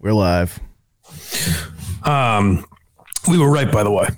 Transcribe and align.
We're 0.00 0.12
live. 0.12 0.60
Um, 2.04 2.64
we 3.28 3.36
were 3.38 3.50
right, 3.50 3.70
by 3.70 3.82
the 3.82 3.90
way. 3.90 4.08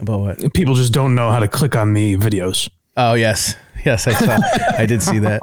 About 0.00 0.20
what? 0.20 0.54
People 0.54 0.74
just 0.74 0.92
don't 0.92 1.14
know 1.14 1.30
how 1.30 1.38
to 1.38 1.46
click 1.46 1.76
on 1.76 1.94
the 1.94 2.16
videos. 2.16 2.68
Oh 2.96 3.14
yes, 3.14 3.54
yes, 3.84 4.08
I 4.08 4.12
saw. 4.12 4.38
I 4.76 4.84
did 4.84 5.02
see 5.02 5.18
that. 5.20 5.40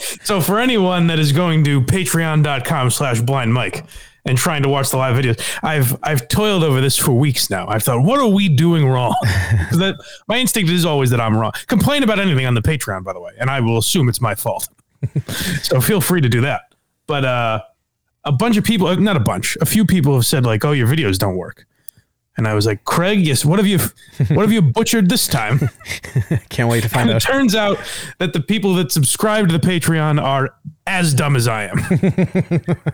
So 0.24 0.42
for 0.42 0.58
anyone 0.58 1.06
that 1.06 1.18
is 1.18 1.32
going 1.32 1.64
to 1.64 1.80
patreon.com 1.80 2.90
slash 2.90 3.22
blind 3.22 3.54
mike 3.54 3.84
and 4.26 4.36
trying 4.36 4.62
to 4.64 4.68
watch 4.68 4.90
the 4.90 4.98
live 4.98 5.16
videos, 5.16 5.40
I've 5.62 5.96
I've 6.02 6.28
toiled 6.28 6.64
over 6.64 6.80
this 6.80 6.98
for 6.98 7.12
weeks 7.12 7.48
now. 7.48 7.66
I've 7.68 7.82
thought, 7.82 8.04
what 8.04 8.20
are 8.20 8.28
we 8.28 8.48
doing 8.48 8.86
wrong? 8.86 9.14
that 9.22 9.94
my 10.26 10.38
instinct 10.38 10.70
is 10.70 10.84
always 10.84 11.08
that 11.10 11.20
I'm 11.20 11.36
wrong. 11.36 11.52
Complain 11.66 12.02
about 12.02 12.18
anything 12.18 12.44
on 12.44 12.54
the 12.54 12.60
Patreon, 12.60 13.04
by 13.04 13.12
the 13.14 13.20
way, 13.20 13.32
and 13.38 13.48
I 13.48 13.60
will 13.60 13.78
assume 13.78 14.08
it's 14.08 14.20
my 14.20 14.34
fault. 14.34 14.68
so 15.62 15.80
feel 15.80 16.00
free 16.00 16.20
to 16.20 16.28
do 16.28 16.40
that. 16.42 16.62
But 17.06 17.24
uh 17.24 17.60
a 18.24 18.32
bunch 18.32 18.56
of 18.56 18.64
people, 18.64 18.94
not 18.96 19.16
a 19.16 19.20
bunch, 19.20 19.56
a 19.60 19.66
few 19.66 19.84
people 19.84 20.14
have 20.14 20.26
said 20.26 20.44
like, 20.44 20.64
"Oh, 20.64 20.72
your 20.72 20.86
videos 20.88 21.18
don't 21.18 21.36
work." 21.36 21.64
And 22.36 22.46
I 22.46 22.54
was 22.54 22.66
like, 22.66 22.84
"Craig, 22.84 23.20
yes, 23.20 23.44
what 23.44 23.58
have 23.58 23.66
you 23.66 23.78
what 24.34 24.42
have 24.42 24.52
you 24.52 24.62
butchered 24.62 25.08
this 25.08 25.26
time?" 25.26 25.58
Can't 26.50 26.68
wait 26.68 26.82
to 26.82 26.88
find 26.88 27.10
And 27.10 27.10
it 27.10 27.14
out. 27.16 27.22
turns 27.22 27.54
out 27.54 27.78
that 28.18 28.32
the 28.32 28.40
people 28.40 28.74
that 28.74 28.92
subscribe 28.92 29.48
to 29.48 29.56
the 29.58 29.66
Patreon 29.66 30.22
are 30.22 30.50
as 30.86 31.14
dumb 31.14 31.36
as 31.36 31.48
I 31.48 31.64
am. 31.64 31.78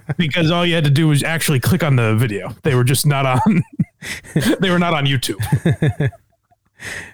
because 0.16 0.50
all 0.50 0.64
you 0.66 0.74
had 0.74 0.84
to 0.84 0.90
do 0.90 1.08
was 1.08 1.22
actually 1.22 1.60
click 1.60 1.82
on 1.82 1.96
the 1.96 2.14
video. 2.16 2.54
They 2.62 2.74
were 2.74 2.84
just 2.84 3.06
not 3.06 3.26
on 3.26 3.62
they 4.60 4.70
were 4.70 4.78
not 4.78 4.94
on 4.94 5.04
YouTube. 5.06 5.40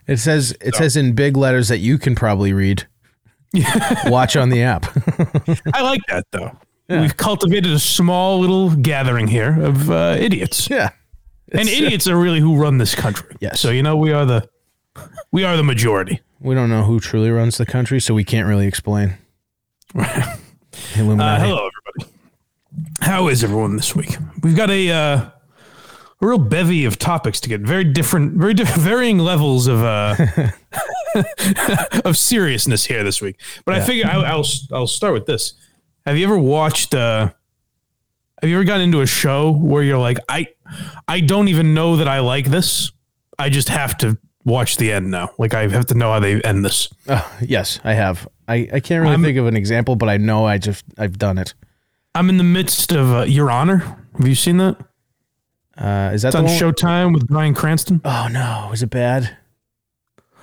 It 0.06 0.16
says 0.18 0.56
it 0.60 0.74
says 0.74 0.96
in 0.96 1.12
big 1.14 1.36
letters 1.36 1.68
that 1.68 1.78
you 1.78 1.98
can 1.98 2.14
probably 2.14 2.52
read. 2.52 2.86
Watch 4.06 4.36
on 4.36 4.48
the 4.50 4.62
app. 4.62 4.86
I 5.74 5.82
like 5.82 6.00
that 6.08 6.24
though. 6.32 6.56
We've 6.90 7.16
cultivated 7.16 7.72
a 7.72 7.78
small 7.78 8.40
little 8.40 8.74
gathering 8.74 9.28
here 9.28 9.60
of 9.62 9.90
uh, 9.90 10.16
idiots. 10.18 10.68
yeah. 10.68 10.90
And 11.52 11.62
It's, 11.68 11.70
uh, 11.80 11.84
idiots 11.84 12.08
are 12.08 12.16
really 12.16 12.40
who 12.40 12.56
run 12.56 12.78
this 12.78 12.94
country. 12.94 13.34
Yes. 13.40 13.60
So 13.60 13.70
you 13.70 13.82
know 13.82 13.96
we 13.96 14.12
are 14.12 14.24
the 14.24 14.48
we 15.32 15.44
are 15.44 15.56
the 15.56 15.62
majority. 15.64 16.20
we 16.40 16.54
don't 16.54 16.68
know 16.68 16.82
who 16.84 17.00
truly 17.00 17.30
runs 17.30 17.58
the 17.58 17.66
country, 17.66 18.00
so 18.00 18.14
we 18.14 18.24
can't 18.24 18.46
really 18.48 18.66
explain. 18.66 19.14
Uh, 20.96 21.38
hello, 21.40 21.68
everybody. 21.68 22.16
How 23.00 23.26
is 23.28 23.42
everyone 23.42 23.76
this 23.76 23.94
week? 23.96 24.16
We've 24.42 24.56
got 24.56 24.70
a 24.70 24.90
uh, 24.90 25.16
a 26.22 26.26
real 26.26 26.38
bevy 26.38 26.84
of 26.84 26.98
topics 26.98 27.40
to 27.40 27.48
get. 27.48 27.60
Very 27.62 27.84
different, 27.84 28.34
very 28.34 28.54
different, 28.54 28.80
varying 28.88 29.18
levels 29.18 29.66
of 29.66 29.82
uh, 29.82 30.14
of 32.04 32.16
seriousness 32.16 32.84
here 32.84 33.02
this 33.02 33.20
week. 33.20 33.40
But 33.64 33.74
I 33.74 33.80
figure 33.80 34.06
I, 34.06 34.20
I'll 34.22 34.46
I'll 34.72 34.86
start 34.86 35.12
with 35.14 35.26
this. 35.26 35.54
Have 36.06 36.16
you 36.16 36.24
ever 36.24 36.38
watched? 36.38 36.94
Uh, 36.94 37.30
have 38.40 38.48
you 38.50 38.56
ever 38.56 38.64
gotten 38.64 38.82
into 38.82 39.00
a 39.00 39.06
show 39.06 39.50
where 39.52 39.82
you're 39.82 39.98
like, 39.98 40.18
I 40.28 40.48
I 41.06 41.20
don't 41.20 41.48
even 41.48 41.74
know 41.74 41.96
that 41.96 42.08
I 42.08 42.20
like 42.20 42.46
this. 42.46 42.90
I 43.38 43.48
just 43.50 43.68
have 43.68 43.96
to 43.98 44.18
watch 44.44 44.76
the 44.78 44.92
end 44.92 45.10
now. 45.10 45.30
Like 45.38 45.54
I 45.54 45.68
have 45.68 45.86
to 45.86 45.94
know 45.94 46.12
how 46.12 46.20
they 46.20 46.40
end 46.42 46.64
this. 46.64 46.88
Oh, 47.08 47.38
yes, 47.40 47.80
I 47.84 47.94
have. 47.94 48.26
I, 48.48 48.68
I 48.72 48.80
can't 48.80 49.02
really 49.02 49.12
I'm- 49.12 49.22
think 49.22 49.38
of 49.38 49.46
an 49.46 49.56
example, 49.56 49.96
but 49.96 50.08
I 50.08 50.16
know 50.16 50.46
I 50.46 50.58
just 50.58 50.84
I've 50.98 51.18
done 51.18 51.38
it. 51.38 51.54
I'm 52.14 52.28
in 52.28 52.38
the 52.38 52.44
midst 52.44 52.92
of 52.92 53.12
uh, 53.12 53.22
Your 53.22 53.50
Honor. 53.50 53.78
Have 54.18 54.26
you 54.26 54.34
seen 54.34 54.56
that? 54.56 54.76
Uh, 55.78 56.10
is 56.12 56.22
that 56.22 56.34
on? 56.34 56.44
Showtime 56.46 57.14
with 57.14 57.28
Bryan 57.28 57.54
Cranston. 57.54 58.00
Oh 58.04 58.28
no, 58.30 58.70
is 58.72 58.82
it 58.82 58.90
bad? 58.90 59.36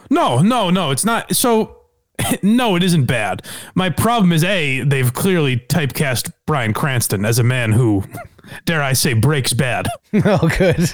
No, 0.10 0.40
no, 0.42 0.70
no, 0.70 0.92
it's 0.92 1.04
not. 1.04 1.36
So, 1.36 1.77
no, 2.42 2.76
it 2.76 2.84
isn't 2.84 3.06
bad. 3.06 3.44
My 3.76 3.90
problem 3.90 4.32
is 4.32 4.44
A, 4.44 4.82
they've 4.82 5.14
clearly 5.14 5.58
typecast 5.58 6.32
Bryan 6.46 6.74
Cranston 6.74 7.26
as 7.26 7.40
a 7.40 7.44
man 7.44 7.72
who, 7.72 8.04
dare 8.66 8.82
I 8.82 8.94
say, 8.94 9.14
breaks 9.14 9.54
bad. 9.54 9.88
oh, 10.26 10.50
good. 10.58 10.90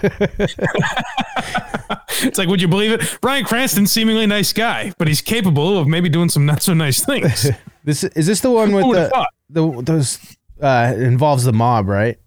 It's 2.22 2.38
like, 2.38 2.48
would 2.48 2.62
you 2.62 2.68
believe 2.68 2.92
it? 2.92 3.18
Bryan 3.22 3.44
Cranston, 3.44 3.88
seemingly 3.88 4.26
nice 4.28 4.54
guy, 4.54 4.94
but 4.98 5.08
he's 5.08 5.22
capable 5.22 5.78
of 5.78 5.88
maybe 5.88 6.10
doing 6.10 6.30
some 6.30 6.46
not 6.46 6.62
so 6.62 6.74
nice 6.74 7.04
things. 7.04 7.50
this 7.84 8.04
is 8.04 8.28
this 8.28 8.40
the 8.42 8.52
one 8.52 8.72
with 8.72 8.86
the, 8.86 9.28
the 9.50 9.82
those 9.82 10.20
uh 10.62 10.94
involves 10.96 11.44
the 11.44 11.54
mob, 11.54 11.88
right? 11.88 12.18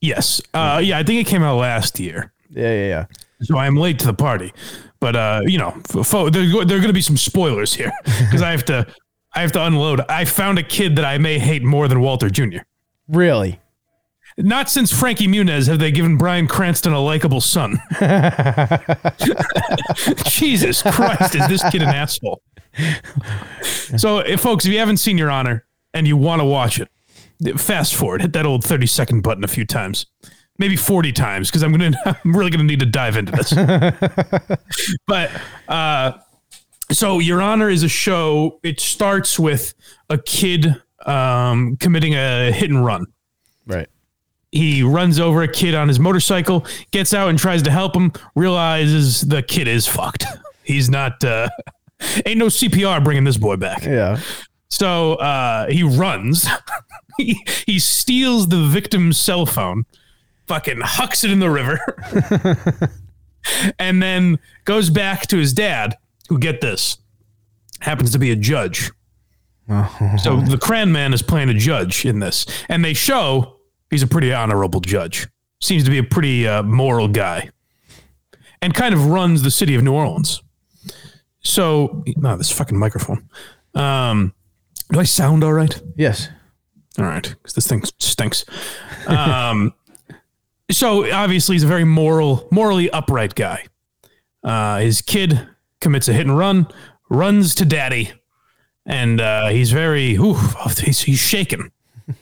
yes. 0.00 0.40
Uh, 0.54 0.80
yeah, 0.82 0.98
I 0.98 1.02
think 1.02 1.20
it 1.20 1.30
came 1.30 1.42
out 1.42 1.58
last 1.58 1.98
year. 2.00 2.32
Yeah, 2.50 2.72
yeah, 2.72 2.86
yeah. 2.86 3.04
So 3.42 3.56
I 3.56 3.66
am 3.66 3.76
late 3.76 3.98
to 4.00 4.06
the 4.06 4.14
party. 4.14 4.52
But, 5.00 5.16
uh, 5.16 5.42
you 5.44 5.58
know, 5.58 5.70
fo- 6.04 6.28
there, 6.30 6.44
there 6.44 6.76
are 6.76 6.80
going 6.80 6.88
to 6.88 6.92
be 6.92 7.00
some 7.00 7.16
spoilers 7.16 7.74
here 7.74 7.92
because 8.04 8.42
I 8.42 8.50
have 8.50 8.64
to. 8.66 8.86
I 9.34 9.42
have 9.42 9.52
to 9.52 9.64
unload. 9.64 10.00
I 10.08 10.24
found 10.24 10.58
a 10.58 10.62
kid 10.62 10.96
that 10.96 11.04
I 11.04 11.18
may 11.18 11.38
hate 11.38 11.62
more 11.62 11.86
than 11.86 12.00
Walter 12.00 12.30
Jr. 12.30 12.60
Really? 13.08 13.60
Not 14.38 14.70
since 14.70 14.92
Frankie 14.92 15.28
Muniz 15.28 15.68
have 15.68 15.78
they 15.78 15.92
given 15.92 16.16
Bryan 16.16 16.46
Cranston 16.46 16.92
a 16.92 17.00
likable 17.00 17.40
son. 17.40 17.78
Jesus 20.26 20.80
Christ, 20.82 21.34
is 21.34 21.46
this 21.48 21.68
kid 21.70 21.82
an 21.82 21.88
asshole? 21.88 22.40
So, 23.96 24.20
if, 24.20 24.40
folks, 24.40 24.64
if 24.64 24.72
you 24.72 24.78
haven't 24.78 24.96
seen 24.98 25.18
Your 25.18 25.30
Honor 25.30 25.66
and 25.92 26.06
you 26.06 26.16
want 26.16 26.40
to 26.40 26.44
watch 26.44 26.80
it, 26.80 26.88
fast 27.60 27.94
forward, 27.94 28.22
hit 28.22 28.32
that 28.32 28.46
old 28.46 28.64
30 28.64 28.86
second 28.86 29.22
button 29.22 29.42
a 29.44 29.48
few 29.48 29.66
times, 29.66 30.06
maybe 30.58 30.76
40 30.76 31.12
times, 31.12 31.48
because 31.50 31.62
I'm 31.62 31.72
going 31.72 31.92
to, 32.04 32.18
I'm 32.24 32.36
really 32.36 32.50
going 32.50 32.60
to 32.60 32.64
need 32.66 32.80
to 32.80 32.86
dive 32.86 33.16
into 33.16 33.32
this. 33.32 33.52
but, 35.06 35.30
uh, 35.68 36.12
so 36.90 37.18
Your 37.18 37.42
Honor 37.42 37.68
is 37.68 37.82
a 37.82 37.88
show. 37.88 38.60
It 38.62 38.80
starts 38.80 39.38
with 39.38 39.74
a 40.08 40.18
kid 40.18 40.74
um, 41.06 41.76
committing 41.76 42.14
a 42.14 42.50
hit 42.52 42.70
and 42.70 42.84
run 42.84 43.06
Right. 43.66 43.86
he 44.52 44.82
runs 44.82 45.20
over 45.20 45.42
a 45.42 45.48
kid 45.48 45.74
on 45.74 45.88
his 45.88 46.00
motorcycle, 46.00 46.66
gets 46.90 47.12
out 47.12 47.28
and 47.28 47.38
tries 47.38 47.62
to 47.64 47.70
help 47.70 47.94
him, 47.94 48.12
realizes 48.34 49.20
the 49.20 49.42
kid 49.42 49.68
is 49.68 49.86
fucked. 49.86 50.24
He's 50.64 50.88
not, 50.88 51.22
uh, 51.22 51.48
ain't 52.26 52.38
no 52.38 52.46
CPR 52.46 53.04
bringing 53.04 53.24
this 53.24 53.36
boy 53.36 53.56
back. 53.56 53.84
Yeah. 53.84 54.18
So 54.70 55.14
uh, 55.14 55.68
he 55.70 55.82
runs. 55.82 56.46
he, 57.18 57.42
he 57.66 57.78
steals 57.78 58.48
the 58.48 58.66
victim's 58.66 59.18
cell 59.18 59.44
phone, 59.46 59.84
fucking 60.48 60.80
hucks 60.80 61.22
it 61.24 61.30
in 61.30 61.38
the 61.38 61.50
river, 61.50 61.78
and 63.78 64.02
then 64.02 64.38
goes 64.64 64.90
back 64.90 65.26
to 65.28 65.36
his 65.36 65.52
dad, 65.52 65.96
who, 66.28 66.38
get 66.38 66.60
this, 66.60 66.98
happens 67.80 68.10
to 68.12 68.18
be 68.18 68.30
a 68.30 68.36
judge. 68.36 68.90
So 70.18 70.40
the 70.40 70.58
Cran 70.58 70.92
man 70.92 71.12
is 71.12 71.20
playing 71.20 71.50
a 71.50 71.54
judge 71.54 72.06
in 72.06 72.20
this, 72.20 72.46
and 72.70 72.82
they 72.82 72.94
show 72.94 73.58
he's 73.90 74.02
a 74.02 74.06
pretty 74.06 74.32
honorable 74.32 74.80
judge. 74.80 75.28
Seems 75.60 75.84
to 75.84 75.90
be 75.90 75.98
a 75.98 76.04
pretty 76.04 76.48
uh, 76.48 76.62
moral 76.62 77.08
guy, 77.08 77.50
and 78.62 78.72
kind 78.72 78.94
of 78.94 79.06
runs 79.06 79.42
the 79.42 79.50
city 79.50 79.74
of 79.74 79.82
New 79.82 79.92
Orleans. 79.92 80.42
So, 81.40 82.02
no, 82.16 82.36
this 82.36 82.50
fucking 82.50 82.78
microphone. 82.78 83.28
Um, 83.74 84.32
do 84.90 85.00
I 85.00 85.04
sound 85.04 85.44
all 85.44 85.52
right? 85.52 85.80
Yes. 85.96 86.30
All 86.98 87.04
right, 87.04 87.22
because 87.22 87.54
this 87.54 87.66
thing 87.66 87.82
stinks. 87.98 88.44
Um, 89.06 89.74
so 90.70 91.10
obviously 91.12 91.54
he's 91.54 91.64
a 91.64 91.68
very 91.68 91.84
moral, 91.84 92.46
morally 92.50 92.90
upright 92.90 93.34
guy. 93.34 93.64
Uh, 94.42 94.78
his 94.78 95.02
kid 95.02 95.48
commits 95.80 96.08
a 96.08 96.12
hit 96.12 96.26
and 96.26 96.36
run, 96.36 96.66
runs 97.10 97.54
to 97.56 97.64
daddy, 97.64 98.12
and 98.86 99.20
uh, 99.20 99.48
he's 99.48 99.70
very, 99.70 100.14
ooh, 100.16 100.36
he's, 100.78 101.00
he's 101.00 101.20
shaken. 101.20 101.70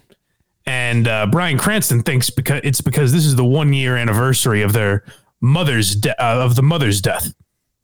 And 0.69 1.07
uh, 1.07 1.27
Bryan 1.27 1.59
Cranston 1.59 2.03
thinks 2.03 2.29
because 2.29 2.61
it's 2.65 2.81
because 2.81 3.13
this 3.13 3.25
is 3.25 3.37
the 3.37 3.45
one 3.45 3.73
year 3.73 3.97
anniversary 3.97 4.63
of 4.63 4.73
their 4.73 5.05
mother's 5.41 5.95
de- 5.95 6.21
uh, 6.21 6.45
of 6.45 6.57
the 6.57 6.63
mother's 6.63 7.01
death. 7.01 7.33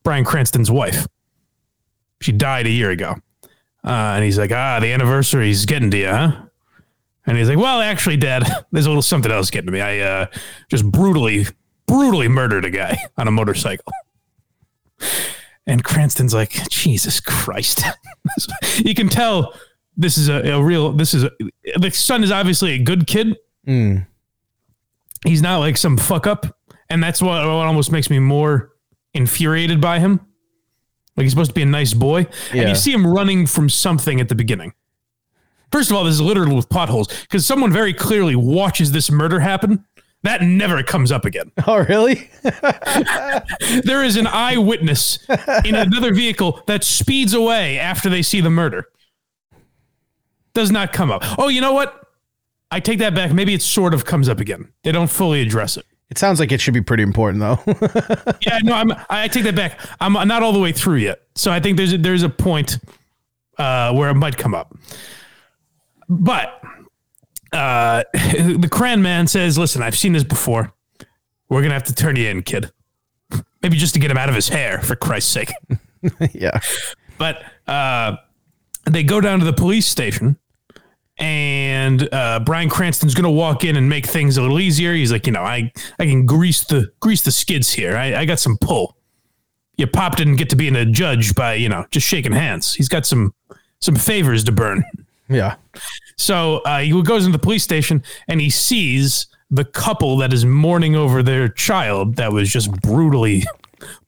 Bryan 0.02 0.24
Cranston's 0.24 0.68
wife. 0.68 1.06
She 2.20 2.32
died 2.32 2.66
a 2.66 2.70
year 2.70 2.90
ago. 2.90 3.14
Uh, 3.84 4.14
and 4.16 4.24
he's 4.24 4.36
like, 4.36 4.50
ah, 4.50 4.80
the 4.80 4.92
anniversary's 4.92 5.64
getting 5.64 5.92
to 5.92 5.96
you, 5.96 6.08
huh? 6.08 6.42
And 7.26 7.38
he's 7.38 7.48
like, 7.48 7.58
well, 7.58 7.80
actually, 7.80 8.16
Dad, 8.16 8.44
there's 8.72 8.86
a 8.86 8.88
little 8.88 9.02
something 9.02 9.30
else 9.30 9.50
getting 9.50 9.66
to 9.66 9.72
me. 9.72 9.80
I 9.80 9.98
uh, 10.00 10.26
just 10.68 10.90
brutally, 10.90 11.46
brutally 11.86 12.28
murdered 12.28 12.64
a 12.64 12.70
guy 12.70 12.98
on 13.16 13.28
a 13.28 13.30
motorcycle. 13.30 13.92
And 15.66 15.84
Cranston's 15.84 16.34
like, 16.34 16.68
Jesus 16.70 17.20
Christ. 17.20 17.84
you 18.78 18.94
can 18.94 19.08
tell 19.08 19.54
this 19.96 20.18
is 20.18 20.28
a, 20.28 20.52
a 20.52 20.62
real, 20.62 20.92
this 20.92 21.14
is 21.14 21.24
a, 21.24 21.30
the 21.76 21.90
son 21.90 22.24
is 22.24 22.32
obviously 22.32 22.72
a 22.72 22.78
good 22.78 23.06
kid. 23.06 23.36
Mm. 23.66 24.06
He's 25.24 25.42
not 25.42 25.58
like 25.58 25.76
some 25.76 25.96
fuck 25.96 26.26
up. 26.26 26.58
And 26.90 27.02
that's 27.02 27.22
what, 27.22 27.46
what 27.46 27.66
almost 27.66 27.92
makes 27.92 28.10
me 28.10 28.18
more 28.18 28.72
infuriated 29.14 29.80
by 29.80 30.00
him. 30.00 30.20
Like 31.16 31.24
he's 31.24 31.32
supposed 31.32 31.50
to 31.50 31.54
be 31.54 31.62
a 31.62 31.66
nice 31.66 31.94
boy. 31.94 32.26
And 32.52 32.68
you 32.68 32.74
see 32.74 32.92
him 32.92 33.06
running 33.06 33.46
from 33.46 33.68
something 33.68 34.20
at 34.20 34.28
the 34.28 34.34
beginning. 34.34 34.72
First 35.72 35.90
of 35.90 35.96
all, 35.96 36.04
this 36.04 36.14
is 36.14 36.20
littered 36.20 36.52
with 36.52 36.68
potholes 36.68 37.08
because 37.22 37.44
someone 37.46 37.72
very 37.72 37.94
clearly 37.94 38.36
watches 38.36 38.92
this 38.92 39.10
murder 39.10 39.40
happen. 39.40 39.84
That 40.22 40.42
never 40.42 40.82
comes 40.82 41.10
up 41.10 41.24
again. 41.24 41.50
Oh, 41.66 41.78
really? 41.78 42.30
There 43.84 44.04
is 44.04 44.16
an 44.16 44.26
eyewitness 44.26 45.18
in 45.64 45.74
another 45.74 46.12
vehicle 46.12 46.62
that 46.66 46.84
speeds 46.84 47.34
away 47.34 47.78
after 47.78 48.08
they 48.08 48.22
see 48.22 48.40
the 48.40 48.50
murder. 48.50 48.86
Does 50.54 50.70
not 50.70 50.92
come 50.92 51.10
up. 51.10 51.22
Oh, 51.38 51.48
you 51.48 51.60
know 51.60 51.72
what? 51.72 51.98
I 52.70 52.80
take 52.80 52.98
that 52.98 53.14
back. 53.14 53.32
Maybe 53.32 53.54
it 53.54 53.62
sort 53.62 53.94
of 53.94 54.04
comes 54.04 54.28
up 54.28 54.40
again. 54.40 54.72
They 54.84 54.92
don't 54.92 55.10
fully 55.10 55.40
address 55.40 55.76
it. 55.76 55.86
It 56.10 56.18
sounds 56.18 56.40
like 56.40 56.52
it 56.52 56.60
should 56.60 56.74
be 56.74 56.82
pretty 56.82 57.02
important 57.02 57.40
though. 57.40 57.58
Yeah, 58.42 58.58
no, 58.62 58.74
I'm, 58.74 58.92
I 59.08 59.28
take 59.28 59.44
that 59.44 59.54
back. 59.54 59.80
I'm 60.00 60.12
not 60.12 60.42
all 60.42 60.52
the 60.52 60.58
way 60.58 60.72
through 60.72 60.96
yet. 60.96 61.22
So 61.34 61.50
I 61.50 61.58
think 61.60 61.76
there's 61.76 61.92
a, 61.94 61.98
there's 61.98 62.22
a 62.22 62.28
point 62.28 62.78
uh, 63.56 63.92
where 63.94 64.10
it 64.10 64.14
might 64.14 64.36
come 64.36 64.54
up. 64.54 64.76
But 66.20 66.62
uh, 67.52 68.04
the 68.12 68.68
Cran 68.70 69.02
man 69.02 69.26
says, 69.26 69.56
"Listen, 69.56 69.82
I've 69.82 69.96
seen 69.96 70.12
this 70.12 70.24
before. 70.24 70.72
We're 71.48 71.62
gonna 71.62 71.74
have 71.74 71.84
to 71.84 71.94
turn 71.94 72.16
you 72.16 72.28
in, 72.28 72.42
kid. 72.42 72.70
Maybe 73.62 73.76
just 73.76 73.94
to 73.94 74.00
get 74.00 74.10
him 74.10 74.18
out 74.18 74.28
of 74.28 74.34
his 74.34 74.48
hair, 74.48 74.80
for 74.80 74.94
Christ's 74.94 75.32
sake." 75.32 75.52
yeah. 76.32 76.60
But 77.16 77.44
uh, 77.66 78.16
they 78.84 79.02
go 79.02 79.20
down 79.20 79.38
to 79.38 79.44
the 79.44 79.52
police 79.52 79.86
station, 79.86 80.36
and 81.16 82.12
uh, 82.12 82.40
Bryan 82.40 82.68
Cranston's 82.68 83.14
going 83.14 83.24
to 83.24 83.30
walk 83.30 83.64
in 83.64 83.76
and 83.76 83.88
make 83.88 84.06
things 84.06 84.36
a 84.36 84.42
little 84.42 84.60
easier. 84.60 84.92
He's 84.92 85.12
like, 85.12 85.26
you 85.26 85.32
know, 85.32 85.42
I 85.42 85.72
I 85.98 86.04
can 86.04 86.26
grease 86.26 86.64
the 86.64 86.92
grease 87.00 87.22
the 87.22 87.32
skids 87.32 87.72
here. 87.72 87.96
I, 87.96 88.20
I 88.20 88.24
got 88.26 88.38
some 88.38 88.58
pull. 88.58 88.96
Your 89.78 89.88
pop 89.88 90.16
didn't 90.16 90.36
get 90.36 90.50
to 90.50 90.56
being 90.56 90.76
a 90.76 90.84
judge 90.84 91.34
by 91.34 91.54
you 91.54 91.70
know 91.70 91.86
just 91.90 92.06
shaking 92.06 92.32
hands. 92.32 92.74
He's 92.74 92.88
got 92.88 93.06
some 93.06 93.34
some 93.80 93.96
favors 93.96 94.44
to 94.44 94.52
burn. 94.52 94.84
Yeah. 95.32 95.56
So 96.16 96.58
uh, 96.58 96.80
he 96.80 97.02
goes 97.02 97.26
into 97.26 97.36
the 97.36 97.42
police 97.42 97.64
station 97.64 98.02
and 98.28 98.40
he 98.40 98.50
sees 98.50 99.26
the 99.50 99.64
couple 99.64 100.16
that 100.18 100.32
is 100.32 100.44
mourning 100.44 100.96
over 100.96 101.22
their 101.22 101.48
child 101.48 102.16
that 102.16 102.32
was 102.32 102.50
just 102.50 102.70
brutally, 102.82 103.44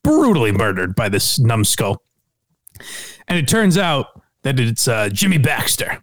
brutally 0.03 0.53
murdered 0.53 0.95
by 0.95 1.09
this 1.09 1.39
numbskull. 1.39 2.03
And 3.29 3.39
it 3.39 3.47
turns 3.47 3.77
out 3.77 4.23
that 4.43 4.59
it's 4.59 4.89
uh, 4.89 5.09
Jimmy 5.11 5.39
Baxter, 5.39 6.03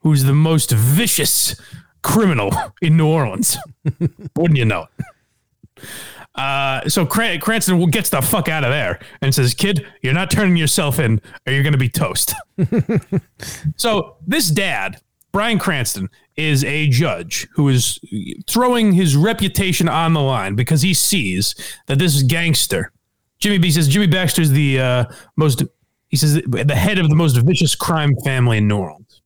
who's 0.00 0.24
the 0.24 0.34
most 0.34 0.70
vicious 0.70 1.60
criminal 2.02 2.52
in 2.80 2.96
New 2.96 3.06
Orleans. 3.06 3.56
Wouldn't 4.36 4.58
you 4.58 4.64
know 4.64 4.86
it? 4.98 5.86
Uh, 6.34 6.88
so 6.88 7.04
Cran- 7.04 7.40
Cranston 7.40 7.84
gets 7.90 8.08
the 8.08 8.22
fuck 8.22 8.48
out 8.48 8.64
of 8.64 8.70
there 8.70 9.00
and 9.20 9.34
says, 9.34 9.52
"Kid, 9.54 9.86
you're 10.02 10.14
not 10.14 10.30
turning 10.30 10.56
yourself 10.56 10.98
in, 10.98 11.20
or 11.46 11.52
you're 11.52 11.62
going 11.62 11.74
to 11.74 11.78
be 11.78 11.90
toast." 11.90 12.34
so 13.76 14.16
this 14.26 14.48
dad, 14.48 15.00
Bryan 15.30 15.58
Cranston, 15.58 16.08
is 16.36 16.64
a 16.64 16.88
judge 16.88 17.46
who 17.52 17.68
is 17.68 17.98
throwing 18.46 18.92
his 18.92 19.14
reputation 19.14 19.88
on 19.88 20.14
the 20.14 20.22
line 20.22 20.54
because 20.54 20.80
he 20.80 20.94
sees 20.94 21.54
that 21.86 21.98
this 21.98 22.22
gangster, 22.22 22.92
Jimmy 23.38 23.58
B 23.58 23.70
says, 23.70 23.86
Jimmy 23.86 24.06
Baxter 24.06 24.40
is 24.40 24.52
the 24.52 24.80
uh, 24.80 25.04
most. 25.36 25.62
He 26.08 26.16
says 26.16 26.40
the 26.46 26.74
head 26.74 26.98
of 26.98 27.08
the 27.08 27.16
most 27.16 27.36
vicious 27.38 27.74
crime 27.74 28.14
family 28.24 28.58
in 28.58 28.68
New 28.68 28.78
Orleans, 28.78 29.20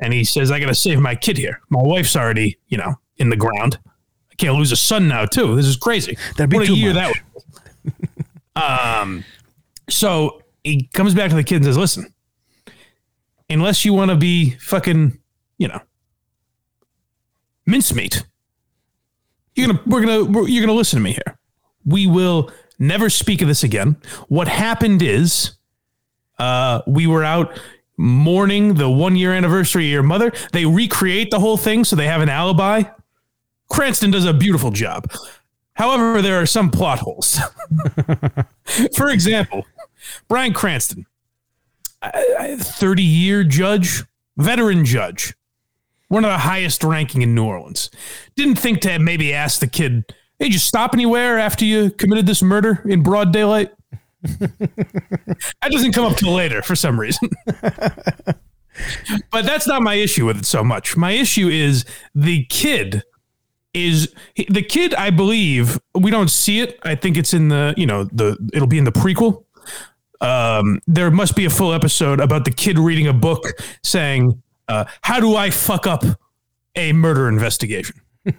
and 0.00 0.12
he 0.12 0.24
says, 0.24 0.50
"I 0.50 0.58
got 0.58 0.66
to 0.66 0.74
save 0.74 0.98
my 0.98 1.14
kid 1.14 1.36
here. 1.36 1.60
My 1.70 1.82
wife's 1.82 2.16
already, 2.16 2.58
you 2.66 2.78
know, 2.78 2.96
in 3.18 3.30
the 3.30 3.36
ground." 3.36 3.78
I 4.32 4.34
can't 4.36 4.56
lose 4.56 4.72
a 4.72 4.76
son 4.76 5.08
now 5.08 5.26
too. 5.26 5.54
This 5.56 5.66
is 5.66 5.76
crazy. 5.76 6.16
That'd 6.36 6.50
be 6.50 6.56
what 6.56 6.66
too 6.66 6.72
a 6.72 6.76
year 6.76 6.94
much. 6.94 7.22
that 8.56 8.56
um, 9.00 9.24
so 9.90 10.42
he 10.64 10.88
comes 10.94 11.14
back 11.14 11.30
to 11.30 11.36
the 11.36 11.44
kid 11.44 11.56
and 11.56 11.64
says, 11.66 11.76
"Listen, 11.76 12.12
unless 13.50 13.84
you 13.84 13.92
want 13.92 14.10
to 14.10 14.16
be 14.16 14.50
fucking, 14.52 15.18
you 15.58 15.68
know, 15.68 15.80
mincemeat, 17.66 18.24
you're 19.54 19.66
gonna 19.66 19.82
we're 19.86 20.00
gonna 20.00 20.24
we're, 20.24 20.48
you're 20.48 20.64
gonna 20.64 20.76
listen 20.76 20.98
to 20.98 21.02
me 21.02 21.12
here. 21.12 21.38
We 21.84 22.06
will 22.06 22.50
never 22.78 23.10
speak 23.10 23.42
of 23.42 23.48
this 23.48 23.62
again. 23.62 23.96
What 24.28 24.48
happened 24.48 25.02
is, 25.02 25.52
uh, 26.38 26.80
we 26.86 27.06
were 27.06 27.24
out." 27.24 27.58
Mourning 27.98 28.74
the 28.74 28.90
one 28.90 29.14
year 29.16 29.34
anniversary 29.34 29.84
of 29.84 29.90
your 29.92 30.02
mother, 30.02 30.32
they 30.52 30.64
recreate 30.64 31.30
the 31.30 31.38
whole 31.38 31.58
thing 31.58 31.84
so 31.84 31.94
they 31.94 32.06
have 32.06 32.22
an 32.22 32.30
alibi. 32.30 32.82
Cranston 33.72 34.10
does 34.10 34.26
a 34.26 34.34
beautiful 34.34 34.70
job. 34.70 35.10
However, 35.72 36.20
there 36.20 36.38
are 36.38 36.44
some 36.44 36.70
plot 36.70 36.98
holes. 36.98 37.40
For 38.94 39.08
example, 39.08 39.64
Bryan 40.28 40.52
Cranston, 40.52 41.06
a 42.02 42.58
30 42.58 43.02
year 43.02 43.42
judge, 43.42 44.04
veteran 44.36 44.84
judge, 44.84 45.34
one 46.08 46.22
of 46.22 46.30
the 46.30 46.38
highest 46.38 46.84
ranking 46.84 47.22
in 47.22 47.34
New 47.34 47.46
Orleans. 47.46 47.88
Didn't 48.36 48.56
think 48.56 48.82
to 48.82 48.98
maybe 48.98 49.32
ask 49.32 49.60
the 49.60 49.66
kid, 49.66 50.04
hey, 50.38 50.44
did 50.44 50.52
you 50.52 50.58
stop 50.58 50.92
anywhere 50.92 51.38
after 51.38 51.64
you 51.64 51.90
committed 51.92 52.26
this 52.26 52.42
murder 52.42 52.82
in 52.84 53.02
broad 53.02 53.32
daylight? 53.32 53.70
that 54.22 55.70
doesn't 55.70 55.92
come 55.92 56.04
up 56.04 56.18
till 56.18 56.34
later 56.34 56.60
for 56.60 56.76
some 56.76 57.00
reason. 57.00 57.30
but 59.30 59.46
that's 59.46 59.66
not 59.66 59.80
my 59.80 59.94
issue 59.94 60.26
with 60.26 60.36
it 60.36 60.46
so 60.46 60.62
much. 60.62 60.94
My 60.94 61.12
issue 61.12 61.48
is 61.48 61.86
the 62.14 62.44
kid 62.50 63.02
is 63.74 64.12
the 64.36 64.62
kid 64.62 64.94
i 64.94 65.10
believe 65.10 65.78
we 66.02 66.10
don't 66.10 66.30
see 66.30 66.60
it. 66.60 66.78
I 66.82 66.94
think 66.94 67.16
it's 67.16 67.32
in 67.32 67.48
the 67.48 67.74
you 67.76 67.86
know 67.86 68.04
the 68.04 68.36
it'll 68.52 68.68
be 68.68 68.78
in 68.78 68.84
the 68.84 68.92
prequel. 68.92 69.44
Um, 70.20 70.80
there 70.86 71.10
must 71.10 71.34
be 71.34 71.44
a 71.44 71.50
full 71.50 71.72
episode 71.72 72.20
about 72.20 72.44
the 72.44 72.52
kid 72.52 72.78
reading 72.78 73.08
a 73.08 73.12
book 73.12 73.44
saying 73.82 74.40
uh, 74.68 74.84
how 75.02 75.18
do 75.20 75.36
i 75.36 75.50
fuck 75.50 75.86
up 75.86 76.04
a 76.76 76.92
murder 76.92 77.28
investigation? 77.28 78.00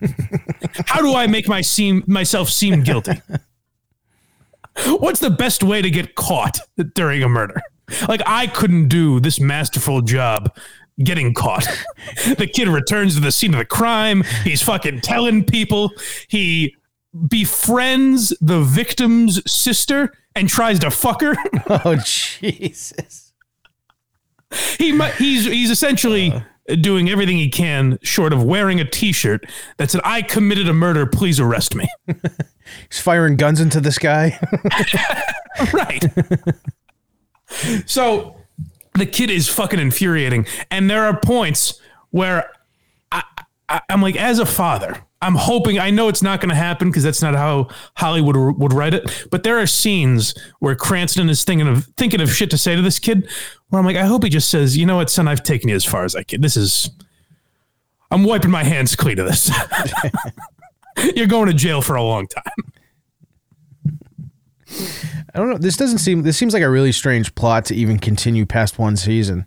How 0.86 1.02
do 1.02 1.14
i 1.14 1.28
make 1.28 1.48
my 1.50 1.60
seem 1.60 2.04
myself 2.08 2.50
seem 2.50 2.84
guilty? 2.84 3.22
What's 4.88 5.20
the 5.20 5.30
best 5.30 5.62
way 5.62 5.82
to 5.82 5.90
get 5.90 6.16
caught 6.16 6.58
during 6.96 7.22
a 7.22 7.28
murder? 7.28 7.62
Like 8.08 8.22
i 8.26 8.48
couldn't 8.48 8.88
do 8.88 9.20
this 9.20 9.42
masterful 9.42 10.02
job 10.02 10.56
getting 11.02 11.34
caught. 11.34 11.68
the 12.38 12.50
kid 12.52 12.68
returns 12.68 13.16
to 13.16 13.22
the 13.22 13.32
scene 13.32 13.54
of 13.54 13.60
the 13.60 13.66
crime. 13.66 14.24
He's 14.44 14.62
fucking 14.62 15.02
telling 15.02 15.44
people. 15.46 15.92
He 16.28 16.76
befriends 17.28 18.36
the 18.42 18.62
victim's 18.62 19.52
sister 19.52 20.14
and 20.36 20.50
tries 20.50 20.80
to 20.80 20.92
fuck 20.92 21.22
her. 21.22 21.36
Oh 21.70 21.96
Jesus. 22.04 23.34
he 24.78 25.00
he's 25.18 25.46
he's 25.46 25.72
essentially 25.72 26.32
uh. 26.32 26.76
doing 26.76 27.10
everything 27.10 27.38
he 27.38 27.50
can 27.50 27.98
short 28.04 28.34
of 28.34 28.44
wearing 28.44 28.80
a 28.80 28.86
t-shirt 28.86 29.46
that 29.78 29.92
said 29.92 30.02
I 30.04 30.22
committed 30.22 30.68
a 30.68 30.74
murder, 30.74 31.06
please 31.06 31.40
arrest 31.40 31.76
me. 31.76 31.88
He's 32.90 33.00
firing 33.00 33.36
guns 33.36 33.60
into 33.60 33.80
the 33.80 33.92
sky. 33.92 34.40
right. 35.74 36.04
so 37.86 38.36
the 38.96 39.06
kid 39.06 39.30
is 39.30 39.50
fucking 39.50 39.80
infuriating, 39.80 40.46
and 40.72 40.90
there 40.90 41.04
are 41.06 41.20
points 41.20 41.80
where 42.12 42.52
I, 43.12 43.24
I, 43.70 43.82
I'm 43.90 44.02
like, 44.02 44.16
as 44.16 44.40
a 44.40 44.46
father, 44.46 45.04
I'm 45.22 45.36
hoping. 45.36 45.80
I 45.80 45.90
know 45.90 46.10
it's 46.10 46.22
not 46.22 46.42
going 46.42 46.50
to 46.50 46.56
happen 46.56 46.90
because 46.90 47.04
that's 47.04 47.22
not 47.22 47.34
how 47.34 47.70
Hollywood 47.96 48.36
would 48.36 48.58
would 48.60 48.74
write 48.74 48.94
it. 48.94 49.28
But 49.32 49.44
there 49.44 49.58
are 49.58 49.66
scenes 49.66 50.36
where 50.60 50.76
Cranston 50.76 51.30
is 51.30 51.44
thinking 51.44 51.68
of 51.68 51.86
thinking 51.98 52.20
of 52.20 52.30
shit 52.30 52.52
to 52.52 52.58
say 52.58 52.76
to 52.76 52.82
this 52.82 53.00
kid, 53.00 53.30
where 53.70 53.80
I'm 53.80 53.86
like, 53.86 53.96
I 53.96 54.06
hope 54.06 54.24
he 54.24 54.30
just 54.30 54.50
says, 54.50 54.78
you 54.78 54.86
know 54.86 54.98
what, 54.98 55.10
son, 55.10 55.28
I've 55.28 55.42
taken 55.42 55.70
you 55.70 55.76
as 55.76 55.86
far 55.86 56.04
as 56.04 56.16
I 56.16 56.24
can. 56.24 56.42
This 56.42 56.58
is, 56.58 56.92
I'm 58.12 58.24
wiping 58.24 58.52
my 58.52 58.64
hands 58.64 58.96
clean 58.96 59.18
of 59.18 59.26
this. 59.26 59.50
You're 61.16 61.28
going 61.28 61.48
to 61.48 61.54
jail 61.54 61.82
for 61.82 61.96
a 61.96 62.04
long 62.04 62.28
time. 62.28 62.73
I 65.34 65.40
don't 65.40 65.50
know. 65.50 65.58
This 65.58 65.78
doesn't 65.78 66.00
seem. 66.00 66.22
This 66.24 66.38
seems 66.38 66.54
like 66.54 66.64
a 66.64 66.70
really 66.70 66.92
strange 66.92 67.34
plot 67.36 67.66
to 67.66 67.76
even 67.76 67.98
continue 68.00 68.46
past 68.46 68.78
one 68.78 68.96
season. 68.96 69.46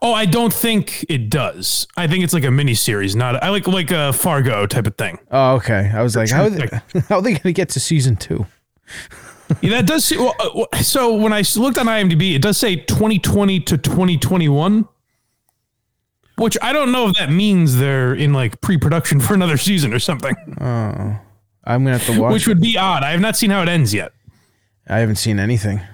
Oh, 0.00 0.12
I 0.14 0.26
don't 0.26 0.52
think 0.52 1.04
it 1.08 1.28
does. 1.28 1.86
I 1.96 2.06
think 2.06 2.24
it's 2.24 2.32
like 2.32 2.44
a 2.44 2.50
mini 2.50 2.74
series, 2.74 3.16
not 3.16 3.42
I 3.42 3.50
like 3.50 3.66
like 3.66 3.90
a 3.90 4.12
Fargo 4.12 4.66
type 4.66 4.86
of 4.86 4.96
thing. 4.96 5.18
Oh, 5.30 5.56
okay. 5.56 5.90
I 5.92 6.02
was 6.02 6.16
like, 6.16 6.30
how 6.30 6.44
are 6.44 6.50
they, 6.50 6.68
how 7.08 7.16
are 7.16 7.22
they 7.22 7.30
going 7.30 7.42
to 7.42 7.52
get 7.52 7.70
to 7.70 7.80
season 7.80 8.16
two? 8.16 8.46
Yeah, 9.60 9.70
that 9.70 9.86
does. 9.86 10.04
See, 10.04 10.16
well, 10.16 10.34
uh, 10.40 10.76
so 10.78 11.14
when 11.14 11.32
I 11.32 11.42
looked 11.56 11.78
on 11.78 11.86
IMDb, 11.86 12.34
it 12.34 12.42
does 12.42 12.56
say 12.56 12.76
2020 12.76 13.60
to 13.60 13.76
2021, 13.76 14.88
which 16.38 16.56
I 16.62 16.72
don't 16.72 16.90
know 16.92 17.08
if 17.08 17.16
that 17.16 17.30
means 17.30 17.76
they're 17.76 18.14
in 18.14 18.32
like 18.32 18.60
pre-production 18.60 19.20
for 19.20 19.34
another 19.34 19.56
season 19.58 19.92
or 19.92 19.98
something, 19.98 20.34
I'm 21.64 21.84
gonna 21.84 21.98
have 21.98 22.06
to 22.14 22.20
watch. 22.20 22.32
which 22.32 22.46
would 22.48 22.60
be 22.60 22.76
odd. 22.76 23.02
I 23.02 23.10
have 23.10 23.20
not 23.20 23.36
seen 23.36 23.50
how 23.50 23.62
it 23.62 23.68
ends 23.68 23.92
yet. 23.94 24.12
I 24.88 24.98
haven't 24.98 25.16
seen 25.16 25.38
anything. 25.38 25.80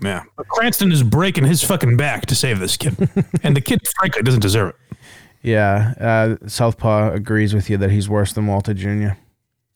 Yeah, 0.00 0.22
but 0.36 0.48
Cranston 0.48 0.90
is 0.90 1.02
breaking 1.02 1.44
his 1.44 1.62
fucking 1.62 1.96
back 1.98 2.24
to 2.26 2.34
save 2.34 2.58
this 2.60 2.76
kid, 2.78 2.96
and 3.42 3.54
the 3.54 3.60
kid, 3.60 3.86
frankly, 3.98 4.22
doesn't 4.22 4.40
deserve 4.40 4.70
it. 4.70 4.96
Yeah, 5.42 5.92
uh, 6.00 6.48
Southpaw 6.48 7.12
agrees 7.12 7.54
with 7.54 7.68
you 7.68 7.76
that 7.76 7.90
he's 7.90 8.08
worse 8.08 8.32
than 8.32 8.46
Walter 8.46 8.72
Jr. 8.72 9.10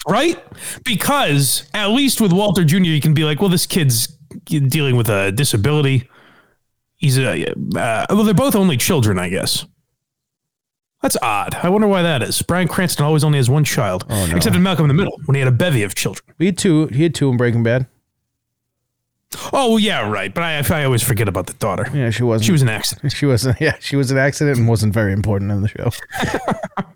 right? 0.09 0.43
Because 0.85 1.69
at 1.75 1.89
least 1.91 2.21
with 2.21 2.33
Walter 2.33 2.65
Jr., 2.65 2.77
you 2.79 3.01
can 3.03 3.13
be 3.13 3.25
like, 3.25 3.41
well, 3.41 3.51
this 3.51 3.67
kid's 3.67 4.07
dealing 4.47 4.97
with 4.97 5.11
a 5.11 5.31
disability. 5.33 6.09
He's 6.97 7.19
a 7.19 7.51
uh, 7.51 8.07
well, 8.11 8.25
they're 8.25 8.33
both 8.35 8.57
only 8.57 8.79
children, 8.79 9.19
I 9.19 9.29
guess. 9.29 9.67
That's 11.03 11.17
odd. 11.23 11.55
I 11.63 11.69
wonder 11.69 11.87
why 11.87 12.03
that 12.03 12.23
is. 12.23 12.43
Bryan 12.43 12.67
Cranston 12.67 13.05
always 13.05 13.23
only 13.23 13.39
has 13.39 13.49
one 13.49 13.63
child, 13.65 14.05
oh, 14.11 14.27
no. 14.27 14.37
except 14.37 14.57
in 14.57 14.63
Malcolm 14.63 14.85
in 14.85 14.89
the 14.89 14.95
Middle 14.95 15.17
when 15.27 15.37
he 15.37 15.41
had 15.41 15.49
a 15.49 15.53
bevy 15.53 15.83
of 15.85 15.95
children. 15.95 16.25
He 16.39 16.47
had 16.47 16.59
two. 16.59 16.87
He 16.89 17.05
had 17.05 17.15
two 17.15 17.31
in 17.31 17.37
Breaking 17.37 17.63
Bad. 17.63 17.87
Oh 19.53 19.77
yeah, 19.77 20.09
right. 20.11 20.33
But 20.35 20.43
I, 20.43 20.81
I 20.81 20.85
always 20.85 21.03
forget 21.03 21.29
about 21.29 21.47
the 21.47 21.53
daughter. 21.55 21.87
Yeah, 21.95 22.11
she 22.11 22.23
wasn't. 22.25 22.47
She 22.47 22.53
was 22.53 22.63
an 22.63 22.69
accident. 22.71 23.13
She 23.13 23.27
wasn't. 23.27 23.61
Yeah, 23.61 23.77
she 23.79 23.95
was 23.95 24.11
an 24.11 24.19
accident 24.19 24.59
and 24.59 24.67
wasn't 24.67 24.93
very 24.95 25.13
important 25.13 25.51
in 25.53 25.61
the 25.63 25.69
show. 25.69 25.91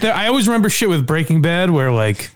There- 0.00 0.12
I 0.14 0.26
always 0.26 0.48
remember 0.48 0.68
shit 0.68 0.88
with 0.88 1.06
Breaking 1.06 1.40
Bad 1.40 1.70
where 1.70 1.92
like 1.92 2.30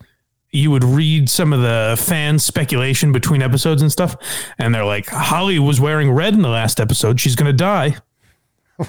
you 0.52 0.70
would 0.70 0.84
read 0.84 1.28
some 1.28 1.52
of 1.52 1.60
the 1.60 1.96
fan 2.02 2.38
speculation 2.38 3.12
between 3.12 3.42
episodes 3.42 3.82
and 3.82 3.90
stuff, 3.90 4.16
and 4.58 4.74
they're 4.74 4.84
like, 4.84 5.06
Holly 5.08 5.58
was 5.58 5.80
wearing 5.80 6.10
red 6.12 6.34
in 6.34 6.42
the 6.42 6.48
last 6.48 6.78
episode. 6.80 7.20
She's 7.20 7.34
gonna 7.36 7.52
die. 7.52 7.96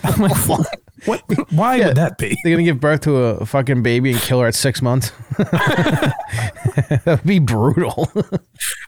I'm 0.03 0.21
like, 0.21 0.35
what? 0.47 0.67
what? 1.05 1.51
Why 1.51 1.79
would 1.79 1.95
that 1.95 2.17
be? 2.17 2.37
They're 2.43 2.53
gonna 2.53 2.63
give 2.63 2.79
birth 2.79 3.01
to 3.01 3.15
a 3.17 3.45
fucking 3.45 3.83
baby 3.83 4.11
and 4.11 4.19
kill 4.21 4.41
her 4.41 4.47
at 4.47 4.55
six 4.55 4.81
months. 4.81 5.11
that 5.37 7.03
would 7.05 7.23
be 7.23 7.39
brutal. 7.39 8.09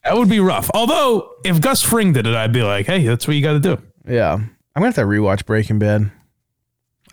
That 0.06 0.18
would 0.18 0.29
be 0.29 0.39
rough. 0.39 0.72
Although 0.74 1.29
if 1.46 1.62
Gus 1.62 1.84
Fring 1.84 2.13
did 2.13 2.25
it, 2.25 2.34
I'd 2.34 2.51
be 2.53 2.63
like, 2.63 2.88
hey, 2.88 3.06
that's 3.06 3.27
what 3.27 3.36
you 3.36 3.44
got 3.44 3.53
to 3.53 3.60
do. 3.60 3.77
yeah, 4.08 4.34
I'm 4.34 4.48
gonna 4.75 4.88
have 4.88 4.96
to 4.96 5.01
rewatch 5.01 5.46
Breaking 5.46 5.77
Bad. 5.77 6.10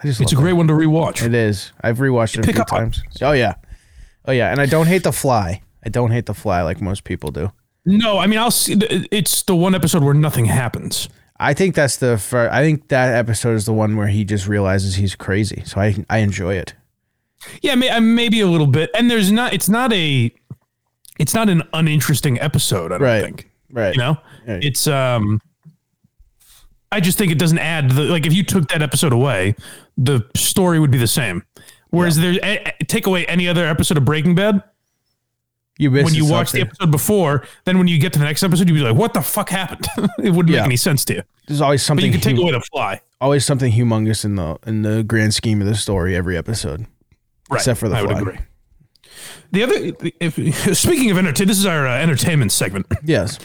I 0.02 0.06
just 0.06 0.20
It's 0.20 0.32
a 0.32 0.36
great 0.36 0.54
one 0.54 0.66
to 0.68 0.72
rewatch. 0.74 1.24
It 1.24 1.34
is. 1.34 1.72
I've 1.82 1.98
rewatched 1.98 2.38
it 2.38 2.48
a 2.48 2.52
few 2.52 2.64
times. 2.64 3.02
Oh 3.20 3.32
yeah, 3.32 3.54
oh 4.24 4.32
yeah, 4.32 4.50
and 4.50 4.60
I 4.60 4.66
don't 4.66 4.86
hate 4.86 5.02
the 5.02 5.12
fly. 5.12 5.62
I 5.84 5.88
don't 5.90 6.10
hate 6.10 6.26
the 6.26 6.34
fly 6.34 6.62
like 6.62 6.80
most 6.80 7.04
people 7.04 7.30
do. 7.30 7.52
No, 7.84 8.18
I 8.18 8.26
mean, 8.26 8.38
I'll 8.38 8.50
see. 8.50 8.78
It's 9.10 9.42
the 9.42 9.54
one 9.56 9.74
episode 9.74 10.02
where 10.02 10.14
nothing 10.14 10.46
happens. 10.46 11.08
I 11.38 11.52
think 11.54 11.74
that's 11.74 11.96
the. 11.98 12.16
Fir- 12.18 12.48
I 12.50 12.62
think 12.62 12.88
that 12.88 13.14
episode 13.14 13.54
is 13.54 13.66
the 13.66 13.72
one 13.72 13.96
where 13.96 14.06
he 14.08 14.24
just 14.24 14.46
realizes 14.46 14.94
he's 14.96 15.14
crazy. 15.14 15.62
So 15.66 15.80
I 15.80 16.04
I 16.08 16.18
enjoy 16.18 16.54
it. 16.54 16.74
Yeah, 17.62 17.74
may, 17.74 17.90
uh, 17.90 18.00
maybe 18.00 18.40
a 18.40 18.46
little 18.46 18.66
bit. 18.66 18.90
And 18.94 19.10
there's 19.10 19.30
not. 19.30 19.52
It's 19.52 19.68
not 19.68 19.92
a. 19.92 20.32
It's 21.18 21.34
not 21.34 21.48
an 21.48 21.62
uninteresting 21.72 22.40
episode. 22.40 22.86
I 22.92 22.98
don't 22.98 23.02
Right. 23.02 23.22
think. 23.24 23.50
Right. 23.70 23.94
You 23.94 24.00
know, 24.00 24.16
Right. 24.46 24.64
it's 24.64 24.86
um. 24.86 25.40
I 26.92 27.00
just 27.00 27.18
think 27.18 27.32
it 27.32 27.38
doesn't 27.38 27.58
add 27.58 27.90
the 27.90 28.02
like 28.04 28.26
if 28.26 28.32
you 28.32 28.42
took 28.42 28.68
that 28.68 28.80
episode 28.82 29.12
away, 29.12 29.54
the 29.98 30.22
story 30.34 30.78
would 30.80 30.90
be 30.90 30.98
the 30.98 31.06
same. 31.06 31.42
Whereas 31.90 32.16
there's 32.16 32.38
a, 32.42 32.64
a- 32.80 32.84
take 32.84 33.06
away 33.06 33.26
any 33.26 33.48
other 33.48 33.66
episode 33.66 33.98
of 33.98 34.04
Breaking 34.04 34.34
Bad 34.34 34.62
you 35.78 35.90
when 35.90 36.14
you 36.14 36.24
watch 36.26 36.52
the 36.52 36.62
episode 36.62 36.90
before, 36.90 37.46
then 37.64 37.78
when 37.78 37.86
you 37.88 37.98
get 37.98 38.12
to 38.14 38.18
the 38.18 38.24
next 38.24 38.42
episode, 38.42 38.68
you'd 38.68 38.74
be 38.74 38.80
like, 38.80 38.94
"What 38.96 39.12
the 39.14 39.20
fuck 39.22 39.50
happened?" 39.50 39.86
it 40.18 40.30
wouldn't 40.30 40.48
Yeah. 40.54 40.60
make 40.60 40.66
any 40.66 40.76
sense 40.76 41.04
to 41.06 41.14
you. 41.16 41.22
There's 41.46 41.60
always 41.60 41.82
something. 41.82 42.02
But 42.02 42.06
you 42.06 42.12
can 42.12 42.20
take 42.36 42.42
away 42.42 42.52
the 42.52 42.60
fly, 42.60 43.00
always 43.20 43.44
something 43.44 43.72
humongous 43.72 44.24
in 44.24 44.36
the 44.36 44.56
in 44.66 44.82
the 44.82 45.02
grand 45.02 45.34
scheme 45.34 45.60
of 45.60 45.66
the 45.66 45.74
story 45.76 46.16
every 46.16 46.36
episode. 46.36 46.86
right? 47.50 47.58
Except 47.58 47.78
for 47.78 47.88
the 47.88 47.96
I 47.96 48.02
would 48.02 48.16
agree. 48.16 48.38
The 49.52 49.62
other, 49.62 50.10
if, 50.20 50.76
speaking 50.76 51.10
of 51.12 51.18
entertainment, 51.18 51.48
this 51.48 51.58
is 51.58 51.66
our 51.66 51.86
uh, 51.86 51.98
entertainment 51.98 52.52
segment. 52.52 52.86
Yes. 53.04 53.38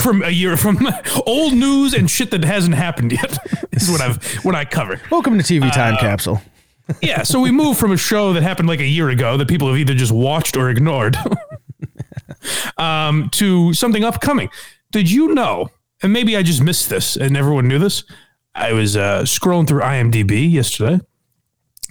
from 0.00 0.22
a 0.22 0.30
year 0.30 0.56
from 0.56 0.86
old 1.26 1.54
news 1.54 1.92
and 1.94 2.10
shit 2.10 2.30
that 2.30 2.44
hasn't 2.44 2.74
happened 2.74 3.12
yet 3.12 3.36
This 3.70 3.82
is 3.84 3.90
what 3.90 4.00
I've 4.00 4.24
what 4.44 4.54
I 4.54 4.64
cover. 4.64 5.00
Welcome 5.10 5.38
to 5.38 5.44
TV 5.44 5.68
Uh, 5.68 5.70
Time 5.70 5.96
Capsule. 5.98 6.40
Yeah, 7.00 7.22
so 7.22 7.40
we 7.40 7.50
moved 7.50 7.78
from 7.78 7.92
a 7.92 7.96
show 7.96 8.32
that 8.32 8.42
happened 8.42 8.68
like 8.68 8.80
a 8.80 8.86
year 8.86 9.08
ago 9.10 9.36
that 9.36 9.48
people 9.48 9.68
have 9.68 9.78
either 9.78 9.94
just 9.94 10.12
watched 10.12 10.56
or 10.56 10.68
ignored 10.68 11.16
um, 12.76 13.28
to 13.30 13.72
something 13.72 14.04
upcoming. 14.04 14.50
Did 14.90 15.10
you 15.10 15.34
know? 15.34 15.70
And 16.02 16.12
maybe 16.12 16.36
I 16.36 16.42
just 16.42 16.60
missed 16.62 16.90
this, 16.90 17.16
and 17.16 17.36
everyone 17.36 17.68
knew 17.68 17.78
this. 17.78 18.04
I 18.54 18.72
was 18.72 18.96
uh, 18.96 19.22
scrolling 19.22 19.68
through 19.68 19.82
IMDb 19.82 20.50
yesterday, 20.50 21.00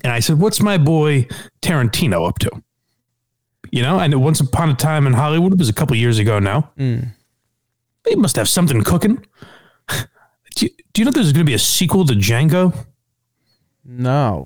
and 0.03 0.12
I 0.13 0.19
said, 0.19 0.39
"What's 0.39 0.62
my 0.62 0.77
boy 0.77 1.27
Tarantino 1.62 2.27
up 2.27 2.39
to?" 2.39 2.51
You 3.71 3.81
know, 3.83 4.00
and 4.00 4.21
once 4.21 4.41
upon 4.41 4.69
a 4.69 4.75
time 4.75 5.07
in 5.07 5.13
Hollywood, 5.13 5.53
it 5.53 5.60
was 5.60 5.69
a 5.69 5.74
couple 5.74 5.95
years 5.95 6.19
ago 6.19 6.39
now. 6.39 6.71
He 8.07 8.15
must 8.15 8.36
have 8.36 8.50
something 8.50 8.83
cooking. 8.83 9.25
Do 10.55 10.65
you, 10.65 10.69
do 10.91 11.01
you 11.01 11.05
know 11.05 11.12
there's 11.12 11.31
going 11.31 11.45
to 11.45 11.50
be 11.50 11.53
a 11.53 11.60
sequel 11.60 12.05
to 12.05 12.13
Django? 12.13 12.75
No. 13.86 14.45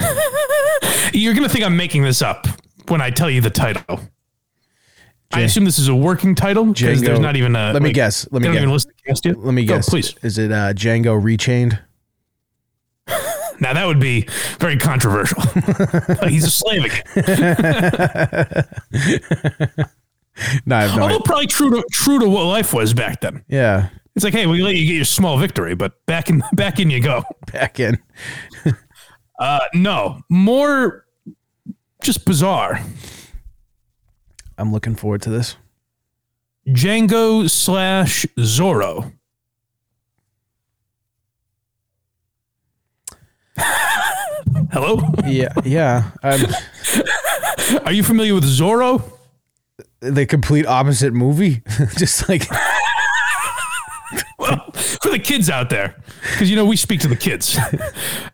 You're 1.12 1.34
going 1.34 1.46
to 1.46 1.52
think 1.52 1.64
I'm 1.64 1.76
making 1.76 2.02
this 2.02 2.22
up 2.22 2.46
when 2.88 3.00
I 3.00 3.10
tell 3.10 3.28
you 3.30 3.40
the 3.40 3.50
title. 3.50 4.00
I 5.32 5.40
assume 5.42 5.64
this 5.64 5.78
is 5.78 5.86
a 5.88 5.94
working 5.94 6.34
title 6.34 6.64
because 6.66 7.00
Django- 7.00 7.04
there's 7.06 7.20
not 7.20 7.36
even 7.36 7.54
a. 7.54 7.72
Let 7.72 7.82
me 7.82 7.90
like, 7.90 7.94
guess. 7.94 8.26
Let 8.32 8.42
They 8.42 8.48
me 8.48 8.54
don't 8.54 8.56
even 8.64 8.68
guess. 8.70 8.72
list 8.74 8.88
the 8.88 8.94
cast 9.08 9.24
yet. 9.26 9.38
Let 9.38 9.54
me 9.54 9.64
Go, 9.64 9.76
guess. 9.76 9.88
please. 9.88 10.14
Is 10.22 10.38
it 10.38 10.50
uh, 10.50 10.72
Django 10.72 11.20
Rechained? 11.20 11.78
Now 13.62 13.74
that 13.74 13.84
would 13.86 14.00
be 14.00 14.26
very 14.58 14.78
controversial. 14.78 15.42
Like, 16.08 16.22
he's 16.30 16.44
a 16.46 16.50
slave 16.50 16.82
again. 16.86 17.04
No, 20.64 20.76
I 20.76 20.82
have 20.84 20.96
no 20.96 21.02
Although 21.02 21.04
idea. 21.16 21.20
probably 21.26 21.46
true 21.46 21.70
to 21.72 21.84
true 21.92 22.18
to 22.20 22.26
what 22.28 22.44
life 22.44 22.72
was 22.72 22.94
back 22.94 23.20
then. 23.20 23.44
Yeah. 23.48 23.90
It's 24.16 24.24
like, 24.24 24.32
hey, 24.32 24.46
we 24.46 24.62
let 24.62 24.76
you 24.76 24.86
get 24.86 24.94
your 24.96 25.04
small 25.04 25.36
victory, 25.36 25.74
but 25.74 26.04
back 26.06 26.30
in 26.30 26.42
back 26.54 26.80
in 26.80 26.88
you 26.88 27.02
go. 27.02 27.22
Back 27.52 27.78
in. 27.80 27.98
Uh, 29.40 29.60
no, 29.74 30.20
more 30.28 31.06
just 32.02 32.24
bizarre. 32.24 32.80
I'm 34.58 34.70
looking 34.72 34.94
forward 34.94 35.22
to 35.22 35.30
this. 35.30 35.56
Django 36.68 37.48
slash 37.50 38.26
Zorro. 38.38 39.12
Hello? 44.72 45.00
Yeah. 45.26 45.54
Yeah. 45.64 46.10
Um, 46.22 46.40
Are 47.86 47.92
you 47.92 48.02
familiar 48.04 48.34
with 48.34 48.44
Zorro? 48.44 49.02
the 50.00 50.24
complete 50.26 50.66
opposite 50.66 51.12
movie. 51.12 51.62
Just 51.96 52.28
like 52.28 52.46
The 55.10 55.18
kids 55.18 55.50
out 55.50 55.70
there, 55.70 55.96
because 56.32 56.48
you 56.48 56.56
know 56.56 56.64
we 56.64 56.76
speak 56.76 57.00
to 57.00 57.08
the 57.08 57.16
kids. 57.16 57.58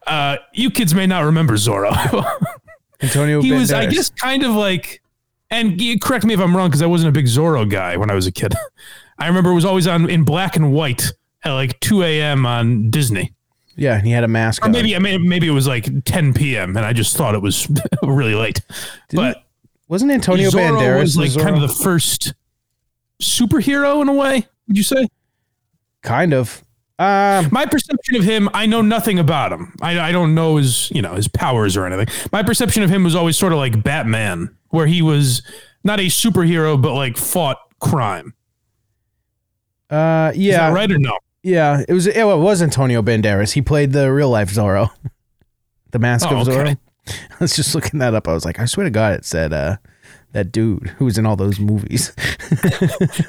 Uh, 0.06 0.36
you 0.52 0.70
kids 0.70 0.94
may 0.94 1.04
not 1.06 1.24
remember 1.24 1.54
Zorro. 1.54 1.92
Antonio 3.02 3.42
he 3.42 3.50
was, 3.50 3.72
I 3.72 3.86
Banderas. 3.86 3.90
guess, 3.92 4.10
kind 4.10 4.44
of 4.44 4.52
like, 4.52 5.02
and 5.50 5.80
you 5.80 5.98
correct 5.98 6.24
me 6.24 6.32
if 6.32 6.38
I'm 6.38 6.56
wrong, 6.56 6.68
because 6.68 6.80
I 6.80 6.86
wasn't 6.86 7.08
a 7.08 7.12
big 7.12 7.26
Zorro 7.26 7.68
guy 7.68 7.96
when 7.96 8.08
I 8.08 8.14
was 8.14 8.26
a 8.28 8.30
kid. 8.32 8.54
I 9.18 9.26
remember 9.26 9.50
it 9.50 9.54
was 9.54 9.64
always 9.64 9.88
on 9.88 10.08
in 10.08 10.22
black 10.24 10.54
and 10.54 10.72
white 10.72 11.12
at 11.42 11.52
like 11.54 11.80
2 11.80 12.02
a.m. 12.04 12.46
on 12.46 12.88
Disney. 12.90 13.32
Yeah, 13.74 13.96
and 13.96 14.06
he 14.06 14.12
had 14.12 14.22
a 14.22 14.28
mask 14.28 14.62
Or 14.62 14.66
on. 14.66 14.72
maybe 14.72 14.94
I 14.94 15.00
mean 15.00 15.28
maybe 15.28 15.48
it 15.48 15.52
was 15.52 15.66
like 15.66 16.04
10 16.04 16.32
p.m. 16.34 16.76
and 16.76 16.86
I 16.86 16.92
just 16.92 17.16
thought 17.16 17.34
it 17.34 17.42
was 17.42 17.68
really 18.04 18.34
late. 18.34 18.60
but 19.12 19.44
Wasn't 19.88 20.10
Antonio 20.12 20.50
Zorro 20.50 20.78
Banderas 20.78 21.00
was 21.00 21.16
like 21.18 21.34
kind 21.42 21.56
of 21.56 21.62
the 21.62 21.74
first 21.82 22.32
superhero 23.20 24.00
in 24.02 24.08
a 24.08 24.14
way. 24.14 24.46
Would 24.68 24.76
you 24.76 24.84
say? 24.84 25.08
kind 26.02 26.32
of. 26.32 26.62
Um, 26.98 27.48
My 27.52 27.66
perception 27.66 28.16
of 28.16 28.24
him, 28.24 28.48
I 28.54 28.64
know 28.66 28.80
nothing 28.80 29.18
about 29.18 29.52
him. 29.52 29.74
I, 29.82 29.98
I 30.00 30.12
don't 30.12 30.34
know 30.34 30.56
his 30.56 30.90
you 30.92 31.02
know 31.02 31.14
his 31.14 31.28
powers 31.28 31.76
or 31.76 31.84
anything. 31.86 32.06
My 32.32 32.42
perception 32.42 32.82
of 32.82 32.88
him 32.90 33.04
was 33.04 33.14
always 33.14 33.36
sort 33.36 33.52
of 33.52 33.58
like 33.58 33.82
Batman, 33.82 34.56
where 34.70 34.86
he 34.86 35.02
was 35.02 35.42
not 35.84 36.00
a 36.00 36.06
superhero 36.06 36.80
but 36.80 36.94
like 36.94 37.16
fought 37.18 37.58
crime. 37.80 38.32
uh, 39.90 40.32
Is 40.34 40.38
yeah, 40.38 40.68
that 40.70 40.74
right 40.74 40.90
or 40.90 40.98
no? 40.98 41.18
yeah. 41.42 41.82
It 41.88 41.92
was. 41.92 42.06
It 42.06 42.24
was 42.24 42.62
Antonio 42.62 43.02
Banderas. 43.02 43.52
He 43.52 43.62
played 43.62 43.92
the 43.92 44.10
real 44.12 44.30
life 44.30 44.50
Zorro, 44.50 44.90
the 45.90 45.98
Mask 45.98 46.26
Oh, 46.30 46.40
of 46.40 46.46
Zorro. 46.48 46.60
okay. 46.62 46.76
I 47.08 47.36
was 47.38 47.54
just 47.54 47.74
looking 47.74 48.00
that 48.00 48.14
up. 48.14 48.26
I 48.26 48.32
was 48.32 48.44
like, 48.44 48.58
I 48.58 48.64
swear 48.64 48.84
to 48.84 48.90
God, 48.90 49.12
it 49.14 49.24
said 49.24 49.52
uh, 49.52 49.76
that 50.32 50.50
dude 50.50 50.88
who 50.98 51.04
was 51.04 51.18
in 51.18 51.26
all 51.26 51.36
those 51.36 51.60
movies. 51.60 52.12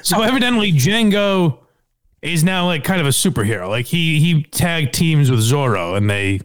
So 0.02 0.22
evidently 0.22 0.72
Django 0.72 1.58
is 2.22 2.44
now 2.44 2.66
like 2.66 2.84
kind 2.84 3.00
of 3.00 3.06
a 3.06 3.10
superhero. 3.10 3.68
Like 3.68 3.86
he 3.86 4.20
he 4.20 4.42
tag 4.44 4.92
teams 4.92 5.30
with 5.30 5.40
Zorro 5.40 5.96
and 5.96 6.08
they 6.08 6.40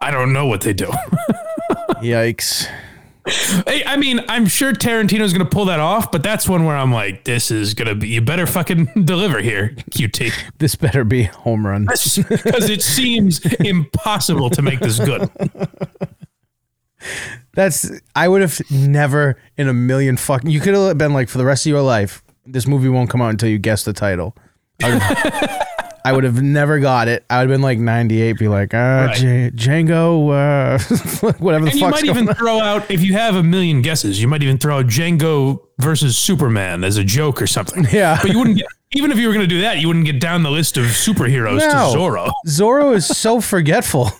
I 0.00 0.10
don't 0.10 0.32
know 0.32 0.46
what 0.46 0.62
they 0.62 0.72
do. 0.72 0.86
Yikes! 2.02 2.68
Hey, 3.66 3.84
I 3.86 3.96
mean, 3.96 4.20
I'm 4.28 4.46
sure 4.46 4.72
Tarantino's 4.72 5.32
gonna 5.32 5.44
pull 5.44 5.66
that 5.66 5.78
off, 5.78 6.10
but 6.10 6.24
that's 6.24 6.48
one 6.48 6.64
where 6.64 6.76
I'm 6.76 6.92
like, 6.92 7.22
this 7.22 7.52
is 7.52 7.74
gonna 7.74 7.94
be 7.94 8.08
you 8.08 8.20
better 8.20 8.46
fucking 8.46 8.86
deliver 9.04 9.40
here, 9.40 9.76
QT. 9.92 10.32
This 10.58 10.74
better 10.74 11.04
be 11.04 11.22
a 11.22 11.32
home 11.32 11.64
run. 11.64 11.84
Because 11.86 12.68
it 12.68 12.82
seems 12.82 13.40
impossible 13.60 14.50
to 14.50 14.62
make 14.62 14.80
this 14.80 14.98
good. 14.98 15.30
That's. 17.54 17.90
I 18.16 18.28
would 18.28 18.40
have 18.40 18.60
never 18.70 19.36
in 19.56 19.68
a 19.68 19.74
million 19.74 20.16
fucking. 20.16 20.50
You 20.50 20.60
could 20.60 20.74
have 20.74 20.98
been 20.98 21.12
like 21.12 21.28
for 21.28 21.38
the 21.38 21.44
rest 21.44 21.66
of 21.66 21.70
your 21.70 21.82
life. 21.82 22.24
This 22.46 22.66
movie 22.66 22.88
won't 22.88 23.08
come 23.10 23.22
out 23.22 23.28
until 23.30 23.48
you 23.48 23.58
guess 23.58 23.84
the 23.84 23.92
title. 23.92 24.36
I 24.82 24.90
would 24.92 25.02
have, 25.02 25.68
I 26.04 26.12
would 26.12 26.24
have 26.24 26.42
never 26.42 26.80
got 26.80 27.06
it. 27.06 27.24
I 27.30 27.38
would 27.38 27.50
have 27.50 27.54
been 27.54 27.62
like 27.62 27.78
98, 27.78 28.32
be 28.38 28.48
like, 28.48 28.74
uh, 28.74 28.76
Right. 29.06 29.16
J- 29.16 29.50
Django, 29.54 30.30
uh, 30.32 31.32
whatever 31.38 31.66
the 31.66 31.70
And 31.70 31.80
you 31.80 31.86
fuck's 31.86 32.02
might 32.02 32.06
going 32.06 32.16
even 32.16 32.28
on. 32.30 32.34
throw 32.34 32.58
out, 32.58 32.90
if 32.90 33.02
you 33.02 33.12
have 33.12 33.36
a 33.36 33.42
million 33.44 33.80
guesses, 33.82 34.20
you 34.20 34.26
might 34.26 34.42
even 34.42 34.58
throw 34.58 34.78
out 34.80 34.86
Django 34.86 35.60
versus 35.78 36.18
Superman 36.18 36.82
as 36.82 36.96
a 36.96 37.04
joke 37.04 37.40
or 37.40 37.46
something. 37.46 37.86
Yeah. 37.92 38.18
But 38.20 38.32
you 38.32 38.38
wouldn't 38.38 38.56
get, 38.58 38.66
even 38.94 39.12
if 39.12 39.18
you 39.18 39.28
were 39.28 39.34
going 39.34 39.48
to 39.48 39.54
do 39.54 39.60
that, 39.60 39.78
you 39.78 39.86
wouldn't 39.86 40.06
get 40.06 40.18
down 40.20 40.42
the 40.42 40.50
list 40.50 40.76
of 40.76 40.86
superheroes 40.86 41.58
No. 41.60 41.68
to 41.92 41.98
Zorro. 41.98 42.30
Zorro 42.48 42.94
is 42.96 43.06
so 43.06 43.40
forgetful. 43.40 44.10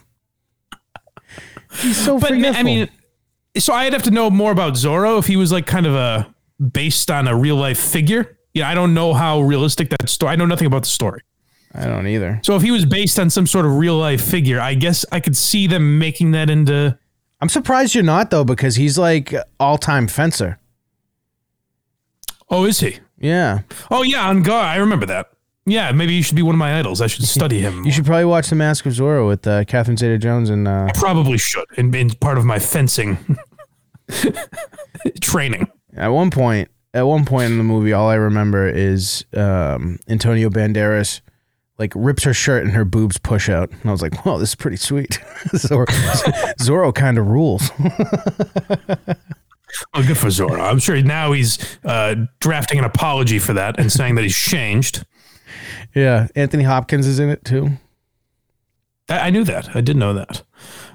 He's 1.81 1.97
so 1.97 2.19
But 2.19 2.31
forgetful. 2.31 2.61
I 2.61 2.63
mean, 2.63 2.89
so 3.59 3.73
I'd 3.73 3.93
have 3.93 4.03
to 4.05 4.11
know 4.11 4.31
more 4.31 4.53
about 4.53 4.75
Zorro 4.75 5.19
if 5.19 5.27
he 5.27 5.37
was 5.37 5.51
like 5.53 5.67
kind 5.67 5.87
of 5.87 5.95
a 5.95 6.33
based 6.71 7.11
on 7.11 7.27
a 7.29 7.35
real 7.37 7.57
life 7.57 7.79
figure. 7.81 8.39
Yeah, 8.55 8.69
I 8.69 8.75
don't 8.75 8.95
know 8.95 9.15
how 9.15 9.41
realistic 9.41 9.89
that 9.91 10.09
story. 10.09 10.33
I 10.33 10.37
know 10.37 10.47
nothing 10.47 10.67
about 10.67 10.83
the 10.83 10.89
story. 10.89 11.23
I 11.75 11.87
don't 11.87 12.07
either. 12.07 12.39
So 12.45 12.55
if 12.55 12.63
he 12.63 12.71
was 12.71 12.85
based 12.85 13.19
on 13.19 13.31
some 13.31 13.47
sort 13.47 13.65
of 13.65 13.77
real 13.77 13.97
life 13.97 14.23
figure, 14.23 14.61
I 14.61 14.75
guess 14.75 15.07
I 15.11 15.21
could 15.21 15.37
see 15.37 15.67
them 15.67 15.99
making 15.99 16.33
that 16.33 16.51
into. 16.51 16.99
I'm 17.41 17.49
surprised 17.49 17.95
you're 17.95 18.05
not 18.05 18.31
though, 18.31 18.45
because 18.45 18.77
he's 18.77 18.99
like 18.99 19.35
all 19.59 19.79
time 19.79 20.07
fencer. 20.07 20.59
Oh, 22.51 22.65
is 22.65 22.81
he? 22.81 22.99
Yeah, 23.19 23.61
Oh 23.91 24.03
yeah, 24.03 24.29
on 24.29 24.43
guard. 24.43 24.67
I 24.67 24.77
remember 24.77 25.07
that. 25.07 25.31
Yeah, 25.65 25.93
maybe 25.93 26.13
you 26.13 26.23
should 26.25 26.35
be 26.37 26.43
one 26.43 26.55
of 26.57 26.59
my 26.59 26.79
idols. 26.79 27.01
I 27.01 27.07
should 27.07 27.25
study 27.29 27.61
him. 27.61 27.85
you 27.85 27.93
should 27.93 28.05
probably 28.05 28.25
watch 28.27 28.51
The 28.51 28.57
Mask 28.57 28.85
of 28.85 28.93
Zorro 28.93 29.27
with 29.29 29.47
uh, 29.47 29.65
Catherine 29.65 29.97
Zeta-Jones 29.97 30.51
and 30.51 30.67
uh, 30.69 30.89
probably 30.95 31.39
should, 31.39 31.65
and 31.79 31.95
in 31.95 32.11
part 32.11 32.37
of 32.37 32.45
my 32.45 32.59
fencing 32.59 33.17
training. 35.21 35.69
At 35.97 36.09
one 36.09 36.31
point, 36.31 36.69
at 36.95 37.03
one 37.03 37.25
point 37.25 37.51
in 37.53 37.59
the 37.59 37.65
movie, 37.65 37.93
all 37.93 38.09
I 38.09 38.15
remember 38.15 38.69
is 38.69 39.25
um, 39.35 39.99
Antonio 40.09 40.49
Banderas 40.51 41.21
like 41.79 41.93
rips 41.97 42.23
her 42.25 42.35
shirt 42.35 42.65
and 42.65 42.73
her 42.75 42.85
boobs 42.85 43.19
push 43.19 43.49
out, 43.49 43.71
and 43.71 43.81
I 43.85 43.91
was 43.91 44.03
like, 44.03 44.25
"Whoa, 44.25 44.39
this 44.39 44.51
is 44.51 44.55
pretty 44.55 44.77
sweet." 44.77 45.11
Zorro, 45.55 45.87
Zorro 46.61 46.95
kind 46.95 47.19
of 47.19 47.27
rules. 47.27 47.71
Oh, 49.95 50.07
good 50.07 50.19
for 50.19 50.27
Zorro. 50.27 50.61
I'm 50.61 50.79
sure 50.79 51.01
now 51.03 51.33
he's 51.33 51.59
uh, 51.83 52.15
drafting 52.41 52.79
an 52.79 52.85
apology 52.85 53.39
for 53.39 53.55
that 53.55 53.81
and 53.81 53.91
saying 53.91 54.17
that 54.17 54.23
he's 54.23 54.37
changed. 54.37 55.07
yeah, 55.95 56.29
Anthony 56.37 56.65
Hopkins 56.65 57.07
is 57.07 57.19
in 57.19 57.31
it 57.31 57.43
too. 57.43 57.71
I, 59.09 59.29
I 59.29 59.31
knew 59.31 59.45
that. 59.45 59.75
I 59.75 59.81
did 59.81 59.97
know 59.97 60.13
that. 60.13 60.43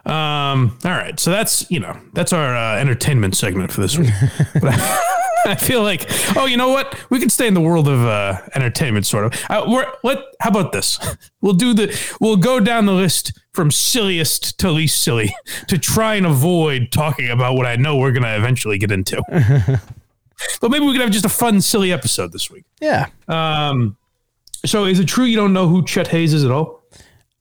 Um, 0.08 0.78
all 0.86 0.92
right, 0.92 1.20
so 1.20 1.32
that's 1.32 1.70
you 1.70 1.80
know 1.80 2.00
that's 2.14 2.32
our 2.34 2.56
uh, 2.56 2.78
entertainment 2.80 3.36
segment 3.36 3.72
for 3.72 3.82
this 3.82 3.98
week. 3.98 4.10
I, 4.64 5.04
I 5.46 5.56
feel 5.56 5.82
like, 5.84 6.06
oh, 6.36 6.46
you 6.46 6.58
know 6.58 6.70
what? 6.70 6.98
We 7.10 7.20
can 7.20 7.30
stay 7.30 7.48
in 7.48 7.54
the 7.54 7.62
world 7.62 7.88
of 7.88 8.02
uh, 8.06 8.42
entertainment, 8.56 9.06
sort 9.06 9.26
of. 9.26 9.34
Uh, 9.50 9.64
we're, 9.68 9.86
let 10.04 10.20
how 10.40 10.50
about 10.50 10.72
this? 10.72 10.98
We'll 11.42 11.54
do 11.54 11.74
the 11.74 11.98
we'll 12.20 12.36
go 12.38 12.60
down 12.60 12.88
the 12.88 12.94
list 12.94 13.32
from 13.54 13.70
silliest 13.72 14.58
to 14.60 14.72
least 14.72 15.02
silly 15.04 15.34
to 15.68 15.78
try 15.78 16.16
and 16.16 16.26
avoid 16.26 16.92
talking 16.92 17.30
about 17.30 17.56
what 17.56 17.66
I 17.68 17.76
know 17.76 17.96
we're 17.98 18.12
gonna 18.12 18.36
eventually 18.36 18.78
get 18.80 18.92
into. 18.92 19.22
but 20.60 20.72
maybe 20.72 20.84
we 20.86 20.94
could 20.94 21.02
have 21.02 21.12
just 21.12 21.26
a 21.26 21.30
fun, 21.30 21.62
silly 21.62 21.92
episode 21.94 22.32
this 22.32 22.50
week. 22.50 22.66
Yeah, 22.82 23.08
Um, 23.28 23.98
so 24.66 24.86
is 24.86 25.00
it 25.00 25.06
true 25.08 25.26
you 25.26 25.38
don't 25.38 25.54
know 25.54 25.68
who 25.68 25.86
Chet 25.86 26.08
Hayes 26.08 26.34
is 26.34 26.44
at 26.44 26.52
all? 26.52 26.84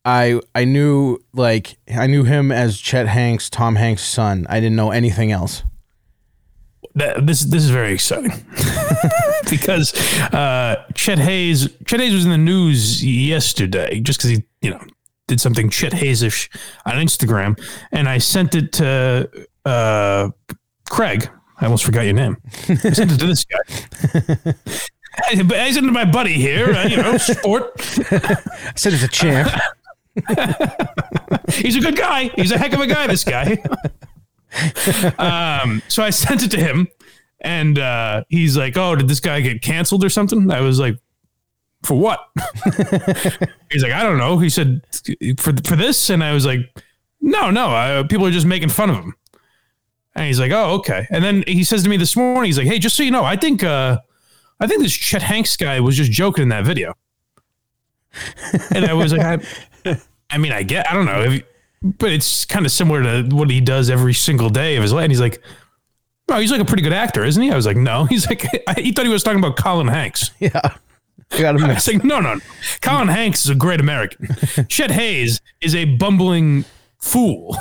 I 0.07 0.41
I 0.55 0.65
knew 0.65 1.19
like 1.35 1.79
I 1.93 2.07
knew 2.07 2.23
him 2.23 2.53
as 2.53 2.79
Chet 2.79 3.09
Hanks, 3.09 3.51
Tom 3.51 3.75
Hanks' 3.75 4.05
son. 4.05 4.47
I 4.49 4.61
didn't 4.61 4.77
know 4.77 4.93
anything 4.93 5.33
else. 5.33 5.65
that, 6.95 7.27
this 7.27 7.41
this 7.43 7.65
is 7.65 7.71
very 7.71 7.93
exciting 7.93 8.31
because 9.51 9.93
uh, 10.33 10.85
Chet 10.95 11.19
Hayes 11.19 11.69
Chet 11.87 11.99
Hayes 11.99 12.15
was 12.15 12.25
in 12.25 12.31
the 12.31 12.39
news 12.39 13.05
yesterday 13.05 13.99
just 13.99 14.21
because 14.21 14.31
he 14.31 14.45
you 14.63 14.71
know 14.71 14.81
did 15.27 15.41
something 15.41 15.69
Chet 15.71 15.93
Hayesish 15.93 16.57
on 16.87 16.95
Instagram, 16.95 17.61
and 17.91 18.09
I 18.09 18.19
sent 18.19 18.55
it 18.55 18.73
to 18.75 19.29
uh, 19.65 20.31
Craig. 20.89 21.29
I 21.59 21.65
almost 21.65 21.85
forgot 21.85 22.03
your 22.03 22.15
name. 22.15 22.37
I 22.69 22.75
sent 22.93 23.11
it 23.11 23.19
to 23.19 23.27
this 23.27 23.45
guy. 23.45 23.59
I 25.19 25.31
I 25.33 25.73
sent 25.73 25.85
it 25.85 25.89
to 25.89 25.93
my 25.93 26.05
buddy 26.05 26.35
here. 26.35 26.73
Uh, 26.73 26.87
you 26.87 26.97
know, 26.99 27.17
sport. 27.17 27.73
I 28.13 28.73
said 28.77 28.93
it's 28.93 29.03
a 29.03 29.09
champ. 29.09 29.51
He's 31.49 31.77
a 31.77 31.81
good 31.81 31.97
guy. 31.97 32.31
He's 32.37 32.53
a 32.53 32.59
heck 32.59 32.73
of 32.73 32.81
a 32.81 32.87
guy. 32.87 33.07
This 33.07 33.25
guy. 33.25 33.59
um, 35.19 35.83
so 35.89 36.03
I 36.03 36.11
sent 36.11 36.43
it 36.43 36.51
to 36.53 36.59
him, 36.59 36.89
and 37.41 37.79
uh, 37.79 38.25
he's 38.29 38.57
like, 38.57 38.77
"Oh, 38.77 38.97
did 38.97 39.09
this 39.09 39.21
guy 39.21 39.41
get 39.41 39.63
canceled 39.63 40.05
or 40.05 40.09
something?" 40.09 40.51
I 40.51 40.61
was 40.61 40.81
like, 40.81 40.99
"For 41.83 41.95
what?" 41.95 42.21
he's 43.71 43.83
like, 43.83 43.93
"I 43.93 44.03
don't 44.03 44.19
know." 44.19 44.39
He 44.39 44.49
said, 44.49 44.83
"For 45.39 45.53
for 45.65 45.77
this," 45.77 46.11
and 46.11 46.25
I 46.25 46.33
was 46.33 46.47
like, 46.47 46.61
"No, 47.21 47.51
no. 47.51 47.69
I, 47.69 48.03
people 48.09 48.27
are 48.27 48.31
just 48.31 48.47
making 48.47 48.71
fun 48.71 48.91
of 48.91 48.97
him." 48.97 49.15
And 50.15 50.27
he's 50.27 50.41
like, 50.41 50.53
"Oh, 50.53 50.75
okay." 50.77 51.07
And 51.11 51.23
then 51.23 51.45
he 51.47 51.65
says 51.65 51.83
to 51.83 51.89
me 51.89 51.99
this 51.99 52.17
morning, 52.17 52.47
he's 52.47 52.59
like, 52.59 52.67
"Hey, 52.67 52.79
just 52.79 52.97
so 52.97 53.03
you 53.03 53.11
know, 53.11 53.25
I 53.25 53.37
think 53.37 53.63
uh, 53.63 53.99
I 54.61 54.67
think 54.67 54.83
this 54.83 54.95
Chet 54.95 55.23
Hanks 55.23 55.57
guy 55.57 55.81
was 55.81 55.97
just 55.97 56.11
joking 56.11 56.43
in 56.43 56.49
that 56.49 56.65
video." 56.65 56.95
and 58.71 58.85
I 58.85 58.95
was 58.95 59.13
like, 59.13 59.21
I, 59.21 59.47
I 60.31 60.39
mean, 60.39 60.53
I 60.53 60.63
get, 60.63 60.91
I 60.91 60.95
don't 60.95 61.07
know, 61.07 61.23
if, 61.23 61.43
but 61.83 62.11
it's 62.13 62.45
kind 62.45 62.67
of 62.67 62.73
similar 62.73 63.03
to 63.03 63.35
what 63.35 63.51
he 63.51 63.61
does 63.61 63.91
every 63.91 64.15
single 64.15 64.51
day 64.51 64.77
of 64.77 64.83
his 64.83 64.93
life. 64.93 65.05
And 65.05 65.13
he's 65.13 65.21
like, 65.21 65.43
oh, 66.29 66.41
he's 66.41 66.51
like 66.51 66.61
a 66.61 66.65
pretty 66.65 66.83
good 66.83 66.93
actor, 66.93 67.25
isn't 67.25 67.43
he? 67.43 67.51
I 67.51 67.57
was 67.57 67.67
like, 67.67 67.77
no. 67.77 68.05
He's 68.11 68.27
like, 68.29 68.43
he 68.77 68.93
thought 68.93 69.05
he 69.05 69.13
was 69.13 69.23
talking 69.23 69.39
about 69.39 69.57
Colin 69.57 69.87
Hanks. 69.89 70.31
yeah, 70.41 70.51
I 71.31 71.41
got 71.41 71.55
him. 71.57 71.65
I 71.65 71.75
was 71.75 71.87
like, 71.87 72.03
no, 72.05 72.21
no, 72.21 72.35
no. 72.35 72.41
Colin 72.83 73.09
Hanks 73.09 73.45
is 73.45 73.51
a 73.51 73.55
great 73.55 73.81
American. 73.81 74.29
Chet 74.69 74.91
Hayes 74.91 75.41
is 75.61 75.75
a 75.75 75.85
bumbling 75.85 76.65
fool. 76.99 77.57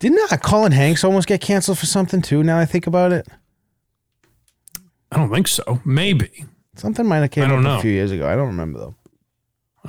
Didn't 0.00 0.32
uh, 0.32 0.36
Colin 0.38 0.72
Hanks 0.72 1.04
almost 1.04 1.28
get 1.28 1.40
canceled 1.40 1.78
for 1.78 1.86
something 1.86 2.22
too? 2.22 2.42
Now 2.42 2.58
I 2.58 2.64
think 2.64 2.86
about 2.86 3.12
it, 3.12 3.26
I 5.12 5.16
don't 5.16 5.30
think 5.30 5.48
so. 5.48 5.80
Maybe. 5.84 6.44
something 6.76 7.06
might 7.06 7.18
have 7.18 7.30
came 7.30 7.44
I 7.44 7.48
don't 7.48 7.58
up 7.58 7.64
know. 7.64 7.78
a 7.78 7.82
few 7.82 7.90
years 7.90 8.10
ago. 8.10 8.28
I 8.28 8.36
don't 8.36 8.48
remember 8.48 8.78
though. 8.78 8.94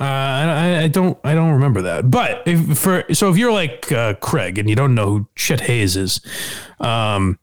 Uh, 0.00 0.04
I, 0.04 0.82
I 0.84 0.88
don't 0.88 1.18
I 1.24 1.34
don't 1.34 1.52
remember 1.52 1.82
that. 1.82 2.10
But 2.10 2.42
if 2.46 2.78
for 2.78 3.04
so 3.12 3.30
if 3.30 3.36
you're 3.36 3.52
like 3.52 3.92
uh, 3.92 4.14
Craig 4.14 4.56
and 4.56 4.68
you 4.68 4.74
don't 4.74 4.94
know 4.94 5.06
who 5.06 5.28
Chet 5.36 5.60
Hayes 5.60 5.94
is, 5.94 6.22
um, 6.80 7.38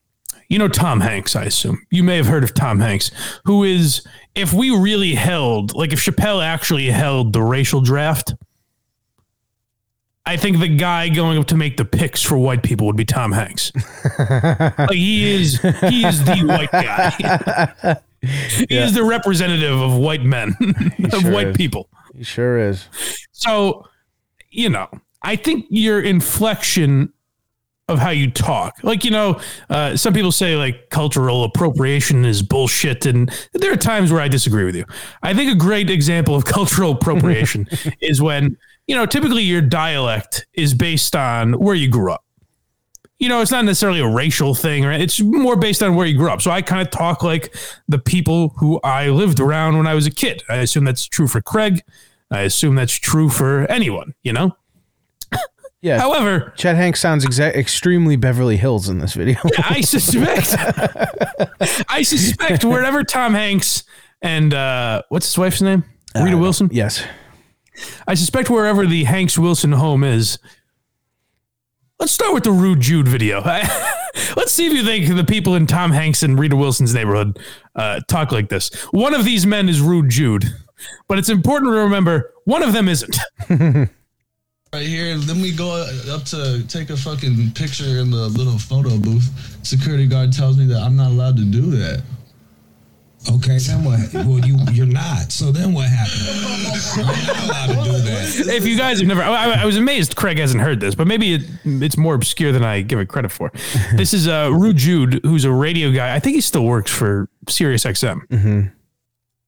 you 0.49 0.57
know 0.57 0.67
Tom 0.67 1.01
Hanks. 1.01 1.35
I 1.35 1.43
assume 1.43 1.85
you 1.91 2.03
may 2.03 2.17
have 2.17 2.25
heard 2.25 2.43
of 2.43 2.55
Tom 2.55 2.79
Hanks, 2.79 3.11
who 3.45 3.63
is 3.63 4.01
if 4.33 4.53
we 4.53 4.75
really 4.75 5.13
held 5.13 5.75
like 5.75 5.93
if 5.93 5.99
Chappelle 5.99 6.43
actually 6.43 6.87
held 6.87 7.33
the 7.33 7.43
racial 7.43 7.79
draft. 7.81 8.33
I 10.25 10.35
think 10.35 10.59
the 10.59 10.67
guy 10.67 11.07
going 11.07 11.37
up 11.37 11.45
to 11.47 11.55
make 11.55 11.77
the 11.77 11.85
picks 11.85 12.21
for 12.21 12.37
white 12.37 12.61
people 12.61 12.85
would 12.87 12.97
be 12.97 13.05
Tom 13.05 13.31
Hanks. 13.31 13.71
like 14.19 14.91
he 14.91 15.35
is, 15.35 15.61
he 15.61 16.05
is 16.05 16.21
the 16.25 16.43
white 16.45 16.69
guy. 16.69 17.95
he 18.21 18.65
is 18.69 18.93
the 18.93 19.03
representative 19.03 19.79
of 19.79 19.95
white 19.95 20.23
men, 20.23 20.55
of 21.13 21.21
sure 21.21 21.31
white 21.31 21.47
is. 21.47 21.57
people. 21.57 21.89
He 22.15 22.23
sure 22.23 22.57
is. 22.57 22.87
So, 23.31 23.87
you 24.49 24.69
know, 24.69 24.89
I 25.21 25.35
think 25.35 25.65
your 25.69 26.01
inflection 26.01 27.13
of 27.89 27.99
how 27.99 28.09
you 28.09 28.29
talk, 28.29 28.75
like, 28.83 29.05
you 29.05 29.11
know, 29.11 29.39
uh, 29.69 29.95
some 29.95 30.13
people 30.13 30.31
say 30.31 30.57
like 30.57 30.89
cultural 30.89 31.45
appropriation 31.45 32.25
is 32.25 32.41
bullshit. 32.41 33.05
And 33.05 33.31
there 33.53 33.71
are 33.71 33.77
times 33.77 34.11
where 34.11 34.21
I 34.21 34.27
disagree 34.27 34.65
with 34.65 34.75
you. 34.75 34.83
I 35.23 35.33
think 35.33 35.51
a 35.51 35.55
great 35.55 35.89
example 35.89 36.35
of 36.35 36.43
cultural 36.57 36.91
appropriation 36.91 37.67
is 38.01 38.21
when, 38.21 38.57
you 38.87 38.95
know, 38.95 39.05
typically 39.05 39.43
your 39.43 39.61
dialect 39.61 40.47
is 40.53 40.73
based 40.73 41.15
on 41.15 41.53
where 41.53 41.75
you 41.75 41.89
grew 41.89 42.11
up. 42.11 42.23
You 43.19 43.29
know, 43.29 43.41
it's 43.41 43.51
not 43.51 43.65
necessarily 43.65 43.99
a 43.99 44.07
racial 44.07 44.53
thing, 44.53 44.85
or 44.85 44.91
it's 44.91 45.19
more 45.19 45.55
based 45.55 45.81
on 45.81 45.95
where 45.95 46.05
you 46.05 46.15
grew 46.17 46.29
up. 46.29 46.41
So 46.41 46.51
I 46.51 46.61
kind 46.61 46.81
of 46.81 46.91
talk 46.91 47.23
like 47.23 47.55
the 47.87 47.97
people 47.97 48.49
who 48.57 48.79
I 48.83 49.09
lived 49.09 49.39
around 49.39 49.75
when 49.77 49.87
I 49.87 49.95
was 49.95 50.05
a 50.05 50.11
kid. 50.11 50.43
I 50.49 50.57
assume 50.57 50.83
that's 50.83 51.05
true 51.05 51.27
for 51.27 51.41
Craig. 51.41 51.81
I 52.29 52.41
assume 52.41 52.75
that's 52.75 52.93
true 52.93 53.29
for 53.29 53.65
anyone, 53.71 54.13
you 54.23 54.33
know? 54.33 54.55
Yeah. 55.79 55.99
However, 55.99 56.53
Chet 56.57 56.75
Hanks 56.75 56.99
sounds 56.99 57.23
exa- 57.23 57.53
extremely 57.55 58.15
Beverly 58.15 58.57
Hills 58.57 58.89
in 58.89 58.97
this 58.97 59.13
video. 59.13 59.37
I 59.59 59.81
suspect, 59.81 60.55
I 61.87 62.01
suspect 62.01 62.65
wherever 62.65 63.03
Tom 63.03 63.35
Hanks 63.35 63.83
and 64.23 64.55
uh, 64.55 65.03
what's 65.09 65.27
his 65.27 65.37
wife's 65.37 65.61
name? 65.61 65.83
Rita 66.19 66.35
Wilson. 66.35 66.69
yes. 66.73 67.05
I 68.07 68.15
suspect 68.15 68.49
wherever 68.49 68.87
the 68.87 69.03
Hanks 69.03 69.37
Wilson 69.37 69.71
home 69.71 70.03
is. 70.03 70.39
Let's 71.99 72.11
start 72.11 72.33
with 72.33 72.43
the 72.43 72.51
Rude 72.51 72.79
Jude 72.79 73.07
video. 73.07 73.41
Let's 74.35 74.51
see 74.51 74.67
if 74.67 74.73
you 74.73 74.83
think 74.83 75.07
the 75.15 75.23
people 75.23 75.55
in 75.55 75.65
Tom 75.65 75.91
Hanks 75.91 76.21
and 76.21 76.37
Rita 76.37 76.55
Wilson's 76.55 76.93
neighborhood 76.93 77.39
uh, 77.75 78.01
talk 78.07 78.31
like 78.31 78.49
this. 78.49 78.73
One 78.91 79.15
of 79.15 79.25
these 79.25 79.47
men 79.47 79.67
is 79.67 79.81
Rude 79.81 80.09
Jude, 80.09 80.45
but 81.07 81.17
it's 81.17 81.29
important 81.29 81.71
to 81.71 81.77
remember 81.77 82.33
one 82.45 82.61
of 82.61 82.73
them 82.73 82.87
isn't. 82.87 83.17
Right 84.73 84.85
here, 84.85 85.17
then 85.17 85.41
we 85.41 85.53
go 85.53 85.71
up 86.11 86.25
to 86.25 86.61
take 86.67 86.89
a 86.89 86.97
fucking 86.97 87.51
picture 87.53 87.99
in 87.99 88.11
the 88.11 88.27
little 88.27 88.59
photo 88.59 88.97
booth. 88.97 89.29
Security 89.63 90.05
guard 90.05 90.33
tells 90.33 90.57
me 90.57 90.65
that 90.65 90.81
I'm 90.81 90.97
not 90.97 91.11
allowed 91.11 91.37
to 91.37 91.45
do 91.45 91.71
that. 91.71 92.03
Okay, 93.29 93.57
then 93.57 93.83
what? 93.83 94.13
Well, 94.13 94.39
you 94.45 94.57
you're 94.71 94.85
not. 94.85 95.31
So 95.33 95.51
then 95.51 95.73
what 95.73 95.87
happened? 95.89 96.95
You're 96.95 97.05
not 97.05 97.69
allowed 97.69 97.83
to 97.83 97.91
do 97.91 97.97
that. 98.03 98.53
if 98.55 98.65
you 98.65 98.77
guys 98.77 98.99
have 98.99 99.07
never, 99.07 99.21
I, 99.21 99.61
I 99.63 99.65
was 99.65 99.75
amazed 99.75 100.15
Craig 100.15 100.37
hasn't 100.39 100.61
heard 100.61 100.79
this, 100.79 100.95
but 100.95 101.07
maybe 101.07 101.33
it, 101.33 101.41
it's 101.65 101.97
more 101.97 102.13
obscure 102.15 102.51
than 102.53 102.63
I 102.63 102.81
give 102.81 102.99
it 102.99 103.07
credit 103.09 103.31
for. 103.31 103.51
this 103.95 104.13
is 104.13 104.27
uh, 104.29 104.49
Rude 104.53 104.77
Jude, 104.77 105.19
who's 105.23 105.43
a 105.43 105.51
radio 105.51 105.91
guy. 105.91 106.15
I 106.15 106.19
think 106.19 106.35
he 106.35 106.41
still 106.41 106.63
works 106.63 106.89
for 106.91 107.27
Sirius 107.49 107.83
XM. 107.83 108.71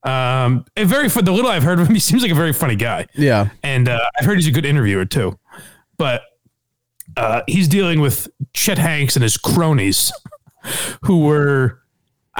Um, 0.02 0.64
a 0.76 0.84
very 0.84 1.08
fun. 1.08 1.24
The 1.24 1.32
little 1.32 1.50
I've 1.50 1.62
heard 1.62 1.78
of 1.80 1.88
him, 1.88 1.94
he 1.94 2.00
seems 2.00 2.22
like 2.22 2.32
a 2.32 2.34
very 2.34 2.52
funny 2.52 2.76
guy. 2.76 3.06
Yeah. 3.14 3.48
and 3.62 3.88
uh, 3.88 4.00
I've 4.18 4.26
heard 4.26 4.36
he's 4.36 4.46
a 4.48 4.50
good 4.52 4.66
interviewer 4.66 5.04
too. 5.06 5.38
But 5.96 6.22
uh, 7.16 7.42
he's 7.46 7.68
dealing 7.68 8.00
with 8.00 8.28
Chet 8.52 8.78
Hanks 8.78 9.16
and 9.16 9.22
his 9.22 9.36
cronies, 9.38 10.12
who 11.04 11.20
were. 11.24 11.79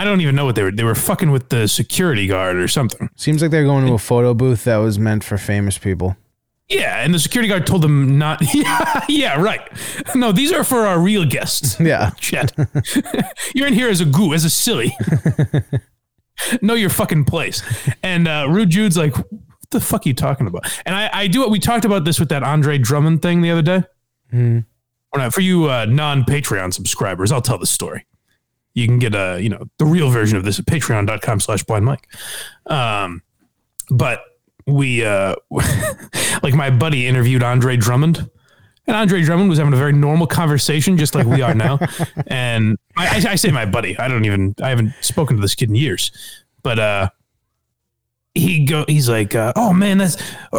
I 0.00 0.04
don't 0.04 0.22
even 0.22 0.34
know 0.34 0.46
what 0.46 0.54
they 0.54 0.62
were. 0.62 0.70
They 0.70 0.82
were 0.82 0.94
fucking 0.94 1.30
with 1.30 1.50
the 1.50 1.68
security 1.68 2.26
guard 2.26 2.56
or 2.56 2.68
something. 2.68 3.10
Seems 3.16 3.42
like 3.42 3.50
they're 3.50 3.64
going 3.64 3.86
to 3.86 3.92
a 3.92 3.98
photo 3.98 4.32
booth 4.32 4.64
that 4.64 4.78
was 4.78 4.98
meant 4.98 5.22
for 5.22 5.36
famous 5.36 5.76
people. 5.76 6.16
Yeah, 6.70 7.04
and 7.04 7.12
the 7.12 7.18
security 7.18 7.50
guard 7.50 7.66
told 7.66 7.82
them 7.82 8.16
not. 8.16 8.40
Yeah, 8.54 9.04
yeah, 9.10 9.38
right. 9.38 9.60
No, 10.14 10.32
these 10.32 10.52
are 10.52 10.64
for 10.64 10.86
our 10.86 10.98
real 10.98 11.26
guests. 11.26 11.78
Yeah. 11.78 12.12
Chet, 12.18 12.50
you're 13.54 13.66
in 13.66 13.74
here 13.74 13.90
as 13.90 14.00
a 14.00 14.06
goo, 14.06 14.32
as 14.32 14.46
a 14.46 14.48
silly. 14.48 14.96
know 16.62 16.72
your 16.72 16.88
fucking 16.88 17.26
place. 17.26 17.62
And 18.02 18.26
uh, 18.26 18.46
Rude 18.48 18.70
Jude's 18.70 18.96
like, 18.96 19.14
what 19.18 19.70
the 19.70 19.82
fuck 19.82 20.06
are 20.06 20.08
you 20.08 20.14
talking 20.14 20.46
about? 20.46 20.64
And 20.86 20.96
I, 20.96 21.10
I 21.12 21.26
do 21.26 21.42
it. 21.42 21.50
We 21.50 21.58
talked 21.58 21.84
about 21.84 22.06
this 22.06 22.18
with 22.18 22.30
that 22.30 22.42
Andre 22.42 22.78
Drummond 22.78 23.20
thing 23.20 23.42
the 23.42 23.50
other 23.50 23.60
day. 23.60 23.82
Or 24.32 25.18
not, 25.18 25.34
for 25.34 25.42
you 25.42 25.68
uh, 25.68 25.84
non 25.84 26.24
Patreon 26.24 26.72
subscribers, 26.72 27.30
I'll 27.30 27.42
tell 27.42 27.58
the 27.58 27.66
story. 27.66 28.06
You 28.74 28.86
can 28.86 28.98
get 28.98 29.14
a, 29.14 29.38
you 29.40 29.48
know, 29.48 29.64
the 29.78 29.84
real 29.84 30.10
version 30.10 30.36
of 30.36 30.44
this 30.44 30.58
at 30.58 30.66
patreon.com 30.66 31.40
slash 31.40 31.64
blind 31.64 31.84
Mike. 31.84 32.06
Um, 32.66 33.22
but 33.90 34.22
we, 34.66 35.04
uh, 35.04 35.34
like 36.42 36.54
my 36.54 36.70
buddy 36.70 37.06
interviewed 37.06 37.42
Andre 37.42 37.76
Drummond. 37.76 38.30
And 38.86 38.96
Andre 38.96 39.22
Drummond 39.22 39.50
was 39.50 39.58
having 39.58 39.72
a 39.72 39.76
very 39.76 39.92
normal 39.92 40.26
conversation, 40.26 40.96
just 40.96 41.14
like 41.14 41.26
we 41.26 41.42
are 41.42 41.54
now. 41.54 41.78
and 42.26 42.76
I, 42.96 43.06
I, 43.06 43.32
I 43.32 43.34
say 43.36 43.50
my 43.50 43.66
buddy. 43.66 43.96
I 43.98 44.08
don't 44.08 44.24
even. 44.24 44.54
I 44.60 44.70
haven't 44.70 44.94
spoken 45.00 45.36
to 45.36 45.40
this 45.40 45.54
kid 45.54 45.68
in 45.68 45.76
years. 45.76 46.10
But 46.62 46.78
uh, 46.78 47.10
he 48.34 48.64
go. 48.64 48.84
He's 48.88 49.08
like, 49.08 49.34
uh, 49.34 49.52
"Oh 49.54 49.72
man, 49.72 49.98
that's 49.98 50.16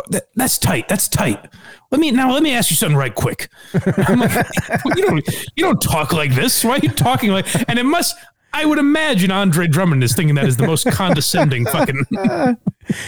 that, 0.09 0.27
that's 0.35 0.57
tight. 0.57 0.87
That's 0.87 1.07
tight. 1.07 1.45
Let 1.91 1.99
me 1.99 2.11
now. 2.11 2.31
Let 2.31 2.41
me 2.41 2.53
ask 2.53 2.69
you 2.69 2.75
something 2.77 2.97
right 2.97 3.13
quick." 3.13 3.49
I'm 3.73 4.19
like, 4.19 4.45
"You 4.95 5.05
don't. 5.05 5.27
You 5.55 5.63
don't 5.65 5.81
talk 5.81 6.13
like 6.13 6.33
this. 6.33 6.63
Why 6.63 6.71
are 6.71 6.79
you 6.79 6.89
talking 6.89 7.31
like?" 7.31 7.47
And 7.69 7.77
it 7.77 7.83
must. 7.83 8.15
I 8.53 8.65
would 8.65 8.79
imagine 8.79 9.31
Andre 9.31 9.67
Drummond 9.67 10.03
is 10.03 10.13
thinking 10.13 10.35
that 10.35 10.45
is 10.45 10.57
the 10.57 10.67
most 10.67 10.85
condescending 10.91 11.65
fucking. 11.65 12.03
well, 12.11 12.57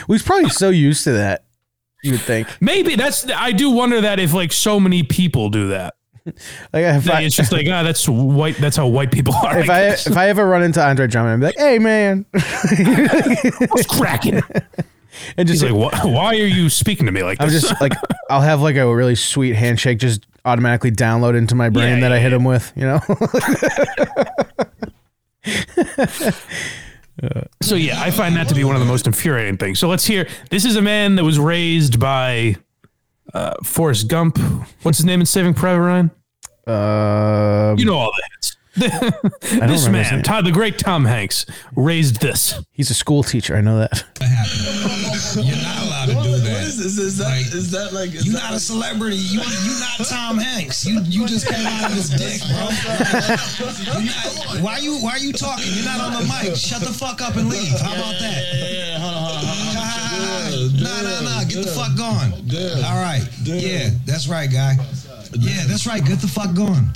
He's 0.07 0.23
probably 0.23 0.49
so 0.49 0.69
used 0.69 1.03
to 1.05 1.13
that. 1.13 1.45
You 2.01 2.11
would 2.11 2.21
think. 2.21 2.47
Maybe 2.61 2.95
that's. 2.95 3.29
I 3.29 3.51
do 3.51 3.69
wonder 3.69 4.01
that 4.01 4.19
if 4.19 4.33
like 4.33 4.51
so 4.51 4.79
many 4.79 5.03
people 5.03 5.49
do 5.49 5.69
that. 5.69 5.95
Like 6.25 6.85
if 6.85 7.09
I, 7.09 7.21
it's 7.21 7.35
just 7.35 7.51
like 7.51 7.67
ah, 7.69 7.83
that's 7.83 8.07
white. 8.07 8.55
That's 8.57 8.77
how 8.77 8.87
white 8.87 9.11
people 9.11 9.33
are. 9.33 9.59
if 9.59 9.69
I 9.69 9.87
if 9.87 10.15
I 10.15 10.29
ever 10.29 10.45
run 10.45 10.63
into 10.63 10.81
Andre 10.85 11.07
Drummond, 11.07 11.33
I'd 11.33 11.39
be 11.39 11.45
like, 11.45 11.57
"Hey, 11.57 11.79
man," 11.79 12.25
I 12.33 13.67
was 13.71 13.85
cracking. 13.87 14.41
And 15.37 15.47
just 15.47 15.61
He's 15.63 15.71
like, 15.71 15.93
why, 15.93 15.99
why 16.11 16.25
are 16.35 16.45
you 16.47 16.69
speaking 16.69 17.05
to 17.05 17.11
me 17.11 17.23
like 17.23 17.41
I'm 17.41 17.49
this? 17.49 17.61
just 17.67 17.81
like, 17.81 17.93
I'll 18.29 18.41
have 18.41 18.61
like 18.61 18.75
a 18.75 18.93
really 18.95 19.15
sweet 19.15 19.55
handshake 19.55 19.99
just 19.99 20.25
automatically 20.45 20.91
download 20.91 21.37
into 21.37 21.55
my 21.55 21.69
brain 21.69 21.95
Yeah, 21.95 22.01
that 22.01 22.11
I 22.11 22.15
yeah, 22.17 22.21
hit 22.21 22.33
him 22.33 22.43
with. 22.43 22.71
You 22.75 22.83
know, 22.83 22.99
so 27.61 27.75
yeah, 27.75 28.01
I 28.01 28.11
find 28.11 28.35
that 28.35 28.47
to 28.49 28.55
be 28.55 28.63
one 28.63 28.75
of 28.75 28.79
the 28.81 28.87
most 28.87 29.07
infuriating 29.07 29.57
things. 29.57 29.79
So 29.79 29.87
let's 29.87 30.05
hear. 30.05 30.27
This 30.49 30.65
is 30.65 30.75
a 30.75 30.81
man 30.81 31.15
that 31.15 31.23
was 31.23 31.39
raised 31.39 31.99
by 31.99 32.55
uh, 33.33 33.53
Forrest 33.63 34.07
Gump. 34.07 34.37
What's 34.83 34.97
his 34.97 35.05
name 35.05 35.19
in 35.19 35.25
Saving 35.25 35.53
Private 35.53 35.81
Ryan? 35.81 36.11
uh, 36.67 37.75
You 37.77 37.85
know 37.85 37.95
all 37.97 38.11
the 38.11 38.23
hits. 38.35 38.57
this 38.75 38.91
remember 39.53 39.71
his 39.71 39.89
man, 39.89 40.13
name. 40.15 40.21
Todd, 40.23 40.45
the 40.45 40.51
great 40.51 40.79
Tom 40.79 41.05
Hanks, 41.05 41.45
raised 41.75 42.21
this. 42.21 42.59
he's 42.71 42.89
a 42.89 42.95
school 42.95 43.21
teacher. 43.21 43.55
I 43.55 43.61
know 43.61 43.77
that. 43.79 44.03
You're 45.35 45.55
not 45.57 45.77
allowed 45.83 46.05
to 46.07 46.13
do 46.23 46.31
What 46.31 46.43
that. 46.43 46.63
is 46.63 46.77
this? 46.77 46.97
Is 46.97 47.17
that 47.17 47.25
Like, 47.25 47.45
is 47.53 47.71
that 47.71 47.93
like 47.93 48.13
is 48.13 48.25
You're 48.25 48.35
that 48.35 48.43
not 48.43 48.53
a 48.53 48.59
celebrity. 48.59 49.17
You 49.17 49.41
you 49.41 49.79
not 49.79 50.05
Tom 50.07 50.37
Hanks. 50.37 50.85
You 50.85 51.01
you 51.05 51.25
just 51.27 51.47
came 51.47 51.65
out 51.65 51.89
of 51.89 51.95
his 51.95 52.09
dick, 52.21 52.41
bro. 52.47 52.69
Not, 54.03 54.61
why 54.61 54.77
you 54.77 54.97
why 54.99 55.17
you 55.17 55.33
talking? 55.33 55.65
You're 55.73 55.85
not 55.85 55.99
on 56.01 56.13
the 56.13 56.27
mic. 56.27 56.55
Shut 56.55 56.81
the 56.81 56.93
fuck 56.93 57.21
up 57.21 57.35
and 57.35 57.49
leave. 57.49 57.79
How 57.79 57.93
about 57.93 58.19
that? 58.19 58.43
Yeah, 58.53 58.99
hold 58.99 59.13
on, 59.15 59.23
hold 59.23 59.35
on, 59.35 59.47
hold 59.47 60.77
on. 60.77 60.83
Nah, 60.83 61.01
nah, 61.01 61.21
nah. 61.39 61.43
Get 61.45 61.63
the 61.65 61.71
fuck 61.71 61.95
going. 61.97 62.33
All 62.85 63.01
right. 63.01 63.23
Yeah, 63.43 63.89
that's 64.05 64.27
right, 64.27 64.51
guy. 64.51 64.75
Yeah, 65.35 65.63
that's 65.67 65.87
right. 65.87 66.03
Get 66.03 66.19
the 66.19 66.27
fuck 66.27 66.53
going. 66.53 66.87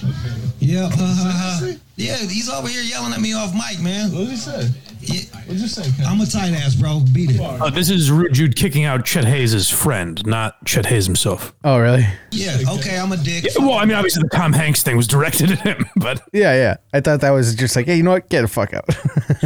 Yeah. 0.59 0.89
Uh, 0.93 1.71
yeah, 1.95 2.17
he's 2.17 2.49
over 2.49 2.67
here 2.67 2.83
yelling 2.83 3.13
at 3.13 3.19
me 3.21 3.33
off 3.33 3.53
mic, 3.53 3.81
man. 3.81 4.11
What 4.11 4.19
did 4.19 4.29
he 4.29 4.35
say? 4.37 4.69
Yeah, 5.07 5.21
What 5.45 5.47
did 5.47 5.59
you 5.61 5.67
say? 5.67 5.89
I'm 6.05 6.19
a 6.21 6.25
tight 6.25 6.53
ass, 6.53 6.75
bro. 6.75 7.01
Beat 7.13 7.31
it. 7.31 7.39
Oh, 7.41 7.69
this 7.69 7.89
is 7.89 8.11
Rude 8.11 8.33
Jude 8.33 8.55
kicking 8.55 8.83
out 8.83 9.05
Chet 9.05 9.25
Hayes' 9.25 9.69
friend, 9.69 10.25
not 10.25 10.63
Chet 10.65 10.85
Hayes 10.87 11.05
himself. 11.05 11.53
Oh, 11.63 11.79
really? 11.79 12.05
Yeah. 12.31 12.57
Okay, 12.73 12.97
I'm 12.97 13.11
a 13.11 13.17
dick. 13.17 13.45
Well, 13.57 13.73
I 13.73 13.85
mean, 13.85 13.95
obviously 13.95 14.23
the 14.23 14.29
Tom 14.35 14.53
Hanks 14.53 14.83
thing 14.83 14.97
was 14.97 15.07
directed 15.07 15.51
at 15.51 15.59
him, 15.59 15.85
but 15.95 16.21
Yeah, 16.33 16.53
yeah. 16.55 16.77
I 16.93 16.99
thought 16.99 17.21
that 17.21 17.31
was 17.31 17.55
just 17.55 17.75
like, 17.75 17.85
hey, 17.85 17.95
you 17.97 18.03
know 18.03 18.11
what? 18.11 18.29
Get 18.29 18.41
the 18.41 18.47
fuck 18.47 18.73
out. 18.73 18.85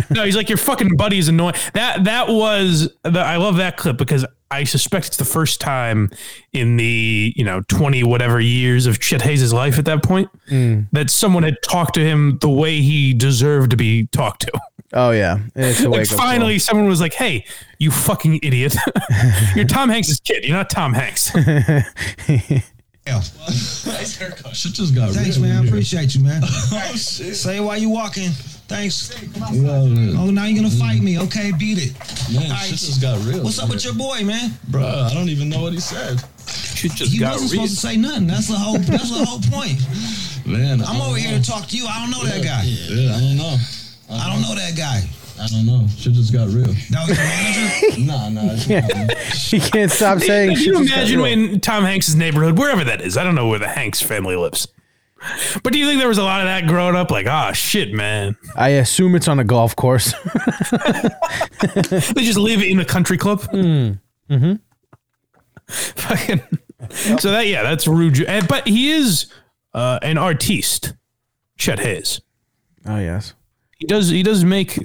No, 0.09 0.25
he's 0.25 0.35
like 0.35 0.49
your 0.49 0.57
fucking 0.57 0.95
buddy 0.97 1.17
is 1.19 1.27
annoying. 1.29 1.55
That 1.73 2.03
that 2.03 2.27
was 2.27 2.89
the, 3.03 3.19
I 3.19 3.37
love 3.37 3.57
that 3.57 3.77
clip 3.77 3.97
because 3.97 4.25
I 4.51 4.65
suspect 4.65 5.07
it's 5.07 5.17
the 5.17 5.25
first 5.25 5.61
time 5.61 6.09
in 6.53 6.77
the 6.77 7.33
you 7.35 7.43
know 7.43 7.61
twenty 7.67 8.03
whatever 8.03 8.39
years 8.39 8.85
of 8.85 8.99
Chet 8.99 9.21
Hayes' 9.21 9.53
life 9.53 9.79
at 9.79 9.85
that 9.85 10.03
point 10.03 10.29
mm. 10.49 10.87
that 10.91 11.09
someone 11.09 11.43
had 11.43 11.57
talked 11.63 11.95
to 11.95 12.01
him 12.01 12.37
the 12.39 12.49
way 12.49 12.81
he 12.81 13.13
deserved 13.13 13.71
to 13.71 13.77
be 13.77 14.07
talked 14.07 14.41
to. 14.41 14.51
oh 14.93 15.11
yeah, 15.11 15.39
it's 15.55 15.79
a 15.79 15.89
Like 15.89 16.01
wake 16.01 16.11
up 16.11 16.17
finally, 16.17 16.59
someone 16.59 16.87
was 16.87 17.01
like, 17.01 17.13
"Hey, 17.13 17.45
you 17.79 17.91
fucking 17.91 18.39
idiot! 18.43 18.75
You're 19.55 19.65
Tom 19.65 19.89
Hanks' 19.89 20.19
kid. 20.19 20.43
You're 20.43 20.57
not 20.57 20.69
Tom 20.69 20.93
Hanks." 20.93 21.31
Yeah. 23.07 23.15
Nice 23.15 24.17
haircut. 24.17 24.55
Shit 24.55 24.73
just 24.73 24.93
got 24.93 25.09
Thanks, 25.11 25.37
man. 25.37 25.63
I 25.63 25.67
appreciate 25.67 26.13
you, 26.13 26.23
man. 26.23 26.43
Oh 26.73 26.93
shit. 26.95 27.35
Say 27.35 27.57
it 27.57 27.61
while 27.61 27.77
you 27.77 27.89
walking. 27.89 28.29
Thanks. 28.71 29.11
Yo, 29.53 29.69
Oh, 30.17 30.31
now 30.31 30.45
you're 30.45 30.55
gonna 30.63 30.69
mm-hmm. 30.73 30.79
fight 30.79 31.01
me. 31.01 31.19
Okay, 31.19 31.51
beat 31.59 31.77
it. 31.77 31.93
man 32.33 32.45
All 32.45 32.51
right. 32.57 32.65
shit 32.65 32.79
just 32.79 33.01
got 33.01 33.19
real. 33.25 33.43
What's 33.43 33.59
up 33.59 33.69
with 33.69 33.83
your 33.83 33.93
boy, 33.93 34.23
man? 34.23 34.51
Bro, 34.69 34.83
I 34.87 35.13
don't 35.13 35.29
even 35.29 35.49
know 35.49 35.61
what 35.63 35.73
he 35.73 35.79
said. 35.79 36.23
Shit 36.47 36.91
just 36.93 37.11
He 37.11 37.19
got 37.19 37.33
wasn't 37.33 37.51
real. 37.51 37.67
supposed 37.67 37.81
to 37.81 37.87
say 37.87 37.97
nothing. 37.97 38.27
That's 38.27 38.47
the 38.47 38.55
whole. 38.55 38.77
That's 38.79 39.09
the 39.11 39.25
whole 39.25 39.39
point. 39.51 39.77
Man, 40.45 40.81
I'm 40.81 41.01
over 41.01 41.17
here 41.17 41.37
to 41.37 41.43
talk 41.45 41.67
to 41.67 41.77
you. 41.77 41.85
I 41.85 41.99
don't 42.01 42.11
know 42.11 42.23
that 42.25 42.43
guy. 42.43 42.63
Yeah, 42.63 43.15
I 43.15 43.19
don't 43.19 43.37
know. 43.37 43.57
I 44.09 44.29
don't 44.31 44.41
know 44.41 44.55
that 44.55 44.75
guy. 44.75 45.03
I 45.39 45.47
don't 45.47 45.65
know. 45.65 45.87
Shit 45.97 46.13
just 46.13 46.31
got 46.33 46.47
real. 46.49 46.65
That 46.91 47.07
was 47.07 47.17
your 47.17 47.27
manager. 47.27 48.01
Nah, 48.01 48.29
nah. 48.29 48.53
It's 48.53 48.67
not. 48.69 49.17
He 49.51 49.59
can't 49.59 49.91
stop 49.91 50.19
saying. 50.19 50.55
Can 50.55 50.63
you 50.63 50.77
imagine 50.77 51.19
real. 51.21 51.23
when 51.49 51.59
Tom 51.59 51.83
Hanks' 51.83 52.13
neighborhood, 52.15 52.57
wherever 52.57 52.83
that 52.85 53.01
is? 53.01 53.17
I 53.17 53.23
don't 53.23 53.35
know 53.35 53.47
where 53.47 53.59
the 53.59 53.67
Hanks 53.67 54.01
family 54.01 54.35
lives. 54.35 54.67
But 55.63 55.73
do 55.73 55.79
you 55.79 55.85
think 55.85 55.99
there 55.99 56.07
was 56.07 56.17
a 56.17 56.23
lot 56.23 56.41
of 56.41 56.47
that 56.47 56.65
growing 56.67 56.95
up? 56.95 57.11
Like, 57.11 57.27
ah, 57.27 57.51
shit, 57.51 57.93
man. 57.93 58.35
I 58.55 58.69
assume 58.69 59.15
it's 59.15 59.27
on 59.27 59.39
a 59.39 59.43
golf 59.43 59.75
course. 59.75 60.13
They 61.61 62.23
just 62.23 62.39
live 62.39 62.63
in 62.63 62.79
a 62.79 62.85
country 62.85 63.17
club. 63.17 63.41
Mm-hmm. 63.41 64.53
Fucking. 65.67 66.41
So 67.19 67.31
that 67.31 67.47
yeah, 67.47 67.61
that's 67.63 67.87
rude. 67.87 68.25
But 68.47 68.67
he 68.67 68.91
is 68.91 69.27
uh, 69.73 69.99
an 70.01 70.17
artiste, 70.17 70.93
Chet 71.57 71.79
Hayes. 71.79 72.21
oh 72.87 72.97
yes. 72.97 73.35
He 73.77 73.85
does 73.85 74.09
he 74.09 74.23
does 74.23 74.43
make 74.43 74.79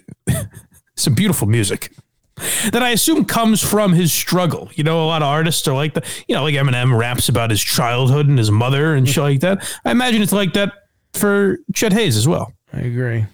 some 0.96 1.14
beautiful 1.14 1.46
music 1.49 1.92
that 2.37 2.83
I 2.83 2.90
assume 2.90 3.25
comes 3.25 3.62
from 3.62 3.92
his 3.92 4.12
struggle. 4.12 4.70
You 4.75 4.85
know, 4.85 5.05
a 5.05 5.07
lot 5.07 5.22
of 5.22 5.29
artists 5.29 5.66
are 5.68 5.75
like 5.75 5.94
that. 5.94 6.05
You 6.29 6.35
know, 6.35 6.42
like 6.42 6.55
Eminem 6.55 6.96
raps 6.96 7.29
about 7.29 7.51
his 7.51 7.62
childhood 7.62 8.29
and 8.29 8.38
his 8.38 8.51
mother 8.51 8.94
and 8.94 9.09
shit 9.09 9.22
like 9.22 9.40
that. 9.40 9.66
I 9.85 9.90
imagine 9.90 10.22
it's 10.22 10.33
like 10.33 10.53
that 10.55 10.72
for 11.14 11.59
Chet 11.75 11.92
Hayes 11.92 12.16
as 12.16 12.29
well. 12.29 12.53
I 12.72 12.81
agree. 12.81 13.25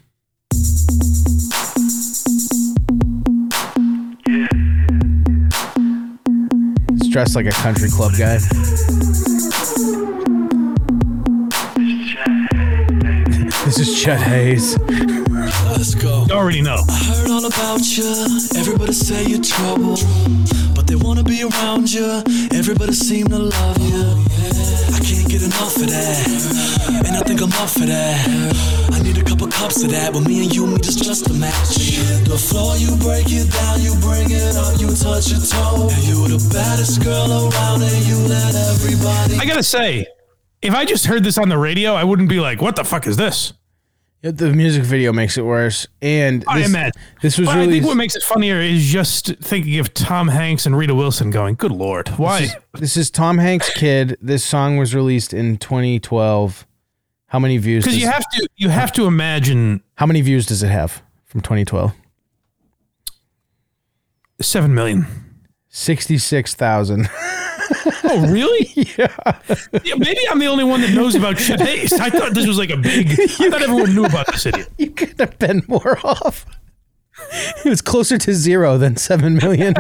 He's 6.91 7.09
dressed 7.11 7.35
like 7.35 7.47
a 7.47 7.51
country 7.51 7.89
club 7.91 8.13
guy. 8.19 8.39
this 13.65 13.79
is 13.79 14.01
Chet 14.01 14.21
Hayes. 14.21 14.77
Let's 15.83 15.97
go. 15.97 16.25
You 16.29 16.35
already 16.35 16.63
know. 16.63 16.79
I 16.89 16.95
heard 17.11 17.29
all 17.29 17.45
about 17.45 17.83
you. 17.99 18.07
Everybody 18.55 18.93
say 18.93 19.27
you're 19.27 19.43
trouble, 19.43 19.99
but 20.77 20.87
they 20.87 20.95
wanna 20.95 21.25
be 21.25 21.43
around 21.43 21.93
you. 21.93 22.23
Everybody 22.55 22.93
seem 22.93 23.27
to 23.35 23.39
love 23.51 23.79
you. 23.83 24.07
I 24.95 25.03
can't 25.03 25.27
get 25.27 25.43
enough 25.43 25.75
of 25.75 25.91
that, 25.91 27.03
and 27.05 27.17
I 27.17 27.23
think 27.27 27.43
I'm 27.43 27.51
up 27.59 27.69
for 27.69 27.87
that. 27.91 28.95
I 28.95 29.03
need 29.03 29.19
a 29.19 29.25
couple 29.25 29.49
cups 29.49 29.83
of 29.83 29.91
that. 29.91 30.15
With 30.15 30.25
me 30.25 30.45
and 30.45 30.55
you, 30.55 30.67
we 30.67 30.79
just 30.79 31.03
just 31.03 31.27
a 31.27 31.35
match. 31.35 31.75
The 32.31 32.39
floor, 32.39 32.77
you 32.77 32.95
break 33.03 33.27
it 33.35 33.51
down, 33.51 33.83
you 33.83 33.99
bring 33.99 34.31
it 34.31 34.55
up, 34.55 34.79
you 34.79 34.87
touch 34.95 35.35
your 35.35 35.43
toe. 35.43 35.91
You 36.07 36.31
the 36.31 36.39
baddest 36.55 37.03
girl 37.03 37.27
around, 37.27 37.83
and 37.83 38.07
you 38.07 38.19
let 38.31 38.55
everybody. 38.55 39.35
I 39.35 39.47
gotta 39.47 39.65
say, 39.65 40.07
if 40.63 40.77
I 40.77 40.85
just 40.85 41.07
heard 41.07 41.25
this 41.25 41.39
on 41.39 41.49
the 41.49 41.59
radio, 41.59 41.95
I 41.95 42.05
wouldn't 42.05 42.29
be 42.29 42.39
like, 42.39 42.63
"What 42.63 42.77
the 42.77 42.85
fuck 42.85 43.09
is 43.09 43.17
this?" 43.17 43.53
The 44.23 44.53
music 44.53 44.85
video 44.85 45.13
makes 45.13 45.37
it 45.37 45.45
worse. 45.45 45.87
And 46.01 46.45
I 46.47 46.61
this, 46.61 46.69
imagine. 46.69 46.93
this 47.23 47.39
was 47.39 47.49
But 47.49 47.57
I 47.57 47.61
really 47.61 47.73
think 47.75 47.87
what 47.87 47.97
makes 47.97 48.15
it 48.15 48.23
funnier 48.23 48.61
is 48.61 48.85
just 48.85 49.35
thinking 49.37 49.79
of 49.81 49.93
Tom 49.95 50.29
Hanks 50.29 50.65
and 50.65 50.77
Rita 50.77 50.95
Wilson 50.95 51.31
going, 51.31 51.57
"Good 51.57 51.73
lord, 51.73 52.09
why?" 52.11 52.49
this 52.75 52.97
is 52.97 53.11
Tom 53.11 53.39
Hanks' 53.39 53.73
kid. 53.75 54.17
This 54.21 54.45
song 54.45 54.77
was 54.77 54.95
released 54.95 55.35
in 55.35 55.59
2012. 55.59 56.67
How 57.27 57.39
many 57.41 57.59
views? 57.59 57.85
Because 57.85 57.99
you 58.01 58.07
have 58.07 58.25
to 58.31 58.49
you 58.57 58.69
have 58.69 58.93
to 58.93 59.07
imagine 59.07 59.83
how 59.97 60.07
many 60.07 60.21
views 60.21 60.47
does 60.47 60.63
it 60.63 60.69
have? 60.69 61.03
from 61.33 61.41
2012. 61.41 61.95
Seven 64.43 64.75
million. 64.75 65.07
66,000. 65.71 67.09
Oh, 68.05 68.27
really? 68.31 68.69
yeah. 68.75 69.09
yeah. 69.85 69.95
Maybe 69.97 70.21
I'm 70.31 70.39
the 70.39 70.47
only 70.47 70.65
one 70.65 70.81
that 70.81 70.93
knows 70.95 71.15
about 71.15 71.39
Hayes. 71.39 71.93
I 71.93 72.11
thought 72.11 72.35
this 72.35 72.47
was 72.47 72.59
like 72.59 72.71
a 72.71 72.77
big. 72.77 73.11
I 73.11 73.27
thought 73.51 73.63
everyone 73.63 73.95
knew 73.95 74.05
about 74.05 74.27
this 74.27 74.47
idiot. 74.47 74.69
you 74.79 74.91
could 74.91 75.19
have 75.21 75.39
been 75.39 75.63
more 75.69 75.99
off. 76.05 76.47
It 77.65 77.69
was 77.69 77.83
closer 77.83 78.19
to 78.19 78.33
zero 78.33 78.79
than 78.79 78.97
7 78.97 79.37
million. 79.37 79.75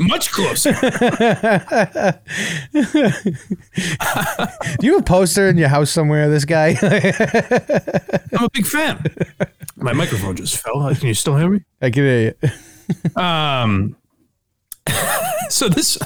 Much 0.00 0.32
closer. 0.32 0.72
Do 0.72 0.88
you 4.82 4.92
have 4.92 5.00
a 5.00 5.04
poster 5.04 5.48
in 5.48 5.56
your 5.56 5.68
house 5.68 5.90
somewhere 5.90 6.24
of 6.24 6.30
this 6.30 6.44
guy? 6.44 6.76
I'm 8.32 8.44
a 8.44 8.50
big 8.52 8.66
fan. 8.66 9.02
My 9.76 9.92
microphone 9.92 10.36
just 10.36 10.58
fell. 10.58 10.94
Can 10.94 11.08
you 11.08 11.14
still 11.14 11.36
hear 11.36 11.48
me? 11.48 11.60
I 11.80 11.90
can 11.90 12.02
hear 12.02 12.34
you. 12.42 13.20
Um. 13.22 13.96
so 15.48 15.68
this. 15.68 15.98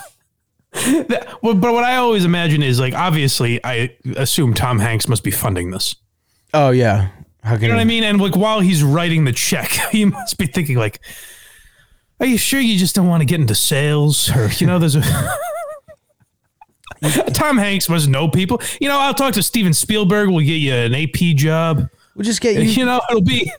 That, 0.73 1.39
well, 1.43 1.55
but 1.55 1.73
what 1.73 1.85
I 1.85 1.97
always 1.97 2.25
imagine 2.25 2.63
is 2.63 2.79
like 2.79 2.95
obviously 2.95 3.65
I 3.65 3.97
assume 4.17 4.55
Tom 4.55 4.79
Hanks 4.79 5.09
must 5.09 5.25
be 5.25 5.31
funding 5.31 5.71
this. 5.71 5.97
Oh, 6.55 6.71
yeah. 6.71 7.09
How 7.43 7.55
can 7.55 7.63
You 7.63 7.69
know 7.69 7.75
what 7.77 7.81
I 7.81 7.85
mean? 7.85 8.05
And 8.05 8.21
like 8.21 8.37
while 8.37 8.61
he's 8.61 8.83
writing 8.83 9.25
the 9.25 9.33
check, 9.33 9.71
he 9.91 10.05
must 10.05 10.39
be 10.39 10.47
thinking 10.47 10.77
like, 10.77 11.01
"Are 12.21 12.27
you 12.27 12.39
sure 12.39 12.61
you 12.61 12.79
just 12.79 12.95
don't 12.95 13.09
want 13.09 13.23
to 13.23 13.25
get 13.25 13.41
into 13.41 13.55
sales?" 13.55 14.35
Or 14.35 14.49
you 14.49 14.67
know, 14.67 14.79
there's 14.79 14.97
a 14.97 15.03
Tom 17.33 17.57
Hanks 17.57 17.89
must 17.89 18.09
know 18.09 18.29
people. 18.29 18.61
You 18.81 18.89
know, 18.89 18.99
I'll 18.99 19.15
talk 19.15 19.35
to 19.35 19.43
Steven 19.43 19.73
Spielberg. 19.73 20.29
We'll 20.29 20.45
get 20.45 20.57
you 20.57 20.75
an 20.75 20.95
AP 20.95 21.37
job. 21.37 21.89
We'll 22.15 22.25
just 22.25 22.41
get 22.41 22.57
you. 22.57 22.63
You 22.63 22.85
know, 22.85 23.01
it'll 23.09 23.23
be 23.23 23.51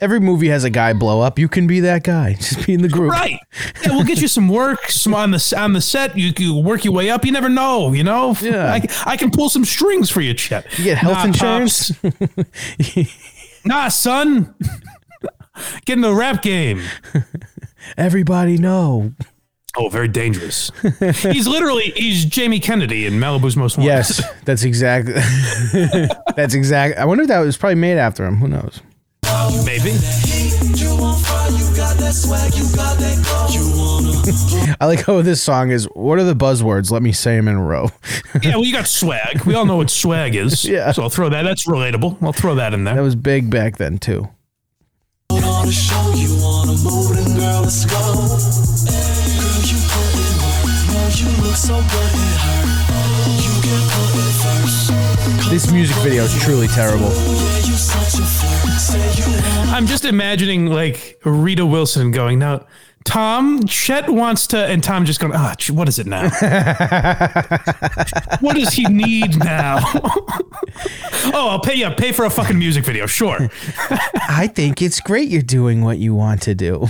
Every 0.00 0.20
movie 0.20 0.48
has 0.48 0.64
a 0.64 0.70
guy 0.70 0.92
blow 0.92 1.20
up. 1.20 1.38
You 1.38 1.48
can 1.48 1.66
be 1.66 1.80
that 1.80 2.02
guy. 2.04 2.34
Just 2.38 2.66
be 2.66 2.74
in 2.74 2.82
the 2.82 2.88
group. 2.88 3.10
right. 3.12 3.38
Yeah, 3.82 3.90
we'll 3.94 4.04
get 4.04 4.20
you 4.20 4.28
some 4.28 4.48
work 4.48 4.88
some 4.90 5.14
on 5.14 5.30
the 5.30 5.54
on 5.56 5.72
the 5.72 5.80
set. 5.80 6.16
You 6.16 6.32
can 6.32 6.62
work 6.64 6.84
your 6.84 6.92
way 6.94 7.10
up. 7.10 7.24
You 7.24 7.32
never 7.32 7.48
know. 7.48 7.92
You 7.92 8.04
know. 8.04 8.36
Yeah. 8.40 8.72
I, 8.72 8.82
I 9.06 9.16
can 9.16 9.30
pull 9.30 9.48
some 9.48 9.64
strings 9.64 10.10
for 10.10 10.20
you, 10.20 10.34
Chet. 10.34 10.66
You 10.78 10.84
get 10.84 10.98
health 10.98 11.18
Nah, 11.18 11.24
insurance. 11.26 11.92
nah, 13.64 13.88
son. 13.88 14.54
Get 15.84 15.94
in 15.94 16.00
the 16.00 16.12
rap 16.14 16.42
game. 16.42 16.82
Everybody 17.96 18.58
know. 18.58 19.12
Oh, 19.76 19.88
very 19.88 20.08
dangerous. 20.08 20.70
he's 21.22 21.46
literally 21.46 21.92
he's 21.96 22.24
Jamie 22.24 22.58
Kennedy 22.60 23.06
in 23.06 23.14
Malibu's 23.14 23.56
Most 23.56 23.76
Wanted. 23.76 23.88
Yes, 23.88 24.22
that's 24.44 24.64
exactly. 24.64 25.14
that's 26.36 26.54
exact. 26.54 26.98
I 26.98 27.04
wonder 27.04 27.22
if 27.22 27.28
that 27.28 27.38
was 27.40 27.56
probably 27.56 27.76
made 27.76 27.98
after 27.98 28.24
him. 28.24 28.36
Who 28.38 28.48
knows? 28.48 28.80
Maybe. 29.64 29.94
I 34.80 34.86
like 34.86 35.04
how 35.04 35.20
this 35.22 35.42
song 35.42 35.70
is. 35.70 35.84
What 35.94 36.18
are 36.18 36.24
the 36.24 36.34
buzzwords? 36.34 36.90
Let 36.90 37.02
me 37.02 37.12
say 37.12 37.36
them 37.36 37.46
in 37.48 37.56
a 37.56 37.62
row. 37.62 37.90
Yeah, 38.42 38.56
well, 38.56 38.64
you 38.64 38.72
got 38.72 38.86
swag. 38.86 39.44
We 39.44 39.54
all 39.54 39.66
know 39.66 39.76
what 39.76 39.90
swag 39.90 40.34
is. 40.34 40.64
Yeah. 40.74 40.90
So 40.92 41.02
I'll 41.02 41.10
throw 41.10 41.28
that. 41.28 41.42
That's 41.42 41.66
relatable. 41.66 42.22
I'll 42.22 42.32
throw 42.32 42.54
that 42.56 42.72
in 42.74 42.84
there. 42.84 42.94
that 42.96 43.02
was 43.02 43.14
big 43.14 43.50
back 43.50 43.76
then 43.76 43.98
too. 43.98 44.28
on 45.30 45.68
a 45.68 45.72
show 45.72 46.12
you 46.16 46.34
want 46.42 46.70
a 46.70 46.72
mood 46.82 47.16
and 47.18 47.36
girl 47.36 47.62
let's 47.62 47.84
go 47.84 47.94
girl 47.94 49.60
you 49.62 49.78
put 49.86 50.14
in 50.18 50.34
work 50.42 50.66
no 50.90 51.00
you 51.14 51.28
look 51.44 51.54
so 51.56 51.76
good 51.76 52.12
it 52.12 52.38
hurt 52.42 52.68
you 53.44 53.52
get 53.62 53.82
put 53.92 54.14
in 54.18 54.32
first 54.42 54.90
This 55.50 55.70
music 55.70 55.96
video 55.98 56.24
is 56.24 56.34
truly 56.42 56.66
terrible. 56.68 57.10
I'm 58.90 59.86
just 59.86 60.04
imagining 60.04 60.66
like 60.66 61.18
Rita 61.24 61.64
Wilson 61.64 62.10
going 62.10 62.38
now. 62.38 62.66
Tom 63.04 63.66
Chet 63.66 64.08
wants 64.08 64.46
to, 64.48 64.58
and 64.58 64.82
Tom 64.82 65.04
just 65.04 65.20
going, 65.20 65.34
ah, 65.36 65.54
ch- 65.54 65.70
what 65.70 65.88
is 65.88 65.98
it 65.98 66.06
now? 66.06 66.22
what 68.40 68.56
does 68.56 68.72
he 68.72 68.84
need 68.86 69.38
now? 69.38 69.78
oh, 71.32 71.48
I'll 71.50 71.60
pay 71.60 71.74
you. 71.74 71.90
Pay 71.90 72.12
for 72.12 72.24
a 72.24 72.30
fucking 72.30 72.58
music 72.58 72.84
video, 72.84 73.06
sure. 73.06 73.36
I 74.28 74.50
think 74.52 74.80
it's 74.80 75.00
great 75.00 75.28
you're 75.28 75.42
doing 75.42 75.82
what 75.82 75.98
you 75.98 76.14
want 76.14 76.40
to 76.42 76.54
do. 76.54 76.88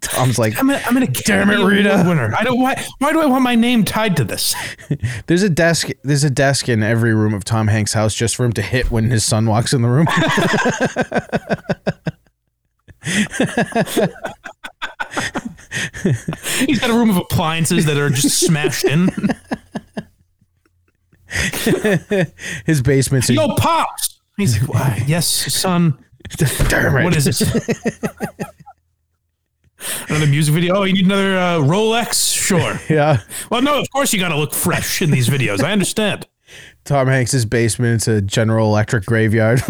Tom's 0.00 0.38
like, 0.38 0.56
I'm 0.58 0.70
a, 0.70 0.80
I'm 0.86 0.96
an 0.96 1.12
Damn 1.12 1.50
it, 1.50 1.54
Academy 1.54 1.64
Rita. 1.64 2.04
Winner. 2.06 2.32
I 2.38 2.44
don't. 2.44 2.60
Why? 2.60 2.82
Why 2.98 3.12
do 3.12 3.20
I 3.20 3.26
want 3.26 3.42
my 3.42 3.56
name 3.56 3.84
tied 3.84 4.16
to 4.18 4.24
this? 4.24 4.54
there's 5.26 5.42
a 5.42 5.50
desk. 5.50 5.88
There's 6.04 6.24
a 6.24 6.30
desk 6.30 6.68
in 6.68 6.84
every 6.84 7.14
room 7.14 7.34
of 7.34 7.42
Tom 7.44 7.66
Hanks' 7.66 7.94
house 7.94 8.14
just 8.14 8.36
for 8.36 8.44
him 8.44 8.52
to 8.52 8.62
hit 8.62 8.92
when 8.92 9.10
his 9.10 9.24
son 9.24 9.46
walks 9.46 9.72
in 9.72 9.82
the 9.82 9.88
room. 9.88 10.06
He's 16.66 16.78
got 16.78 16.90
a 16.90 16.94
room 16.94 17.10
of 17.10 17.16
appliances 17.16 17.86
that 17.86 17.96
are 17.96 18.10
just 18.10 18.40
smashed 18.40 18.84
in. 18.84 19.08
His 22.66 22.82
basement's 22.82 23.28
a, 23.30 23.34
Yo, 23.34 23.54
pops. 23.56 24.20
He's 24.36 24.60
like, 24.60 24.72
"Why? 24.72 25.04
yes, 25.06 25.26
son. 25.26 25.98
Damn 26.36 26.96
it. 26.96 27.04
What 27.04 27.16
is 27.16 27.26
it? 27.26 27.42
another 30.08 30.26
music 30.26 30.54
video. 30.54 30.76
Oh, 30.76 30.82
you 30.84 30.94
need 30.94 31.06
another 31.06 31.36
uh, 31.36 31.58
Rolex? 31.58 32.34
Sure. 32.34 32.78
Yeah. 32.88 33.20
Well, 33.50 33.62
no, 33.62 33.78
of 33.80 33.90
course 33.90 34.12
you 34.12 34.18
got 34.18 34.30
to 34.30 34.36
look 34.36 34.54
fresh 34.54 35.02
in 35.02 35.10
these 35.10 35.28
videos. 35.28 35.62
I 35.62 35.72
understand. 35.72 36.26
Tom 36.84 37.08
Hanks' 37.08 37.44
basement. 37.44 37.96
It's 37.96 38.08
a 38.08 38.20
General 38.20 38.68
Electric 38.68 39.04
graveyard. 39.06 39.62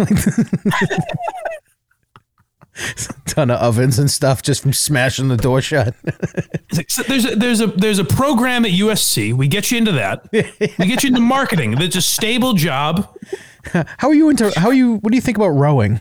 Ton 3.26 3.50
of 3.50 3.60
ovens 3.60 3.98
and 3.98 4.10
stuff 4.10 4.42
just 4.42 4.62
from 4.62 4.72
smashing 4.72 5.28
the 5.28 5.36
door 5.36 5.60
shut. 5.60 5.94
So 6.88 7.04
there's 7.04 7.24
a, 7.24 7.36
there's 7.36 7.60
a 7.60 7.68
there's 7.68 8.00
a 8.00 8.04
program 8.04 8.64
at 8.64 8.72
USC. 8.72 9.32
We 9.32 9.46
get 9.46 9.70
you 9.70 9.78
into 9.78 9.92
that. 9.92 10.28
We 10.32 10.42
get 10.88 11.04
you 11.04 11.08
into 11.08 11.20
marketing. 11.20 11.76
That's 11.76 11.94
a 11.94 12.02
stable 12.02 12.54
job. 12.54 13.16
How 13.72 14.08
are 14.08 14.14
you 14.14 14.28
into? 14.28 14.52
How 14.58 14.68
are 14.68 14.74
you? 14.74 14.96
What 14.96 15.12
do 15.12 15.16
you 15.16 15.20
think 15.20 15.36
about 15.36 15.50
rowing? 15.50 16.00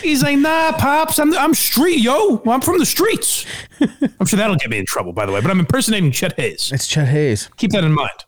He's 0.00 0.22
like, 0.22 0.38
nah, 0.38 0.70
pops. 0.72 1.18
I'm 1.18 1.36
I'm 1.36 1.52
street, 1.52 1.98
yo. 1.98 2.40
I'm 2.46 2.60
from 2.60 2.78
the 2.78 2.86
streets. 2.86 3.44
I'm 3.80 4.26
sure 4.26 4.36
that'll 4.36 4.54
get 4.54 4.70
me 4.70 4.78
in 4.78 4.86
trouble, 4.86 5.12
by 5.12 5.26
the 5.26 5.32
way. 5.32 5.40
But 5.40 5.50
I'm 5.50 5.58
impersonating 5.58 6.12
Chet 6.12 6.38
Hayes. 6.38 6.70
It's 6.72 6.86
Chet 6.86 7.08
Hayes. 7.08 7.50
Keep 7.56 7.72
that 7.72 7.82
in 7.82 7.92
mind. 7.92 8.24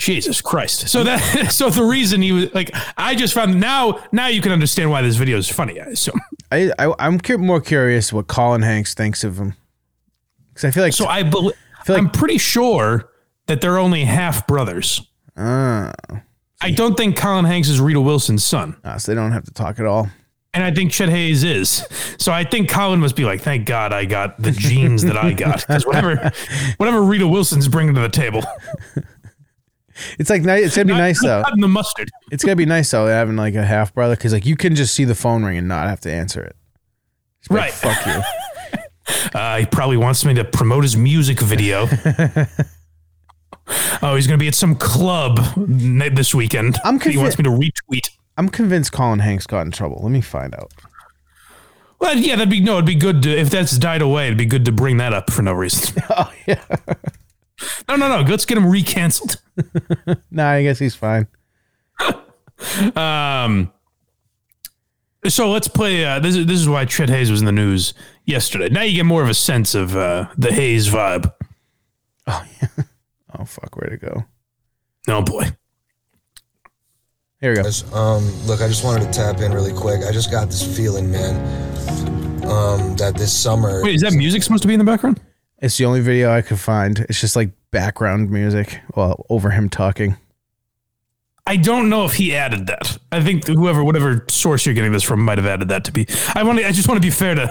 Jesus 0.00 0.40
Christ. 0.40 0.88
So 0.88 1.04
that 1.04 1.20
so 1.52 1.70
the 1.70 1.84
reason 1.84 2.22
he 2.22 2.32
was 2.32 2.52
like 2.54 2.70
I 2.96 3.14
just 3.14 3.34
found 3.34 3.60
now 3.60 4.02
now 4.10 4.26
you 4.26 4.40
can 4.40 4.50
understand 4.50 4.90
why 4.90 5.02
this 5.02 5.16
video 5.16 5.36
is 5.38 5.48
funny, 5.48 5.80
I 5.80 5.84
assume. 5.86 6.20
I, 6.50 6.72
I 6.78 6.92
I'm 6.98 7.20
cu- 7.20 7.38
more 7.38 7.60
curious 7.60 8.12
what 8.12 8.26
Colin 8.26 8.62
Hanks 8.62 8.94
thinks 8.94 9.22
of 9.22 9.38
him 9.38 9.54
because 10.48 10.64
I 10.64 10.70
feel 10.72 10.82
like 10.82 10.92
So 10.94 11.06
I 11.06 11.22
bel 11.22 11.52
feel 11.84 11.96
like- 11.96 11.98
I'm 11.98 12.10
pretty 12.10 12.38
sure 12.38 13.10
that 13.46 13.60
they're 13.60 13.78
only 13.78 14.04
half 14.04 14.46
brothers. 14.46 15.02
Ah. 15.36 15.92
I 16.62 16.70
don't 16.72 16.96
think 16.96 17.16
Colin 17.16 17.44
Hanks 17.44 17.68
is 17.68 17.80
Rita 17.80 18.00
Wilson's 18.00 18.44
son. 18.44 18.76
Ah, 18.84 18.96
so 18.96 19.12
they 19.12 19.16
don't 19.16 19.32
have 19.32 19.44
to 19.44 19.50
talk 19.52 19.78
at 19.80 19.86
all. 19.86 20.08
And 20.52 20.64
I 20.64 20.72
think 20.72 20.90
Chet 20.92 21.08
Hayes 21.08 21.44
is. 21.44 21.86
So 22.18 22.32
I 22.32 22.42
think 22.44 22.68
Colin 22.68 22.98
must 23.00 23.14
be 23.16 23.24
like, 23.24 23.40
thank 23.40 23.66
God 23.66 23.92
I 23.92 24.04
got 24.04 24.42
the 24.42 24.50
genes 24.50 25.02
that 25.04 25.16
I 25.16 25.32
got. 25.32 25.60
Because 25.66 25.86
whatever 25.86 26.32
whatever 26.78 27.02
Rita 27.02 27.26
Wilson's 27.28 27.68
bringing 27.68 27.94
to 27.94 28.00
the 28.00 28.08
table. 28.08 28.42
It's 30.18 30.30
like 30.30 30.42
ni- 30.42 30.60
it's 30.60 30.76
gonna 30.76 30.86
be 30.86 30.94
nice 30.98 31.22
though. 31.22 31.42
Not 31.42 31.54
in 31.54 31.60
the 31.60 31.68
mustard. 31.68 32.10
It's 32.30 32.44
gonna 32.44 32.56
be 32.56 32.66
nice 32.66 32.90
though 32.90 33.06
having 33.06 33.36
like 33.36 33.54
a 33.54 33.64
half 33.64 33.94
brother 33.94 34.16
because 34.16 34.32
like 34.32 34.46
you 34.46 34.56
can 34.56 34.74
just 34.74 34.94
see 34.94 35.04
the 35.04 35.14
phone 35.14 35.44
ring 35.44 35.58
and 35.58 35.68
not 35.68 35.88
have 35.88 36.00
to 36.00 36.12
answer 36.12 36.42
it. 36.42 36.56
Just 37.40 37.50
be 37.50 37.56
like, 37.56 37.64
Right. 37.64 37.72
Fuck 37.72 38.06
you. 38.06 38.22
Uh, 39.34 39.58
he 39.58 39.66
probably 39.66 39.96
wants 39.96 40.24
me 40.24 40.34
to 40.34 40.44
promote 40.44 40.84
his 40.84 40.96
music 40.96 41.40
video. 41.40 41.88
oh, 44.02 44.14
he's 44.14 44.26
going 44.26 44.38
to 44.38 44.38
be 44.38 44.48
at 44.48 44.54
some 44.54 44.74
club 44.76 45.40
this 45.56 46.34
weekend. 46.34 46.78
I'm 46.84 47.00
he 47.00 47.16
wants 47.16 47.38
me 47.38 47.44
to 47.44 47.50
retweet. 47.50 48.10
I'm 48.36 48.48
convinced 48.48 48.92
Colin 48.92 49.18
Hanks 49.18 49.46
got 49.46 49.62
in 49.62 49.72
trouble. 49.72 50.00
Let 50.02 50.12
me 50.12 50.20
find 50.20 50.54
out. 50.54 50.72
Well, 51.98 52.16
yeah, 52.16 52.36
that'd 52.36 52.48
be 52.48 52.60
no. 52.60 52.74
It'd 52.74 52.86
be 52.86 52.94
good 52.94 53.22
to, 53.24 53.36
if 53.36 53.50
that's 53.50 53.76
died 53.76 54.00
away. 54.00 54.26
It'd 54.26 54.38
be 54.38 54.46
good 54.46 54.64
to 54.64 54.72
bring 54.72 54.96
that 54.98 55.12
up 55.12 55.30
for 55.30 55.42
no 55.42 55.52
reason. 55.52 56.02
Oh 56.10 56.32
yeah. 56.46 56.64
No, 57.88 57.96
no, 57.96 58.08
no. 58.08 58.28
Let's 58.28 58.44
get 58.44 58.58
him 58.58 58.64
recanceled. 58.64 59.36
Nah, 60.30 60.50
I 60.52 60.62
guess 60.62 60.78
he's 60.78 60.94
fine. 60.94 61.26
Um. 62.96 63.72
So 65.28 65.50
let's 65.50 65.68
play. 65.68 66.04
Uh, 66.04 66.18
this 66.18 66.34
is 66.34 66.46
this 66.46 66.58
is 66.60 66.68
why 66.68 66.86
Chet 66.86 67.10
Hayes 67.10 67.30
was 67.30 67.40
in 67.40 67.46
the 67.46 67.52
news 67.52 67.92
yesterday. 68.24 68.70
Now 68.70 68.82
you 68.82 68.94
get 68.94 69.04
more 69.04 69.22
of 69.22 69.28
a 69.28 69.34
sense 69.34 69.74
of 69.74 69.94
uh, 69.96 70.28
the 70.38 70.52
Hayes 70.52 70.88
vibe. 70.88 71.32
Oh 72.26 72.44
yeah. 72.60 72.84
Oh 73.38 73.44
fuck, 73.44 73.76
where 73.76 73.88
to 73.88 73.94
it 73.94 74.00
go? 74.00 74.24
Oh 75.08 75.22
boy. 75.22 75.44
Here 77.40 77.52
we 77.52 77.56
go. 77.56 77.62
Guys, 77.62 77.84
um, 77.94 78.24
look, 78.46 78.60
I 78.60 78.68
just 78.68 78.84
wanted 78.84 79.04
to 79.06 79.12
tap 79.12 79.40
in 79.40 79.52
really 79.52 79.72
quick. 79.72 80.02
I 80.04 80.12
just 80.12 80.30
got 80.30 80.46
this 80.48 80.76
feeling, 80.76 81.10
man, 81.10 81.36
um, 82.44 82.96
that 82.96 83.14
this 83.16 83.32
summer. 83.32 83.82
Wait, 83.82 83.94
is 83.94 84.02
that 84.02 84.12
music 84.12 84.42
supposed 84.42 84.62
to 84.62 84.68
be 84.68 84.74
in 84.74 84.78
the 84.78 84.84
background? 84.84 85.20
It's 85.60 85.76
the 85.76 85.84
only 85.84 86.00
video 86.00 86.32
I 86.32 86.42
could 86.42 86.58
find. 86.58 87.00
It's 87.08 87.20
just 87.20 87.36
like 87.36 87.50
background 87.70 88.30
music, 88.30 88.80
well, 88.96 89.26
over 89.28 89.50
him 89.50 89.68
talking. 89.68 90.16
I 91.46 91.56
don't 91.56 91.88
know 91.88 92.04
if 92.04 92.14
he 92.14 92.34
added 92.34 92.66
that. 92.68 92.96
I 93.10 93.22
think 93.22 93.46
whoever, 93.46 93.82
whatever 93.82 94.24
source 94.28 94.64
you're 94.64 94.74
getting 94.74 94.92
this 94.92 95.02
from, 95.02 95.20
might 95.24 95.38
have 95.38 95.46
added 95.46 95.68
that 95.68 95.84
to 95.84 95.92
be. 95.92 96.06
I 96.34 96.42
want. 96.44 96.58
to 96.60 96.66
I 96.66 96.72
just 96.72 96.86
want 96.88 97.00
to 97.02 97.06
be 97.06 97.10
fair 97.10 97.34
to 97.34 97.46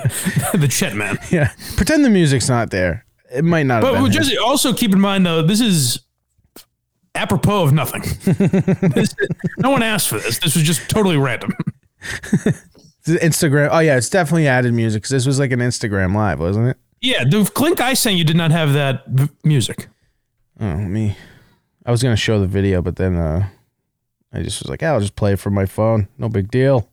the 0.57 0.67
Chet 0.67 0.95
man. 0.95 1.17
Yeah. 1.31 1.51
Pretend 1.75 2.05
the 2.05 2.09
music's 2.09 2.47
not 2.49 2.71
there. 2.71 3.05
It 3.31 3.43
might 3.43 3.63
not 3.67 3.83
have 3.83 3.91
But 3.93 3.97
been 3.97 4.05
him. 4.05 4.11
just 4.11 4.37
also 4.37 4.73
keep 4.73 4.91
in 4.93 4.99
mind 4.99 5.25
though, 5.25 5.41
this 5.41 5.59
is 5.61 5.99
apropos 7.13 7.63
of 7.63 7.73
nothing. 7.73 8.01
This- 8.93 9.13
no 9.57 9.69
one 9.71 9.83
asked 9.83 10.07
for 10.07 10.17
this. 10.19 10.39
This 10.39 10.55
was 10.55 10.63
just 10.63 10.89
totally 10.89 11.17
random. 11.17 11.51
Instagram. 13.05 13.69
Oh 13.71 13.79
yeah, 13.79 13.97
it's 13.97 14.09
definitely 14.09 14.47
added 14.47 14.73
music 14.73 15.01
because 15.03 15.11
this 15.11 15.25
was 15.25 15.39
like 15.39 15.51
an 15.51 15.59
Instagram 15.59 16.15
live, 16.15 16.39
wasn't 16.39 16.69
it? 16.69 16.77
Yeah, 17.01 17.23
the 17.23 17.49
Clink 17.53 17.79
I 17.81 17.93
sent 17.93 18.17
you 18.17 18.23
did 18.23 18.35
not 18.35 18.51
have 18.51 18.73
that 18.73 19.05
v- 19.07 19.29
music. 19.43 19.87
Oh 20.59 20.75
me. 20.75 21.15
I 21.85 21.91
was 21.91 22.03
gonna 22.03 22.15
show 22.17 22.39
the 22.39 22.47
video, 22.47 22.81
but 22.81 22.97
then 22.97 23.15
uh, 23.15 23.47
I 24.33 24.41
just 24.43 24.61
was 24.61 24.69
like, 24.69 24.81
"Yeah, 24.81 24.91
I'll 24.93 24.99
just 24.99 25.15
play 25.15 25.33
it 25.33 25.39
from 25.39 25.53
my 25.53 25.65
phone. 25.65 26.07
No 26.17 26.29
big 26.29 26.51
deal. 26.51 26.89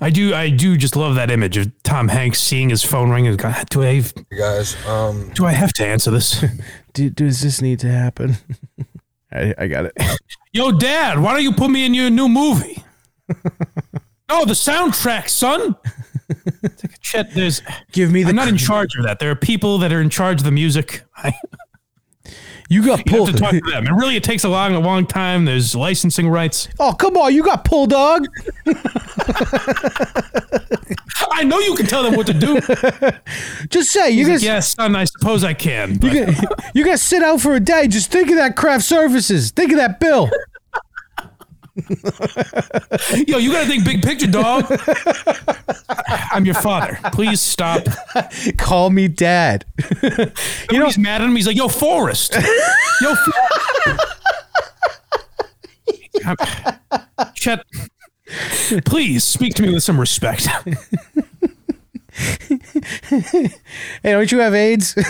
I 0.00 0.10
do, 0.10 0.34
I 0.34 0.48
do 0.50 0.76
just 0.76 0.96
love 0.96 1.14
that 1.16 1.30
image 1.30 1.56
of 1.56 1.70
Tom 1.82 2.08
Hanks 2.08 2.40
seeing 2.40 2.70
his 2.70 2.82
phone 2.82 3.10
ring 3.10 3.26
and 3.26 3.38
going, 3.38 3.54
do 3.68 3.82
I, 3.82 3.90
You 3.90 4.38
guys, 4.38 4.74
um, 4.86 5.30
do 5.34 5.44
I 5.44 5.52
have 5.52 5.72
to 5.74 5.86
answer 5.86 6.10
this? 6.10 6.44
Do, 6.92 7.08
does 7.08 7.40
this 7.40 7.60
need 7.62 7.78
to 7.80 7.88
happen? 7.88 8.36
I, 9.32 9.54
I 9.56 9.68
got 9.68 9.84
it. 9.84 9.92
Yo, 10.52 10.72
Dad, 10.72 11.20
why 11.20 11.34
don't 11.34 11.42
you 11.44 11.52
put 11.52 11.70
me 11.70 11.86
in 11.86 11.94
your 11.94 12.10
new 12.10 12.28
movie? 12.28 12.82
oh, 14.28 14.44
the 14.44 14.54
soundtrack, 14.54 15.28
son. 15.28 15.76
Like, 16.62 17.00
Chet, 17.00 17.34
there's. 17.34 17.62
Give 17.92 18.10
me 18.10 18.22
the. 18.22 18.30
I'm 18.30 18.36
not 18.36 18.48
in 18.48 18.56
charge 18.56 18.94
of 18.96 19.04
that. 19.04 19.18
There 19.18 19.30
are 19.30 19.36
people 19.36 19.78
that 19.78 19.92
are 19.92 20.00
in 20.00 20.10
charge 20.10 20.38
of 20.40 20.44
the 20.44 20.50
music. 20.50 21.02
I 21.16 21.32
you 22.68 22.84
got 22.84 22.84
you 22.84 22.92
have 22.96 23.04
pulled. 23.06 23.30
to 23.32 23.36
talk 23.36 23.50
to 23.52 23.60
them. 23.60 23.86
And 23.86 23.96
really, 23.98 24.16
it 24.16 24.22
takes 24.24 24.44
a 24.44 24.48
long, 24.48 24.74
a 24.74 24.80
long 24.80 25.06
time. 25.06 25.44
There's 25.44 25.74
licensing 25.74 26.28
rights. 26.28 26.68
oh 26.78 26.92
come 26.92 27.16
on, 27.16 27.34
you 27.34 27.42
got 27.42 27.64
pulled, 27.64 27.90
dog. 27.90 28.26
I 31.32 31.44
know 31.44 31.58
you 31.58 31.74
can 31.74 31.86
tell 31.86 32.02
them 32.02 32.14
what 32.16 32.26
to 32.26 32.34
do. 32.34 32.60
Just 33.70 33.90
say 33.90 34.10
you 34.10 34.26
guys. 34.26 34.42
yes, 34.42 34.74
son, 34.74 34.94
I 34.96 35.04
suppose 35.04 35.44
I 35.44 35.54
can. 35.54 35.96
but- 35.96 36.12
You 36.12 36.26
got, 36.26 36.74
you 36.74 36.84
to 36.84 36.98
sit 36.98 37.22
out 37.22 37.40
for 37.40 37.54
a 37.54 37.60
day. 37.60 37.88
Just 37.88 38.10
think 38.10 38.30
of 38.30 38.36
that 38.36 38.56
craft 38.56 38.84
services. 38.84 39.50
Think 39.50 39.70
of 39.72 39.78
that 39.78 40.00
bill. 40.00 40.30
Yo, 43.26 43.38
you 43.38 43.52
got 43.52 43.62
to 43.62 43.68
think 43.68 43.84
big 43.84 44.02
picture, 44.02 44.26
dog. 44.26 44.64
I'm 46.32 46.44
your 46.44 46.54
father. 46.54 46.98
Please 47.12 47.40
stop. 47.40 47.84
Call 48.58 48.90
me 48.90 49.08
dad. 49.08 49.64
You 50.70 50.78
know, 50.78 50.86
he's 50.86 50.98
mad 50.98 51.20
at 51.22 51.28
him. 51.28 51.36
He's 51.36 51.46
like, 51.46 51.56
"Yo, 51.56 51.68
Forrest. 51.68 52.34
Yo, 53.00 53.14
For- 53.14 53.32
Chet. 57.34 57.64
Please 58.84 59.24
speak 59.24 59.54
to 59.54 59.62
me 59.62 59.72
with 59.74 59.82
some 59.82 59.98
respect. 59.98 60.48
Hey, 64.02 64.12
don't 64.12 64.30
you 64.32 64.38
have 64.38 64.54
AIDS? 64.54 64.94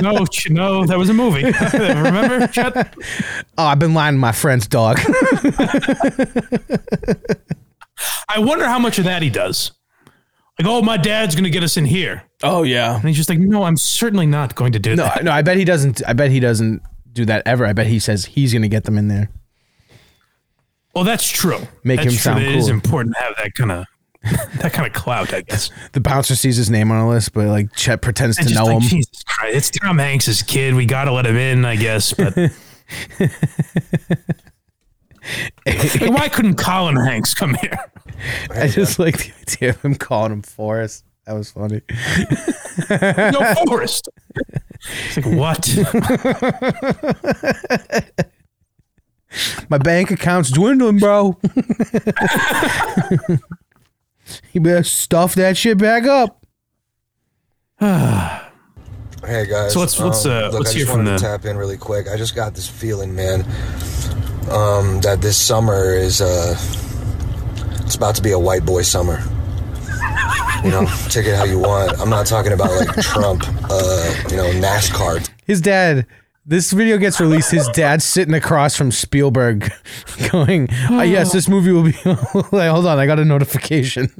No, 0.00 0.24
no, 0.50 0.86
that 0.86 0.96
was 0.98 1.08
a 1.10 1.14
movie. 1.14 1.44
Remember, 1.74 2.46
Chet? 2.48 2.94
oh, 3.58 3.64
I've 3.64 3.78
been 3.78 3.94
lying 3.94 4.14
to 4.14 4.18
my 4.18 4.32
friends, 4.32 4.66
dog. 4.66 4.98
I 8.28 8.38
wonder 8.38 8.66
how 8.66 8.78
much 8.78 8.98
of 8.98 9.04
that 9.04 9.22
he 9.22 9.30
does. 9.30 9.72
Like, 10.58 10.66
oh, 10.68 10.82
my 10.82 10.96
dad's 10.96 11.34
gonna 11.34 11.50
get 11.50 11.62
us 11.62 11.76
in 11.76 11.84
here, 11.86 12.22
oh 12.42 12.62
yeah. 12.62 12.96
and 12.96 13.04
he's 13.04 13.16
just 13.16 13.28
like, 13.30 13.38
"No, 13.38 13.62
I'm 13.64 13.76
certainly 13.76 14.26
not 14.26 14.54
going 14.54 14.72
to 14.72 14.78
do 14.78 14.94
No, 14.96 15.04
that." 15.04 15.24
no. 15.24 15.30
I 15.32 15.42
bet 15.42 15.56
he 15.56 15.64
doesn't. 15.64 16.02
I 16.06 16.12
bet 16.12 16.30
he 16.30 16.38
doesn't 16.40 16.82
do 17.12 17.24
that 17.26 17.42
ever. 17.46 17.64
I 17.66 17.72
bet 17.72 17.86
he 17.86 17.98
says 17.98 18.24
he's 18.26 18.52
gonna 18.52 18.68
get 18.68 18.84
them 18.84 18.98
in 18.98 19.08
there. 19.08 19.30
Well, 20.94 21.04
that's 21.04 21.28
true. 21.28 21.60
Make 21.84 21.98
That's 21.98 22.06
him 22.06 22.10
true. 22.12 22.18
sound 22.18 22.42
It 22.42 22.54
is 22.54 22.64
cool. 22.66 22.74
important 22.74 23.14
to 23.16 23.22
have 23.22 23.36
that 23.36 23.54
kind 23.54 23.70
of 23.72 23.84
that 24.58 24.72
kind 24.72 24.86
of 24.86 24.92
clout, 24.92 25.32
I 25.32 25.40
guess. 25.42 25.70
The 25.92 26.00
bouncer 26.00 26.34
sees 26.36 26.56
his 26.56 26.70
name 26.70 26.90
on 26.90 26.98
a 27.00 27.08
list, 27.08 27.32
but 27.32 27.46
like 27.46 27.74
Chet 27.74 28.02
pretends 28.02 28.38
And 28.38 28.48
to 28.48 28.54
know 28.54 28.64
like, 28.64 28.74
him. 28.74 28.80
Jesus 28.82 29.22
Christ, 29.24 29.56
it's 29.56 29.70
Tom 29.70 29.98
Hanks' 29.98 30.42
kid. 30.42 30.74
We 30.74 30.84
got 30.86 31.04
to 31.04 31.12
let 31.12 31.26
him 31.26 31.36
in, 31.36 31.64
I 31.64 31.76
guess. 31.76 32.12
But 32.12 32.34
Like, 35.66 36.10
why 36.10 36.28
couldn't 36.28 36.56
Colin 36.56 36.96
Hanks 36.96 37.34
come 37.34 37.54
here? 37.54 37.78
I 38.50 38.68
just 38.68 38.98
like 38.98 39.18
the 39.18 39.32
idea 39.42 39.70
of 39.70 39.82
him 39.82 39.94
calling 39.94 40.32
him 40.32 40.42
Forrest. 40.42 41.04
That 41.26 41.34
was 41.34 41.50
funny. 41.50 41.80
No 42.90 43.54
Forrest. 43.66 44.08
It's 44.34 45.16
like 45.16 45.26
what? 45.26 45.68
My 49.68 49.78
bank 49.78 50.10
account's 50.10 50.50
dwindling, 50.50 50.98
bro. 50.98 51.38
You 54.52 54.60
better 54.60 54.82
stuff 54.84 55.34
that 55.36 55.56
shit 55.56 55.78
back 55.78 56.04
up. 56.04 56.44
Hey 59.26 59.46
guys. 59.46 59.74
So 59.74 59.80
let's- 59.80 60.00
let's, 60.00 60.24
uh, 60.24 60.48
look, 60.50 60.60
let's 60.60 60.70
I 60.70 60.72
hear 60.72 60.80
just 60.86 60.92
from 60.96 61.04
wanted 61.04 61.18
to 61.18 61.24
tap 61.24 61.44
in 61.44 61.56
really 61.58 61.76
quick. 61.76 62.08
I 62.08 62.16
just 62.16 62.34
got 62.34 62.54
this 62.54 62.66
feeling, 62.66 63.14
man, 63.14 63.40
um, 64.50 64.98
that 65.02 65.18
this 65.20 65.36
summer 65.36 65.92
is 65.94 66.22
uh, 66.22 66.56
it's 67.84 67.96
about 67.96 68.14
to 68.14 68.22
be 68.22 68.30
a 68.32 68.38
white 68.38 68.64
boy 68.64 68.80
summer. 68.80 69.22
You 70.64 70.70
know, 70.70 70.86
take 71.10 71.26
it 71.26 71.36
how 71.36 71.44
you 71.44 71.58
want. 71.58 72.00
I'm 72.00 72.08
not 72.10 72.26
talking 72.26 72.52
about 72.52 72.70
like 72.72 72.96
Trump, 73.02 73.42
uh, 73.70 74.14
you 74.30 74.36
know, 74.36 74.50
NASCAR. 74.52 75.28
His 75.44 75.60
dad. 75.60 76.06
This 76.50 76.72
video 76.72 76.98
gets 76.98 77.20
released. 77.20 77.52
His 77.52 77.68
dad's 77.68 78.04
sitting 78.04 78.34
across 78.34 78.74
from 78.74 78.90
Spielberg, 78.90 79.72
going, 80.32 80.66
oh, 80.90 81.00
"Yes, 81.02 81.30
this 81.30 81.48
movie 81.48 81.70
will 81.70 81.84
be." 81.84 81.92
like, 82.50 82.70
hold 82.70 82.86
on, 82.86 82.98
I 82.98 83.06
got 83.06 83.20
a 83.20 83.24
notification. 83.24 84.08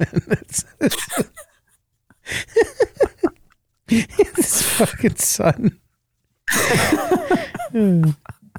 His 3.89 4.63
fucking 4.63 5.17
son. 5.17 5.81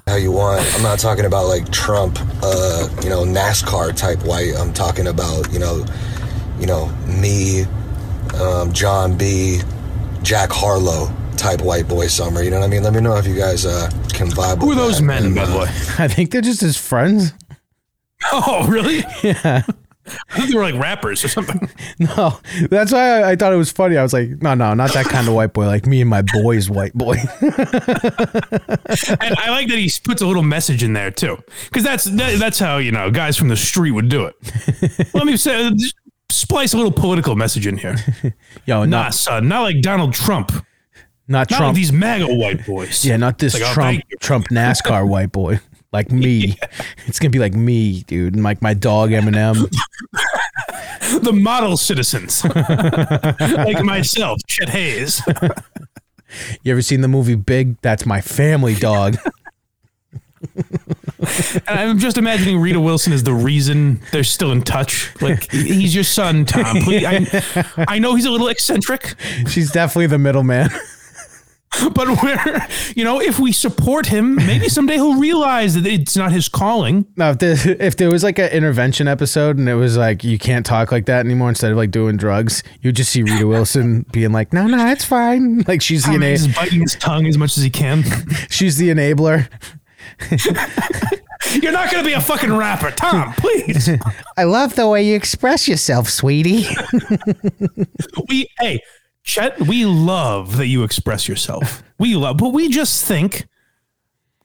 How 0.06 0.16
you 0.16 0.32
want. 0.32 0.70
I'm 0.74 0.82
not 0.82 0.98
talking 0.98 1.24
about 1.24 1.46
like 1.46 1.72
Trump, 1.72 2.18
uh, 2.42 2.88
you 3.02 3.08
know, 3.08 3.24
NASCAR 3.24 3.96
type 3.96 4.22
white. 4.26 4.52
I'm 4.54 4.74
talking 4.74 5.06
about 5.06 5.50
you 5.50 5.58
know, 5.58 5.82
you 6.60 6.66
know, 6.66 6.88
me, 7.06 7.62
um, 8.38 8.70
John 8.74 9.16
B, 9.16 9.62
Jack 10.22 10.50
Harlow 10.52 11.10
type 11.36 11.60
white 11.62 11.88
boy 11.88 12.06
summer. 12.06 12.42
You 12.42 12.50
know 12.50 12.60
what 12.60 12.66
I 12.66 12.68
mean? 12.68 12.82
Let 12.82 12.92
me 12.94 13.00
know 13.00 13.16
if 13.16 13.26
you 13.26 13.36
guys 13.36 13.66
uh, 13.66 13.90
can 14.12 14.28
vibe. 14.28 14.58
Who 14.58 14.66
are 14.66 14.68
with 14.70 14.78
those 14.78 14.98
that. 14.98 15.04
men, 15.04 15.24
And, 15.26 15.34
by 15.34 15.46
the 15.46 15.56
uh, 15.56 15.60
way? 15.64 15.68
I 15.98 16.08
think 16.08 16.30
they're 16.30 16.40
just 16.42 16.60
his 16.60 16.76
friends. 16.76 17.32
Oh, 18.32 18.66
really? 18.68 19.04
Yeah. 19.24 19.62
I 20.30 20.36
think 20.36 20.50
they 20.50 20.56
were 20.56 20.62
like 20.62 20.74
rappers 20.80 21.24
or 21.24 21.28
something. 21.28 21.68
No, 21.98 22.38
that's 22.70 22.92
why 22.92 23.20
I, 23.20 23.30
I 23.32 23.36
thought 23.36 23.52
it 23.52 23.56
was 23.56 23.70
funny. 23.72 23.96
I 23.96 24.02
was 24.02 24.12
like, 24.12 24.30
no, 24.42 24.54
no, 24.54 24.74
not 24.74 24.92
that 24.94 25.06
kind 25.06 25.26
of 25.28 25.34
white 25.34 25.52
boy. 25.52 25.66
Like 25.66 25.86
me 25.86 26.00
and 26.00 26.10
my 26.10 26.22
boys, 26.22 26.68
white 26.70 26.92
boy. 26.92 27.16
And 27.40 29.34
I 29.38 29.50
like 29.50 29.68
that 29.68 29.78
he 29.78 29.90
puts 30.04 30.22
a 30.22 30.26
little 30.26 30.42
message 30.42 30.82
in 30.82 30.92
there 30.92 31.10
too, 31.10 31.38
because 31.64 31.84
that's 31.84 32.04
that, 32.04 32.38
that's 32.38 32.58
how 32.58 32.78
you 32.78 32.90
know 32.92 33.10
guys 33.10 33.36
from 33.36 33.48
the 33.48 33.56
street 33.56 33.92
would 33.92 34.08
do 34.08 34.24
it. 34.26 34.34
Let 35.14 35.26
me 35.26 35.36
say, 35.36 35.70
splice 36.30 36.72
a 36.72 36.76
little 36.76 36.92
political 36.92 37.36
message 37.36 37.66
in 37.66 37.76
here. 37.76 37.96
Yo, 38.66 38.80
Nah, 38.84 39.02
not 39.04 39.14
son, 39.14 39.48
not 39.48 39.62
like 39.62 39.80
Donald 39.82 40.12
Trump, 40.14 40.50
not 41.32 41.50
not 41.50 41.58
Trump. 41.58 41.76
these 41.76 41.92
MAGA 41.92 42.32
white 42.34 42.64
boys. 42.64 43.04
yeah, 43.04 43.16
not 43.16 43.38
this 43.38 43.54
Like, 43.54 43.62
oh, 43.62 43.72
Trump 43.72 44.02
you. 44.08 44.16
Trump 44.18 44.48
NASCAR 44.48 45.08
white 45.08 45.32
boy. 45.32 45.58
Like 45.92 46.12
me. 46.12 46.56
It's 47.06 47.18
gonna 47.18 47.30
be 47.30 47.38
like 47.38 47.54
me, 47.54 48.02
dude, 48.04 48.34
and 48.34 48.44
like 48.44 48.62
my 48.62 48.74
dog 48.74 49.10
Eminem. 49.10 49.68
the 51.22 51.32
model 51.32 51.76
citizens, 51.76 52.44
like 53.64 53.82
myself, 53.84 54.38
Chet 54.46 54.68
Haze. 54.68 55.22
You 56.62 56.72
ever 56.72 56.82
seen 56.82 57.00
the 57.02 57.08
movie 57.08 57.34
Big? 57.34 57.80
That's 57.82 58.06
my 58.06 58.20
family 58.20 58.74
dog. 58.74 59.16
And 61.24 61.62
I'm 61.68 61.98
just 61.98 62.18
imagining 62.18 62.58
Rita 62.58 62.80
Wilson 62.80 63.12
is 63.12 63.22
the 63.22 63.34
reason 63.34 64.00
they're 64.12 64.24
still 64.24 64.50
in 64.50 64.62
touch. 64.62 65.12
Like 65.20 65.50
he's 65.52 65.94
your 65.94 66.04
son, 66.04 66.44
Tom. 66.46 66.78
Please, 66.82 67.04
I, 67.04 67.84
I 67.86 67.98
know 67.98 68.14
he's 68.14 68.24
a 68.24 68.30
little 68.30 68.48
eccentric, 68.48 69.14
She's 69.48 69.70
definitely 69.70 70.06
the 70.08 70.18
middleman. 70.18 70.70
but 71.94 72.22
we're 72.22 72.66
you 72.94 73.04
know 73.04 73.20
if 73.20 73.38
we 73.38 73.52
support 73.52 74.06
him, 74.06 74.34
maybe 74.34 74.68
someday 74.68 74.94
he'll 74.94 75.18
realize 75.18 75.74
that 75.74 75.86
it's 75.86 76.16
not 76.16 76.32
his 76.32 76.48
calling. 76.48 77.06
No, 77.16 77.30
if 77.30 77.38
there, 77.38 77.56
if 77.80 77.96
there 77.96 78.10
was 78.10 78.22
like 78.22 78.38
an 78.38 78.50
intervention 78.50 79.08
episode 79.08 79.58
and 79.58 79.68
it 79.68 79.74
was 79.74 79.96
like 79.96 80.22
you 80.24 80.38
can't 80.38 80.66
talk 80.66 80.92
like 80.92 81.06
that 81.06 81.24
anymore 81.24 81.48
instead 81.48 81.70
of 81.70 81.76
like 81.76 81.90
doing 81.90 82.16
drugs, 82.16 82.62
you'd 82.80 82.96
just 82.96 83.10
see 83.10 83.22
Rita 83.22 83.46
Wilson 83.46 84.04
being 84.12 84.32
like, 84.32 84.52
"No, 84.52 84.66
no, 84.66 84.86
it's 84.88 85.04
fine." 85.04 85.64
Like 85.72 85.80
she's 85.80 86.04
the 86.04 86.12
Tom 86.12 86.22
ena- 86.22 86.48
biting 86.54 86.80
his 86.80 86.96
tongue 86.96 87.26
as 87.26 87.38
much 87.38 87.56
as 87.56 87.62
he 87.62 87.70
can. 87.70 88.02
she's 88.50 88.76
the 88.76 88.90
enabler. 88.90 89.48
You're 91.60 91.72
not 91.72 91.90
going 91.90 92.02
to 92.04 92.08
be 92.08 92.12
a 92.14 92.20
fucking 92.20 92.52
rapper, 92.52 92.90
Tom. 92.90 93.32
Please. 93.34 93.88
I 94.36 94.44
love 94.44 94.74
the 94.74 94.86
way 94.88 95.02
you 95.04 95.14
express 95.16 95.66
yourself, 95.68 96.08
sweetie. 96.08 96.66
We 98.28 98.48
hey, 98.58 98.80
we 99.66 99.84
love 99.84 100.56
that 100.56 100.66
you 100.66 100.82
express 100.84 101.28
yourself. 101.28 101.82
We 101.98 102.16
love, 102.16 102.38
but 102.38 102.48
we 102.48 102.68
just 102.68 103.04
think 103.04 103.46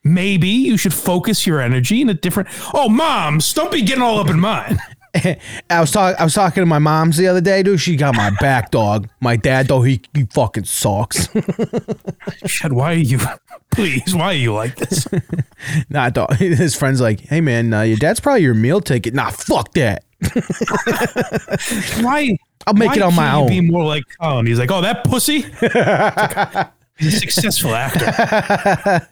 maybe 0.03 0.47
you 0.47 0.78
should 0.78 0.93
focus 0.93 1.47
your 1.47 1.59
energy 1.59 2.01
in 2.01 2.09
a 2.09 2.13
different. 2.13 2.49
Oh, 2.71 2.88
moms, 2.88 3.51
don't 3.51 3.71
be 3.71 3.82
getting 3.82 4.03
all 4.03 4.19
up 4.19 4.30
in 4.30 4.39
mine. 4.39 4.78
I 5.69 5.80
was 5.80 5.89
talking. 5.89 6.19
I 6.19 6.23
was 6.23 6.36
talking 6.36 6.61
to 6.61 6.67
my 6.67 6.78
mom's 6.78 7.17
the 7.17 7.28
other 7.28 7.41
day, 7.41 7.63
dude. 7.63 7.80
She 7.80 7.95
got 7.95 8.15
my 8.15 8.30
back, 8.39 8.69
dog. 8.71 9.09
My 9.21 9.38
dad, 9.38 9.69
though, 9.69 9.82
he, 9.82 10.01
he 10.13 10.25
fucking 10.25 10.65
sucks. 10.65 11.30
Chet, 12.45 12.73
why 12.73 12.91
are 12.91 12.95
you? 12.95 13.19
Please, 13.71 14.13
why 14.13 14.25
are 14.25 14.34
you 14.34 14.53
like 14.53 14.75
this? 14.75 15.07
nah, 15.89 16.11
dog. 16.11 16.36
His 16.36 16.75
friend's 16.75 17.01
like, 17.01 17.21
"Hey, 17.21 17.41
man, 17.41 17.73
uh, 17.73 17.82
your 17.82 17.97
dad's 17.97 18.19
probably 18.19 18.43
your 18.43 18.53
meal 18.53 18.82
ticket." 18.82 19.15
Nah, 19.15 19.32
fuck 19.32 19.73
that. 19.73 20.03
Why? 22.01 22.38
I'll 22.66 22.74
make 22.74 22.89
why 22.89 22.95
it 22.95 23.01
on 23.01 23.16
my 23.16 23.34
own. 23.34 23.47
Be 23.47 23.62
more 23.62 23.86
like 23.86 24.03
Colin. 24.20 24.45
He's 24.45 24.60
like, 24.60 24.72
oh, 24.72 24.82
that 24.82 25.03
pussy. 25.03 25.41
He's 26.99 27.14
a 27.16 27.20
successful 27.20 27.76
actor. 27.76 29.08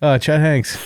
Uh, 0.00 0.18
Chet 0.18 0.40
Hanks. 0.40 0.78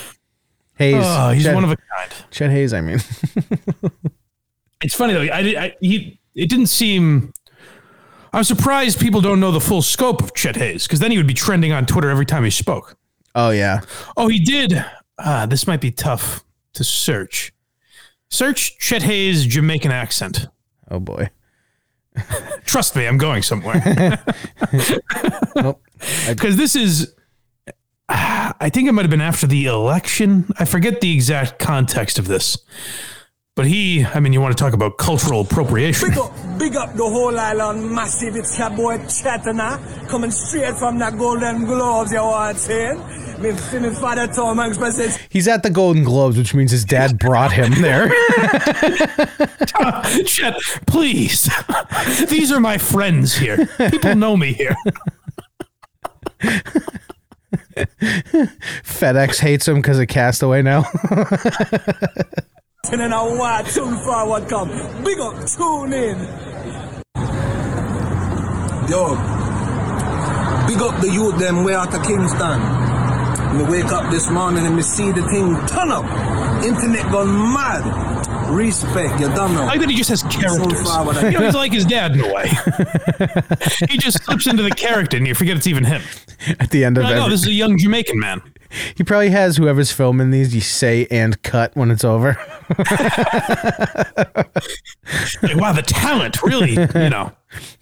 Haze. 0.75 0.97
Oh, 1.07 1.31
he's 1.31 1.45
Chet, 1.45 1.55
one 1.55 1.65
of 1.65 1.71
a 1.71 1.77
kind. 1.77 2.13
Chet 2.31 2.51
Haze. 2.51 2.73
I 2.73 2.81
mean, 2.81 2.99
It's 4.83 4.95
funny 4.95 5.13
though. 5.13 5.33
I, 5.33 5.43
did- 5.43 5.57
I 5.57 5.77
he 5.81 6.19
it 6.35 6.49
didn't 6.49 6.67
seem. 6.67 7.33
I'm 8.33 8.43
surprised 8.45 8.99
people 8.99 9.21
don't 9.21 9.39
know 9.39 9.53
the 9.53 9.61
full 9.61 9.83
scope 9.83 10.23
of 10.23 10.35
Chet 10.35 10.57
Haze 10.57 10.87
because 10.87 10.99
then 10.99 11.11
he 11.13 11.19
would 11.19 11.27
be 11.27 11.35
trending 11.35 11.71
on 11.73 11.87
Twitter 11.87 12.11
every 12.11 12.27
time 12.27 12.43
he 12.45 12.51
spoke. 12.51 12.97
oh 13.37 13.51
yeah. 13.51 13.81
Oh, 14.17 14.27
he 14.29 14.41
did. 14.41 14.85
Ah, 15.19 15.47
this 15.47 15.67
might 15.69 15.81
be 15.81 15.91
tough 15.93 16.43
to 16.73 16.83
search. 16.83 17.53
Search 18.33 18.79
Chet 18.79 19.03
Haze 19.03 19.45
Jamaican 19.45 19.91
accent. 19.93 20.47
Oh 20.91 20.99
boy. 20.99 21.29
Trust 22.65 22.97
me, 22.97 23.07
I'm 23.07 23.19
going 23.19 23.43
somewhere. 23.43 24.25
Nope. 25.55 25.83
Because 26.29 26.57
this 26.57 26.75
is, 26.75 27.15
I 28.09 28.71
think 28.73 28.89
it 28.89 28.93
might 28.93 29.03
have 29.03 29.11
been 29.11 29.21
after 29.21 29.47
the 29.47 29.67
election. 29.67 30.51
I 30.59 30.65
forget 30.65 31.03
the 31.03 31.13
exact 31.13 31.59
context 31.59 32.19
of 32.19 32.27
this. 32.27 32.57
But 33.55 33.67
he, 33.67 34.03
I 34.03 34.19
mean, 34.19 34.33
you 34.33 34.41
want 34.41 34.57
to 34.57 34.63
talk 34.63 34.73
about 34.73 34.97
cultural 34.97 35.43
appropriation. 35.43 36.09
Big 36.09 36.19
up, 36.19 36.33
big 36.59 36.75
up 36.75 36.95
the 36.95 37.05
whole 37.05 37.39
island 37.39 37.91
massive. 37.91 38.35
It's 38.35 38.59
your 38.59 38.71
boy 38.71 38.97
Chatana 39.01 40.09
coming 40.09 40.31
straight 40.31 40.75
from 40.77 40.99
the 40.99 41.11
Golden 41.11 41.67
Globes. 41.67 42.13
You 42.13 42.17
know 42.17 42.29
what 42.29 42.39
I'm 42.39 42.57
saying? 42.57 42.99
Me, 43.43 43.51
me 43.51 43.95
father 43.95 44.27
Tom 44.29 44.57
Hanks 44.57 44.79
presents 44.79 45.19
He's 45.29 45.47
at 45.49 45.63
the 45.63 45.69
Golden 45.69 46.03
Globes, 46.03 46.39
which 46.39 46.55
means 46.55 46.71
his 46.71 46.87
dad 46.87 47.19
brought 47.19 47.53
him 47.53 47.73
there. 47.83 48.09
Chet, 50.25 50.55
please. 50.87 51.51
These 52.31 52.51
are 52.53 52.61
my 52.61 52.79
friends 52.79 53.37
here. 53.37 53.67
People 53.91 54.15
know 54.15 54.35
me 54.35 54.55
here. 54.55 54.75
FedEx 58.83 59.41
hates 59.41 59.69
him 59.69 59.77
because 59.77 59.99
of 59.99 60.09
Castaway 60.09 60.63
now. 60.63 60.85
and 62.91 63.01
then 63.01 63.13
I 63.13 63.23
watch 63.23 63.75
tune 63.75 63.97
forward 63.99 64.49
come. 64.49 64.69
Big 65.05 65.19
up, 65.21 65.35
tune 65.47 65.93
in. 65.93 66.19
Yo, 68.89 69.15
big 70.67 70.83
up 70.83 71.01
the 71.01 71.11
youth 71.13 71.39
them 71.39 71.65
way 71.65 71.75
out 71.75 71.95
of 71.95 72.03
Kingston. 72.03 72.61
Me 73.57 73.65
wake 73.65 73.93
up 73.93 74.11
this 74.11 74.31
morning 74.31 74.67
and 74.67 74.75
me 74.75 74.83
see 74.83 75.13
the 75.13 75.23
thing 75.29 75.55
turn 75.67 75.93
up. 75.93 76.05
Internet 76.65 77.11
gone 77.13 77.53
mad. 77.53 78.51
Respect, 78.51 79.21
you 79.21 79.29
don't 79.29 79.55
know. 79.55 79.63
I 79.63 79.67
like 79.67 79.81
that 79.81 79.89
he 79.89 79.97
just 79.97 80.11
has 80.11 80.23
characters. 80.25 80.79
So 80.79 80.85
far, 80.85 81.31
You 81.31 81.39
know, 81.39 81.47
he's 81.47 81.55
like 81.55 81.73
his 81.73 81.87
dad 81.87 82.13
in 82.13 82.21
a 82.21 82.35
way. 82.35 82.49
he 83.89 83.97
just 83.97 84.23
slips 84.25 84.47
into 84.47 84.63
the 84.63 84.71
character 84.77 85.17
and 85.17 85.27
you 85.27 85.35
forget 85.35 85.57
it's 85.57 85.67
even 85.67 85.85
him. 85.85 86.03
at 86.61 86.71
the 86.71 86.85
end 86.85 86.99
of 86.99 87.05
You're 87.05 87.13
like, 87.17 87.25
oh, 87.25 87.31
this 87.31 87.43
is 87.43 87.49
a 87.49 87.53
young 87.53 87.79
Jamaican 87.79 88.19
man. 88.19 88.43
he 88.97 89.05
probably 89.05 89.31
has 89.31 89.57
whoever's 89.57 89.93
filming 89.93 90.31
these. 90.31 90.55
You 90.55 90.61
say 90.61 91.07
and 91.11 91.43
cut 91.43 91.75
when 91.77 91.91
it's 91.91 92.05
over. 92.05 92.37
Like, 95.43 95.57
wow, 95.57 95.73
the 95.73 95.83
talent, 95.85 96.43
really, 96.43 96.73
you 96.73 97.11
know. 97.11 97.33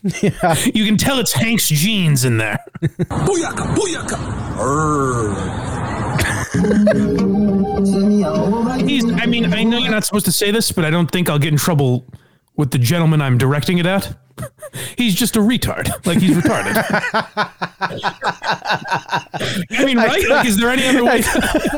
You 0.03 0.85
can 0.85 0.97
tell 0.97 1.19
it's 1.19 1.33
Hank's 1.33 1.69
genes 1.69 2.25
in 2.25 2.39
there. 2.39 2.59
Booyaka, 2.83 3.75
booyaka. 3.77 4.19
He's, 8.87 9.05
I 9.13 9.27
mean, 9.27 9.53
I 9.53 9.63
know 9.63 9.79
you're 9.79 9.91
not 9.91 10.05
supposed 10.05 10.25
to 10.27 10.33
say 10.33 10.51
this, 10.51 10.73
but 10.73 10.85
I 10.85 10.91
don't 10.91 11.11
think 11.11 11.29
I'll 11.29 11.39
get 11.39 11.53
in 11.53 11.59
trouble 11.59 12.07
with 12.57 12.71
the 12.73 12.79
gentleman 12.79 13.23
I'm 13.23 13.39
directing 13.39 13.79
it 13.79 13.87
at. 13.87 14.17
He's 14.97 15.15
just 15.15 15.37
a 15.37 15.41
retard. 15.41 15.89
Like, 16.07 16.19
he's 16.19 16.37
retarded. 16.37 16.77
I 19.71 19.85
mean, 19.85 19.97
right? 19.97 20.29
Like, 20.29 20.47
is 20.47 20.57
there 20.57 20.71
any 20.71 20.87
other 20.87 21.05
way? 21.05 21.23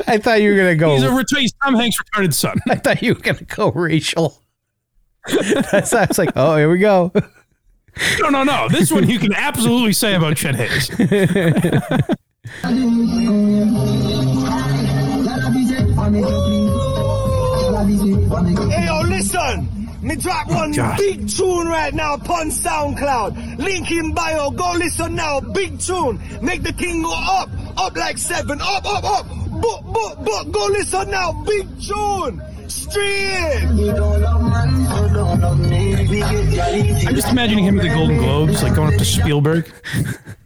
I 0.07 0.19
thought 0.19 0.43
you 0.43 0.51
were 0.51 0.57
gonna 0.57 0.77
go. 0.77 0.95
He's 0.95 1.05
a 1.05 1.09
retarded, 1.09 1.39
he's 1.41 1.53
Tom 1.63 1.75
Hanks' 1.75 1.97
retarded 2.03 2.35
son. 2.35 2.59
I 2.69 2.77
thought 2.77 3.03
you 3.03 3.15
were 3.15 3.21
gonna 3.21 3.43
go 3.45 3.71
racial. 3.73 4.39
That's 5.71 5.93
I 5.93 6.07
was 6.07 6.19
like, 6.19 6.31
oh, 6.37 6.57
here 6.57 6.71
we 6.71 6.79
go. 6.79 7.13
No, 8.21 8.31
no, 8.31 8.43
no. 8.43 8.69
This 8.69 8.91
one 8.91 9.09
you 9.09 9.19
can 9.19 9.35
absolutely 9.35 9.93
say 9.93 10.15
about 10.15 10.37
Chet 10.37 10.57
Haze. 10.57 10.89
Hey 18.71 18.87
yo, 18.87 19.01
listen! 19.03 19.82
Me 20.03 20.17
drop 20.17 20.49
oh, 20.51 20.55
one 20.55 20.73
God. 20.73 20.99
big 20.99 21.29
tune 21.29 21.69
right 21.69 21.95
now 21.95 22.15
upon 22.15 22.51
SoundCloud. 22.51 23.59
Link 23.59 23.89
in 23.93 24.13
bio. 24.13 24.51
Go 24.51 24.73
listen 24.73 25.15
now. 25.15 25.39
Big 25.41 25.79
tune. 25.79 26.21
Make 26.43 26.65
the 26.65 26.73
king 26.73 27.03
go 27.03 27.13
up. 27.15 27.49
Up 27.77 27.97
like 27.97 28.19
seven. 28.19 28.61
Up, 28.61 28.85
up, 28.85 29.05
up. 29.05 29.29
Book, 29.61 29.85
book, 29.85 30.25
book. 30.25 30.51
Go 30.51 30.67
listen 30.67 31.09
now. 31.09 31.33
Big 31.45 31.69
tune. 31.81 32.43
Straight. 32.69 33.63
I'm 37.07 37.15
just 37.15 37.31
imagining 37.31 37.65
him 37.65 37.79
at 37.79 37.83
the 37.83 37.91
Golden 37.95 38.19
Globes, 38.19 38.63
like 38.63 38.75
going 38.75 38.93
up 38.93 38.99
to 38.99 39.05
Spielberg. 39.05 39.73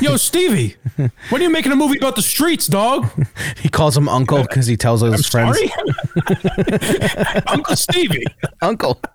Yo, 0.00 0.16
Stevie, 0.16 0.76
when 0.96 1.40
are 1.40 1.44
you 1.44 1.50
making 1.50 1.72
a 1.72 1.76
movie 1.76 1.96
about 1.98 2.16
the 2.16 2.22
streets, 2.22 2.66
dog? 2.66 3.08
He 3.58 3.68
calls 3.70 3.96
him 3.96 4.08
uncle 4.08 4.42
because 4.42 4.66
he 4.66 4.76
tells 4.76 5.02
all 5.02 5.10
his 5.10 5.26
friends? 5.26 5.58
Uncle 7.46 7.76
Stevie. 7.76 8.24
uncle. 8.62 9.00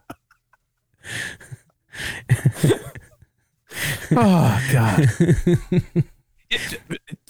Oh, 4.12 4.62
God. 4.74 5.08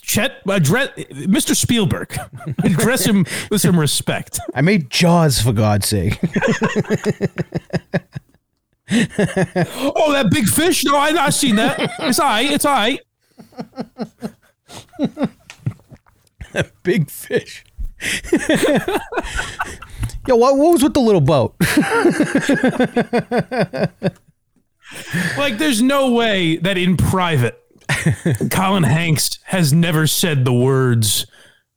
Chet, 0.02 0.38
address, 0.50 0.88
Mr. 0.98 1.54
Spielberg, 1.56 2.18
address 2.64 3.06
him 3.06 3.26
with 3.52 3.62
some 3.62 3.78
respect. 3.80 4.40
I 4.56 4.62
made 4.62 4.90
Jaws 4.90 5.42
for 5.42 5.52
God's 5.54 5.88
sake. 5.88 6.18
Oh, 8.92 10.12
that 10.14 10.30
big 10.32 10.48
fish? 10.48 10.84
No, 10.86 10.96
I, 10.96 11.10
I've 11.10 11.36
seen 11.36 11.58
that. 11.58 11.78
It's 12.00 12.20
all 12.20 12.28
right. 12.28 12.50
It's 12.52 12.66
all 12.66 12.74
right. 12.74 13.00
A 16.54 16.66
big 16.84 17.10
fish. 17.10 17.64
Yo, 20.28 20.36
what, 20.36 20.58
what 20.58 20.74
was 20.74 20.84
with 20.84 20.94
the 20.94 21.02
little 21.02 21.22
boat? 21.22 21.56
Like, 25.38 25.60
there's 25.60 25.84
no 25.84 26.12
way 26.12 26.58
that 26.58 26.76
in 26.78 26.98
private, 26.98 27.62
Colin 28.50 28.84
Hanks 28.84 29.38
has 29.46 29.72
never 29.72 30.08
said 30.08 30.46
the 30.46 30.54
words 30.54 31.28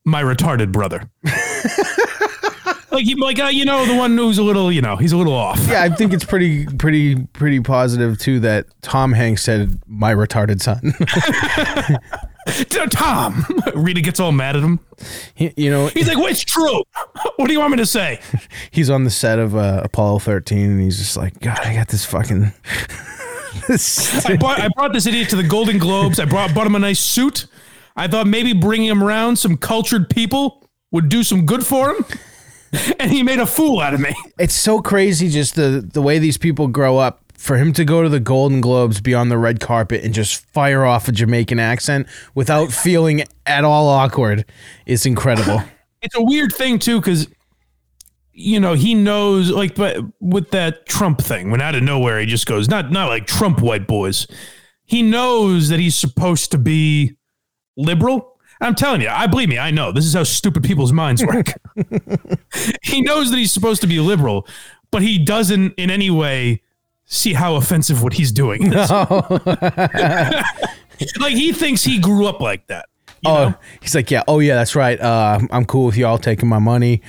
"my 0.04 0.22
retarded 0.22 0.72
brother." 0.72 1.10
Like, 2.92 3.04
he, 3.04 3.14
like 3.14 3.38
uh, 3.40 3.44
you 3.46 3.64
know, 3.64 3.84
the 3.86 3.96
one 3.96 4.16
who's 4.16 4.38
a 4.38 4.42
little, 4.42 4.70
you 4.70 4.82
know, 4.82 4.96
he's 4.96 5.12
a 5.12 5.16
little 5.16 5.34
off. 5.34 5.58
yeah, 5.68 5.82
I 5.82 5.88
think 5.88 6.12
it's 6.12 6.24
pretty, 6.24 6.66
pretty, 6.66 7.16
pretty 7.32 7.60
positive 7.60 8.18
too 8.18 8.40
that 8.40 8.66
Tom 8.82 9.12
Hanks 9.12 9.42
said 9.42 9.80
my 9.86 10.14
retarded 10.14 10.60
son. 10.60 10.94
Tom, 12.90 13.46
Rita 13.74 14.00
gets 14.00 14.18
all 14.20 14.32
mad 14.32 14.56
at 14.56 14.62
him. 14.62 14.80
He- 15.34 15.52
you 15.56 15.70
know, 15.70 15.86
He's 15.88 16.08
like, 16.08 16.16
"Well, 16.16 16.26
it's 16.26 16.44
true. 16.44 16.82
What 17.36 17.46
do 17.46 17.52
you 17.52 17.60
want 17.60 17.70
me 17.72 17.76
to 17.78 17.86
say?" 17.86 18.20
he's 18.70 18.90
on 18.90 19.04
the 19.04 19.10
set 19.10 19.38
of 19.38 19.54
uh, 19.56 19.80
Apollo 19.84 20.20
13 20.20 20.70
and 20.72 20.80
he's 20.82 20.98
just 20.98 21.16
like, 21.16 21.38
God, 21.40 21.58
I 21.60 21.74
got 21.74 21.88
this 21.88 22.04
fucking. 22.04 22.52
this 23.68 24.24
I 24.26 24.36
brought, 24.36 24.60
I 24.60 24.68
brought 24.74 24.92
this 24.92 25.06
idiot 25.06 25.28
to 25.30 25.36
the 25.36 25.42
Golden 25.42 25.78
Globes. 25.78 26.18
I 26.20 26.24
brought 26.24 26.52
bought 26.54 26.66
him 26.66 26.74
a 26.74 26.78
nice 26.80 27.00
suit. 27.00 27.46
I 27.96 28.08
thought 28.08 28.26
maybe 28.26 28.52
bringing 28.52 28.88
him 28.88 29.02
around 29.02 29.36
some 29.36 29.56
cultured 29.56 30.08
people 30.10 30.64
would 30.90 31.08
do 31.08 31.22
some 31.22 31.46
good 31.46 31.64
for 31.66 31.90
him. 31.94 32.04
And 32.98 33.10
he 33.10 33.22
made 33.22 33.38
a 33.38 33.46
fool 33.46 33.80
out 33.80 33.92
of 33.94 34.00
me. 34.00 34.14
it's 34.38 34.54
so 34.54 34.80
crazy 34.80 35.28
just 35.28 35.54
the 35.56 35.86
the 35.92 36.00
way 36.00 36.18
these 36.18 36.38
people 36.38 36.68
grow 36.68 36.98
up 36.98 37.20
for 37.36 37.56
him 37.56 37.72
to 37.74 37.84
go 37.84 38.02
to 38.02 38.08
the 38.08 38.20
golden 38.20 38.60
globes 38.60 39.00
be 39.00 39.12
on 39.14 39.28
the 39.28 39.36
red 39.36 39.58
carpet 39.60 40.04
and 40.04 40.14
just 40.14 40.44
fire 40.52 40.84
off 40.84 41.08
a 41.08 41.12
jamaican 41.12 41.58
accent 41.58 42.06
without 42.34 42.72
feeling 42.84 43.24
at 43.46 43.64
all 43.64 43.88
awkward 43.88 44.44
is 44.86 45.04
incredible 45.06 45.62
It's 46.04 46.16
a 46.16 46.22
weird 46.22 46.52
thing 46.52 46.80
too, 46.80 46.98
because 47.00 47.28
you 48.32 48.58
know, 48.58 48.72
he 48.74 48.94
knows 48.94 49.50
like 49.50 49.76
but 49.76 49.98
with 50.20 50.50
that 50.50 50.86
Trump 50.86 51.20
thing, 51.20 51.50
when 51.52 51.60
out 51.60 51.76
of 51.76 51.82
nowhere 51.84 52.18
he 52.18 52.26
just 52.26 52.44
goes, 52.46 52.68
not 52.68 52.90
not 52.90 53.08
like 53.08 53.26
Trump 53.28 53.60
white 53.60 53.86
boys. 53.86 54.26
He 54.84 55.02
knows 55.02 55.68
that 55.68 55.78
he's 55.78 55.94
supposed 55.94 56.50
to 56.50 56.58
be 56.58 57.16
liberal. 57.76 58.31
I'm 58.62 58.74
telling 58.76 59.00
you, 59.00 59.08
I 59.08 59.26
believe 59.26 59.48
me, 59.48 59.58
I 59.58 59.72
know. 59.72 59.90
This 59.90 60.04
is 60.04 60.14
how 60.14 60.22
stupid 60.22 60.62
people's 60.62 60.92
minds 60.92 61.24
work. 61.24 61.54
he 62.82 63.02
knows 63.02 63.30
that 63.30 63.36
he's 63.36 63.50
supposed 63.50 63.80
to 63.80 63.88
be 63.88 63.98
liberal, 63.98 64.46
but 64.90 65.02
he 65.02 65.18
doesn't 65.18 65.74
in 65.74 65.90
any 65.90 66.10
way 66.10 66.62
see 67.04 67.32
how 67.32 67.56
offensive 67.56 68.02
what 68.02 68.12
he's 68.12 68.30
doing 68.30 68.72
is. 68.72 68.90
like 71.18 71.34
he 71.34 71.52
thinks 71.52 71.82
he 71.82 71.98
grew 71.98 72.26
up 72.26 72.40
like 72.40 72.68
that. 72.68 72.86
you 73.22 73.30
oh, 73.30 73.48
know? 73.48 73.54
he's 73.80 73.96
like, 73.96 74.12
yeah. 74.12 74.22
Oh, 74.28 74.38
yeah, 74.38 74.54
that's 74.54 74.76
right. 74.76 75.00
Uh, 75.00 75.40
I'm 75.50 75.64
cool 75.64 75.86
with 75.86 75.96
y'all 75.96 76.18
taking 76.18 76.48
my 76.48 76.60
money. 76.60 77.02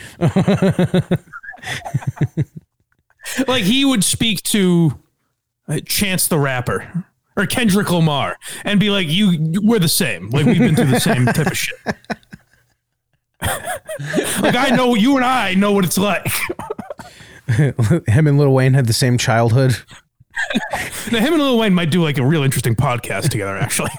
like 3.47 3.63
he 3.63 3.85
would 3.85 4.03
speak 4.03 4.41
to 4.43 4.99
uh, 5.67 5.79
Chance 5.85 6.29
the 6.29 6.39
Rapper 6.39 7.05
or 7.35 7.45
Kendrick 7.45 7.91
Lamar 7.91 8.37
and 8.63 8.79
be 8.79 8.89
like, 8.89 9.07
"You, 9.07 9.59
we're 9.61 9.79
the 9.79 9.89
same. 9.89 10.29
Like 10.29 10.45
we've 10.45 10.59
been 10.59 10.75
through 10.75 10.87
the 10.87 10.99
same 10.99 11.25
type 11.25 11.47
of 11.47 11.57
shit." 11.57 11.77
like 14.41 14.55
I 14.55 14.69
know 14.75 14.95
you 14.95 15.17
and 15.17 15.25
I 15.25 15.53
know 15.53 15.71
what 15.71 15.85
it's 15.85 15.97
like. 15.97 16.27
Him 18.07 18.27
and 18.27 18.37
Lil 18.37 18.53
Wayne 18.53 18.73
had 18.73 18.87
the 18.87 18.93
same 18.93 19.17
childhood. 19.17 19.75
Now, 21.11 21.19
him 21.19 21.33
and 21.33 21.43
Lil 21.43 21.59
Wayne 21.59 21.73
might 21.73 21.91
do 21.91 22.01
like 22.01 22.17
a 22.17 22.25
real 22.25 22.41
interesting 22.41 22.75
podcast 22.75 23.29
together. 23.29 23.57
Actually, 23.57 23.91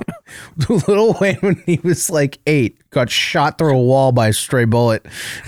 Lil 0.89 1.17
Wayne, 1.21 1.37
when 1.37 1.63
he 1.67 1.79
was 1.85 2.11
like 2.11 2.39
eight, 2.47 2.79
got 2.91 3.11
shot 3.11 3.59
through 3.59 3.77
a 3.77 3.83
wall 3.83 4.13
by 4.13 4.29
a 4.29 4.33
stray 4.33 4.65
bullet. 4.65 5.07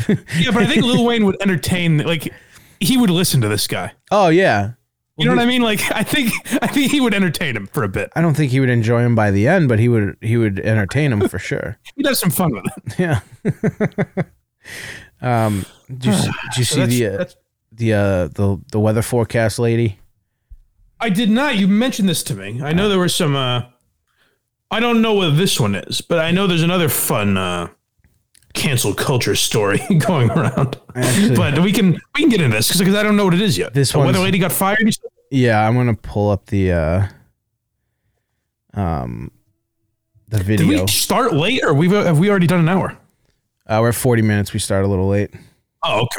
yeah, 0.09 0.51
but 0.53 0.63
I 0.63 0.67
think 0.67 0.85
Lil 0.85 1.05
Wayne 1.05 1.25
would 1.25 1.37
entertain. 1.41 1.99
Like 1.99 2.33
he 2.81 2.97
would 2.97 3.11
listen 3.11 3.41
to 3.41 3.49
this 3.49 3.67
guy. 3.67 3.93
Oh 4.11 4.29
yeah. 4.29 4.73
You 5.19 5.25
know 5.27 5.35
what 5.35 5.43
I 5.43 5.47
mean? 5.47 5.63
Like 5.63 5.81
I 5.93 6.03
think 6.03 6.33
I 6.63 6.67
think 6.67 6.91
he 6.91 7.01
would 7.01 7.15
entertain 7.15 7.57
him 7.57 7.67
for 7.69 7.83
a 7.85 7.89
bit. 7.89 8.11
I 8.15 8.21
don't 8.21 8.35
think 8.35 8.51
he 8.53 8.61
would 8.61 8.69
enjoy 8.71 9.01
him 9.01 9.15
by 9.15 9.31
the 9.31 9.49
end, 9.49 9.69
but 9.69 9.79
he 9.79 9.89
would 9.89 10.17
he 10.21 10.37
would 10.37 10.61
entertain 10.61 11.13
him 11.13 11.27
for 11.29 11.39
sure. 11.39 11.79
He'd 11.97 12.07
have 12.07 12.17
some 12.19 12.31
fun 12.31 12.53
with 12.53 12.65
it. 12.67 12.99
Yeah. 12.99 13.21
um, 15.47 15.65
did 15.89 16.05
you, 16.07 16.13
did 16.13 16.57
you 16.59 16.65
So 16.65 16.87
see 16.89 16.99
the 17.01 17.07
uh, 17.07 17.11
that's- 17.19 17.37
the 17.73 17.93
uh, 17.93 18.29
the 18.29 18.61
the 18.73 18.81
weather 18.81 19.03
forecast 19.03 19.59
lady? 19.59 19.99
I 21.01 21.11
did 21.11 21.31
not. 21.31 21.57
You 21.57 21.69
mentioned 21.69 22.09
this 22.09 22.23
to 22.25 22.35
me. 22.35 22.63
I 22.63 22.73
know 22.73 22.89
there 22.89 22.99
were 22.99 23.09
some. 23.09 23.37
uh 23.37 23.63
I 24.71 24.81
don't 24.81 25.01
know 25.01 25.13
what 25.15 25.37
this 25.37 25.61
one 25.61 25.75
is, 25.77 26.01
but 26.01 26.19
I 26.19 26.31
know 26.33 26.47
there's 26.47 26.63
another 26.63 26.89
fun 26.89 27.37
uh 27.37 27.69
cancel 28.55 28.95
culture 28.95 29.35
story 29.35 29.79
going 29.99 30.31
around. 30.31 30.79
Actually- 30.95 31.37
but 31.37 31.59
we 31.61 31.71
can 31.73 31.93
we 32.15 32.21
can 32.23 32.29
get 32.31 32.41
into 32.41 32.57
this 32.57 32.77
because 32.79 32.95
I 32.95 33.03
don't 33.03 33.17
know 33.17 33.27
what 33.27 33.35
it 33.35 33.43
is 33.43 33.59
yet. 33.59 33.75
This 33.75 33.93
The 33.93 33.99
weather 33.99 34.19
lady 34.21 34.39
got 34.39 34.53
fired. 34.53 34.79
Yeah, 35.31 35.67
I'm 35.67 35.75
gonna 35.75 35.95
pull 35.95 36.31
up 36.31 36.47
the 36.47 36.73
uh, 36.73 37.07
um, 38.75 39.31
the 40.29 40.39
video. 40.43 40.69
Did 40.69 40.81
we 40.83 40.87
start 40.87 41.33
late, 41.33 41.63
or 41.65 41.75
we 41.75 41.89
have 41.91 42.19
we 42.19 42.31
already 42.31 42.47
done 42.47 42.61
an 42.61 42.69
hour? 42.69 42.97
Uh, 43.67 43.79
we're 43.81 43.89
at 43.89 43.97
40 43.97 44.23
minutes. 44.23 44.53
We 44.53 44.61
start 44.61 44.85
a 44.85 44.89
little 44.89 45.09
late, 45.09 45.31
Oh, 45.83 46.03
okay. 46.03 46.19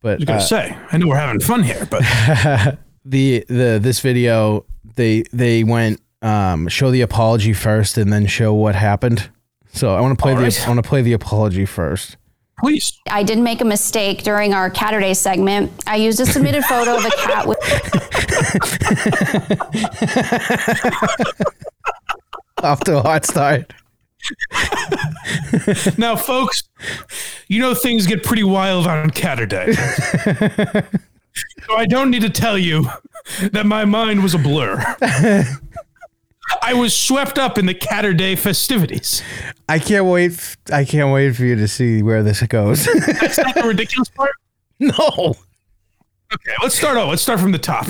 But 0.00 0.12
I 0.12 0.16
was 0.16 0.24
gonna 0.24 0.38
uh, 0.38 0.42
say 0.42 0.78
I 0.90 0.98
know 0.98 1.08
we're 1.08 1.16
having 1.16 1.40
fun 1.40 1.62
here, 1.62 1.86
but 1.90 2.00
the 3.04 3.44
the 3.48 3.78
this 3.80 4.00
video 4.00 4.64
they 4.96 5.22
they 5.32 5.62
went 5.62 6.00
um 6.22 6.68
show 6.68 6.90
the 6.90 7.02
apology 7.02 7.52
first 7.52 7.98
and 7.98 8.12
then 8.12 8.26
show 8.26 8.52
what 8.54 8.74
happened. 8.74 9.30
So 9.74 9.94
I 9.94 10.00
want 10.00 10.18
to 10.18 10.22
play 10.22 10.32
All 10.32 10.38
the 10.38 10.44
right. 10.44 10.64
I 10.64 10.68
want 10.68 10.82
to 10.82 10.88
play 10.88 11.02
the 11.02 11.12
apology 11.12 11.64
first. 11.66 12.16
Please. 12.62 12.98
I 13.10 13.24
did 13.24 13.38
make 13.38 13.60
a 13.60 13.64
mistake 13.64 14.22
during 14.22 14.54
our 14.54 14.70
Catterday 14.70 15.16
segment. 15.16 15.72
I 15.86 15.96
used 15.96 16.20
a 16.20 16.26
submitted 16.26 16.62
photo 16.64 16.96
of 16.96 17.04
a 17.04 17.10
cat 17.10 17.48
with 17.48 17.58
Off 22.62 22.80
to 22.84 22.98
a 22.98 23.02
hot 23.02 23.26
start. 23.26 23.74
Now, 25.98 26.14
folks, 26.14 26.62
you 27.48 27.60
know 27.60 27.74
things 27.74 28.06
get 28.06 28.22
pretty 28.22 28.44
wild 28.44 28.86
on 28.86 29.10
Catterday. 29.10 29.74
so 31.66 31.76
I 31.76 31.86
don't 31.86 32.08
need 32.10 32.22
to 32.22 32.30
tell 32.30 32.56
you 32.56 32.88
that 33.50 33.66
my 33.66 33.84
mind 33.84 34.22
was 34.22 34.34
a 34.34 34.38
blur. 34.38 34.78
I 36.60 36.74
was 36.74 36.94
swept 36.94 37.38
up 37.38 37.58
in 37.58 37.66
the 37.66 37.74
Catterday 37.74 38.38
festivities. 38.38 39.22
I 39.68 39.78
can't 39.78 40.06
wait. 40.06 40.56
I 40.72 40.84
can't 40.84 41.12
wait 41.12 41.34
for 41.36 41.44
you 41.44 41.56
to 41.56 41.68
see 41.68 42.02
where 42.02 42.22
this 42.22 42.42
goes. 42.42 42.84
That's 43.20 43.38
not 43.38 43.54
the 43.54 43.62
ridiculous 43.64 44.08
part. 44.10 44.32
no. 44.80 45.34
Okay, 46.34 46.54
let's 46.62 46.74
start 46.74 46.96
out. 46.96 47.08
Let's 47.08 47.22
start 47.22 47.40
from 47.40 47.52
the 47.52 47.58
top. 47.58 47.86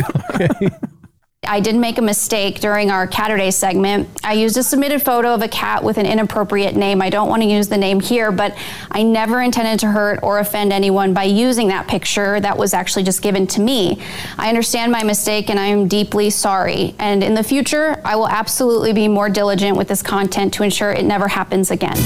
I 1.45 1.59
did 1.59 1.75
make 1.75 1.99
a 1.99 2.03
mistake 2.03 2.61
during 2.61 2.89
our 2.93 3.09
Catterday 3.09 3.53
segment. 3.53 4.09
I 4.23 4.35
used 4.35 4.57
a 4.57 4.63
submitted 4.63 5.03
photo 5.03 5.35
of 5.35 5.43
a 5.43 5.49
cat 5.49 5.83
with 5.83 5.99
an 5.99 6.07
inappropriate 6.07 6.77
name. 6.77 7.03
I 7.03 7.11
don't 7.11 7.29
want 7.29 7.43
to 7.43 7.49
use 7.49 7.67
the 7.69 7.77
name 7.77 7.99
here, 7.99 8.31
but 8.31 8.57
I 8.93 9.03
never 9.03 9.43
intended 9.43 9.81
to 9.81 9.89
hurt 9.89 10.21
or 10.23 10.39
offend 10.39 10.73
anyone 10.73 11.13
by 11.13 11.25
using 11.25 11.67
that 11.69 11.89
picture 11.89 12.39
that 12.39 12.57
was 12.57 12.73
actually 12.75 13.03
just 13.03 13.23
given 13.23 13.49
to 13.49 13.61
me. 13.61 14.01
I 14.39 14.49
understand 14.51 14.93
my 14.93 15.03
mistake 15.03 15.51
and 15.51 15.59
I 15.59 15.67
am 15.67 15.89
deeply 15.89 16.31
sorry. 16.31 16.95
And 17.01 17.25
in 17.25 17.35
the 17.35 17.43
future, 17.43 18.01
I 18.05 18.15
will 18.15 18.29
absolutely 18.29 18.93
be 18.93 19.09
more 19.09 19.29
diligent 19.29 19.77
with 19.77 19.89
this 19.89 20.01
content 20.01 20.55
to 20.55 20.63
ensure 20.63 20.93
it 20.93 21.05
never 21.05 21.27
happens 21.27 21.73
again. 21.73 21.99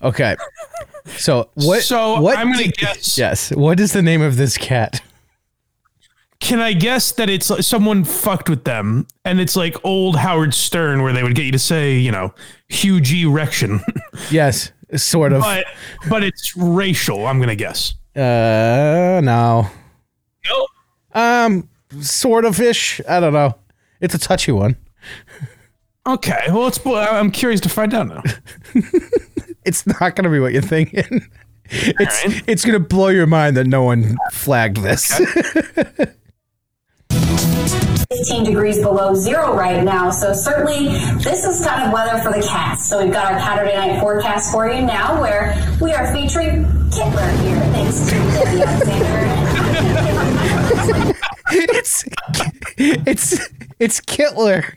Okay. 0.00 0.36
So 1.18 1.50
what? 1.54 1.82
So, 1.82 2.20
what? 2.22 2.38
I'm 2.38 2.50
gonna 2.52 2.68
guess- 2.68 3.18
Yes. 3.18 3.50
What 3.50 3.78
is 3.78 3.92
the 3.92 4.02
name 4.02 4.22
of 4.22 4.36
this 4.38 4.56
cat? 4.56 5.02
Can 6.40 6.60
I 6.60 6.72
guess 6.72 7.12
that 7.12 7.28
it's 7.28 7.50
like 7.50 7.62
someone 7.62 8.04
fucked 8.04 8.48
with 8.48 8.64
them 8.64 9.06
and 9.24 9.40
it's 9.40 9.56
like 9.56 9.76
old 9.84 10.16
Howard 10.16 10.54
Stern 10.54 11.02
where 11.02 11.12
they 11.12 11.22
would 11.22 11.34
get 11.34 11.44
you 11.44 11.52
to 11.52 11.58
say, 11.58 11.96
you 11.98 12.12
know, 12.12 12.32
huge 12.68 13.12
erection, 13.12 13.80
Yes, 14.30 14.70
sort 14.96 15.32
of. 15.32 15.42
but 15.42 15.66
but 16.08 16.22
it's 16.22 16.56
racial, 16.56 17.26
I'm 17.26 17.38
going 17.38 17.48
to 17.48 17.56
guess. 17.56 17.94
Uh, 18.14 19.20
no. 19.22 19.68
No. 20.48 20.66
Um, 21.14 21.68
sort 22.00 22.44
of 22.44 22.60
ish. 22.60 23.00
I 23.08 23.18
don't 23.20 23.32
know. 23.32 23.56
It's 24.00 24.14
a 24.14 24.18
touchy 24.18 24.52
one. 24.52 24.76
Okay. 26.06 26.44
Well, 26.48 26.68
it's 26.68 26.80
I'm 26.86 27.30
curious 27.30 27.60
to 27.62 27.68
find 27.68 27.92
out 27.94 28.08
now. 28.08 28.22
It's 29.64 29.86
not 29.86 30.16
gonna 30.16 30.30
be 30.30 30.40
what 30.40 30.54
you're 30.54 30.62
thinking. 30.62 31.26
It's 31.70 32.24
right. 32.24 32.42
it's 32.46 32.64
gonna 32.64 32.80
blow 32.80 33.08
your 33.08 33.26
mind 33.26 33.54
that 33.58 33.66
no 33.66 33.82
one 33.82 34.16
flagged 34.32 34.78
this. 34.78 35.20
15 38.10 38.44
degrees 38.44 38.78
below 38.78 39.14
zero 39.14 39.54
right 39.54 39.84
now. 39.84 40.08
So 40.08 40.32
certainly 40.32 40.88
this 41.18 41.44
is 41.44 41.62
kind 41.62 41.82
of 41.82 41.92
weather 41.92 42.16
for 42.22 42.32
the 42.32 42.40
cats. 42.40 42.88
So 42.88 43.04
we've 43.04 43.12
got 43.12 43.30
our 43.30 43.38
Saturday 43.38 43.76
night 43.76 44.00
forecast 44.00 44.50
for 44.50 44.66
you 44.66 44.80
now 44.80 45.20
where 45.20 45.54
we 45.78 45.92
are 45.92 46.10
featuring 46.10 46.64
Kittler 46.88 47.38
here. 47.42 47.60
Thanks 47.70 48.06
to 48.06 48.14
Debbie 48.32 48.62
Alexander. 48.62 49.28
it's 51.70 52.04
it's 52.78 53.48
it's 53.78 54.00
Kittler. 54.00 54.74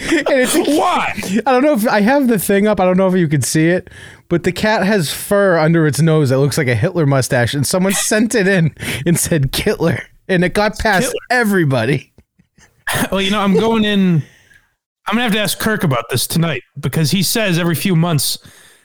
and 0.00 0.40
it's 0.40 0.56
a, 0.56 0.76
Why? 0.76 1.12
I 1.46 1.52
don't 1.52 1.62
know 1.62 1.74
if 1.74 1.86
I 1.86 2.00
have 2.00 2.26
the 2.26 2.40
thing 2.40 2.66
up. 2.66 2.80
I 2.80 2.84
don't 2.84 2.96
know 2.96 3.06
if 3.06 3.14
you 3.14 3.28
can 3.28 3.42
see 3.42 3.68
it, 3.68 3.90
but 4.28 4.42
the 4.42 4.50
cat 4.50 4.84
has 4.84 5.14
fur 5.14 5.56
under 5.56 5.86
its 5.86 6.00
nose 6.00 6.30
that 6.30 6.38
looks 6.40 6.58
like 6.58 6.66
a 6.66 6.74
Hitler 6.74 7.06
mustache, 7.06 7.54
and 7.54 7.64
someone 7.64 7.92
sent 7.92 8.34
it 8.34 8.48
in 8.48 8.74
and 9.06 9.16
said 9.16 9.52
Kittler, 9.52 10.02
and 10.28 10.44
it 10.44 10.54
got 10.54 10.78
past 10.78 11.08
Kittler. 11.08 11.14
everybody. 11.30 12.12
Well, 13.12 13.20
you 13.20 13.30
know, 13.30 13.40
I'm 13.40 13.52
going 13.52 13.84
in. 13.84 14.22
I'm 15.06 15.12
gonna 15.12 15.24
have 15.24 15.32
to 15.32 15.38
ask 15.40 15.58
Kirk 15.58 15.84
about 15.84 16.08
this 16.08 16.26
tonight 16.26 16.62
because 16.80 17.10
he 17.10 17.22
says 17.22 17.58
every 17.58 17.74
few 17.74 17.94
months 17.94 18.38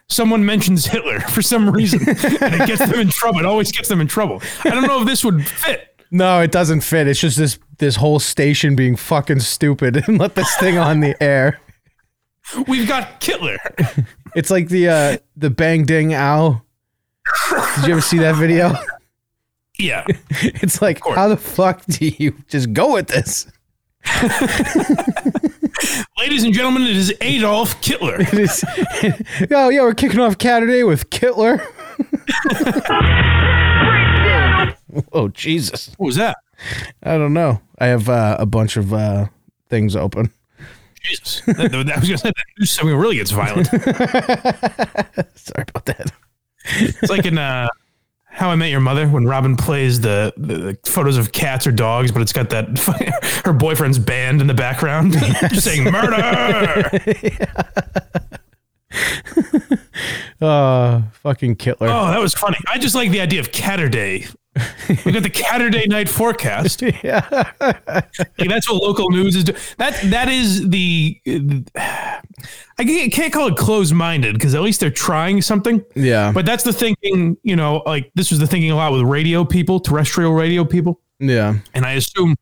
someone 0.09 0.45
mentions 0.45 0.85
Hitler 0.85 1.19
for 1.29 1.41
some 1.41 1.69
reason, 1.69 2.01
and 2.09 2.53
it 2.53 2.67
gets 2.67 2.79
them 2.85 2.99
in 2.99 3.07
trouble. 3.07 3.39
It 3.39 3.45
always 3.45 3.71
gets 3.71 3.87
them 3.87 4.01
in 4.01 4.07
trouble. 4.07 4.41
I 4.65 4.71
don't 4.71 4.85
know 4.85 4.99
if 4.99 5.07
this 5.07 5.23
would 5.23 5.47
fit. 5.47 6.03
No, 6.11 6.41
it 6.41 6.51
doesn't 6.51 6.81
fit. 6.81 7.07
It's 7.07 7.21
just 7.21 7.37
this 7.37 7.57
this 7.77 7.95
whole 7.95 8.19
station 8.19 8.75
being 8.75 8.97
fucking 8.97 9.39
stupid 9.39 10.03
and 10.07 10.19
let 10.19 10.35
this 10.35 10.53
thing 10.57 10.77
on 10.77 10.99
the 10.99 11.21
air. 11.23 11.61
We've 12.67 12.87
got 12.87 13.21
Kittler. 13.21 13.57
It's 14.35 14.51
like 14.51 14.67
the 14.67 14.89
uh 14.89 15.17
the 15.37 15.49
bang 15.49 15.85
ding 15.85 16.13
ow. 16.13 16.61
Did 17.77 17.87
you 17.87 17.93
ever 17.93 18.01
see 18.01 18.17
that 18.17 18.35
video? 18.35 18.75
Yeah. 19.77 20.05
It's 20.41 20.81
like 20.81 21.01
how 21.03 21.27
the 21.27 21.37
fuck 21.37 21.85
do 21.85 22.07
you 22.17 22.35
just 22.47 22.73
go 22.73 22.93
with 22.93 23.07
this? 23.07 23.47
Ladies 26.17 26.43
and 26.43 26.53
gentlemen, 26.53 26.83
it 26.83 26.95
is 26.95 27.13
Adolf 27.21 27.81
Kittler. 27.81 28.19
It 28.19 28.39
is, 28.39 28.63
oh 29.51 29.69
yeah, 29.69 29.81
we're 29.81 29.93
kicking 29.93 30.19
off 30.19 30.35
Saturday 30.41 30.83
with 30.83 31.09
Kittler. 31.09 31.59
oh 35.13 35.27
Jesus! 35.29 35.93
What 35.97 36.07
was 36.07 36.15
that? 36.17 36.37
I 37.03 37.17
don't 37.17 37.33
know. 37.33 37.61
I 37.79 37.87
have 37.87 38.09
uh, 38.09 38.35
a 38.39 38.45
bunch 38.45 38.77
of 38.77 38.93
uh, 38.93 39.27
things 39.69 39.95
open. 39.95 40.31
Jesus. 41.03 41.41
That- 41.45 41.71
that- 41.71 41.91
I 41.91 41.99
was 41.99 42.07
gonna 42.07 42.17
say 42.17 42.29
that 42.35 42.45
news 42.59 42.71
segment 42.71 42.97
really 42.97 43.15
gets 43.17 43.31
violent. 43.31 43.67
Sorry 43.67 45.65
about 45.67 45.85
that. 45.85 46.11
It's 46.65 47.09
like 47.09 47.25
in 47.25 47.37
uh 47.37 47.67
How 48.33 48.49
I 48.49 48.55
Met 48.55 48.71
Your 48.71 48.79
Mother 48.79 49.07
when 49.07 49.25
Robin 49.25 49.55
plays 49.55 50.01
the, 50.01 50.33
the, 50.35 50.57
the 50.57 50.89
photos 50.89 51.17
of 51.17 51.31
cats 51.31 51.67
or 51.67 51.71
dogs, 51.71 52.11
but 52.11 52.23
it's 52.23 52.33
got 52.33 52.49
that 52.49 52.79
her 53.45 53.53
boyfriend's 53.53 53.99
band 53.99 54.41
in 54.41 54.47
the 54.47 54.55
background 54.55 55.13
just 55.49 55.63
saying 55.63 55.83
murder. 55.85 56.89
Oh, 60.41 61.03
fucking 61.13 61.55
Kittler. 61.55 61.87
Oh, 61.89 62.07
that 62.11 62.19
was 62.19 62.33
funny. 62.33 62.57
I 62.67 62.77
just 62.77 62.95
like 62.95 63.11
the 63.11 63.21
idea 63.21 63.39
of 63.39 63.51
Catterday. 63.51 64.35
We 65.05 65.11
got 65.11 65.23
the 65.23 65.29
Catterday 65.31 65.87
night 65.87 66.07
forecast. 66.07 66.81
yeah. 67.03 67.27
Like, 67.59 68.49
that's 68.49 68.69
what 68.71 68.83
local 68.83 69.09
news 69.09 69.35
is. 69.35 69.43
Do- 69.45 69.55
that 69.77 69.99
that 70.11 70.29
is 70.29 70.69
the. 70.69 71.19
I 72.77 73.09
can't 73.11 73.31
call 73.33 73.47
it 73.47 73.55
closed 73.57 73.93
minded 73.93 74.33
because 74.33 74.53
at 74.55 74.61
least 74.61 74.79
they're 74.79 74.89
trying 74.91 75.41
something. 75.41 75.83
Yeah. 75.95 76.31
But 76.31 76.45
that's 76.45 76.63
the 76.63 76.73
thinking. 76.73 77.37
You 77.43 77.55
know, 77.55 77.81
like 77.85 78.11
this 78.15 78.29
was 78.31 78.39
the 78.39 78.47
thinking 78.47 78.71
a 78.71 78.75
lot 78.75 78.91
with 78.91 79.01
radio 79.01 79.43
people, 79.45 79.79
terrestrial 79.79 80.33
radio 80.33 80.63
people. 80.65 80.99
Yeah. 81.19 81.55
And 81.73 81.85
I 81.85 81.93
assume, 81.93 82.35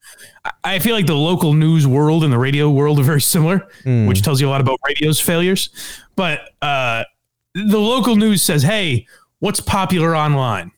I- 0.64 0.80
feel 0.80 0.96
like 0.96 1.06
the 1.06 1.16
local 1.16 1.54
news 1.54 1.86
world 1.86 2.24
and 2.24 2.34
the 2.34 2.38
radio 2.40 2.70
world 2.70 3.00
are 3.00 3.04
very 3.04 3.22
similar, 3.22 3.68
Hmm. 3.84 4.08
which 4.08 4.22
tells 4.22 4.42
you 4.42 4.48
a 4.48 4.50
lot 4.52 4.60
about 4.62 4.80
radio's 4.88 5.20
failures. 5.20 5.70
But 6.16 6.40
uh, 6.62 7.04
the 7.54 7.78
local 7.80 8.16
news 8.16 8.42
says, 8.42 8.64
hey, 8.64 9.06
what's 9.40 9.60
popular 9.60 10.16
online? 10.16 10.72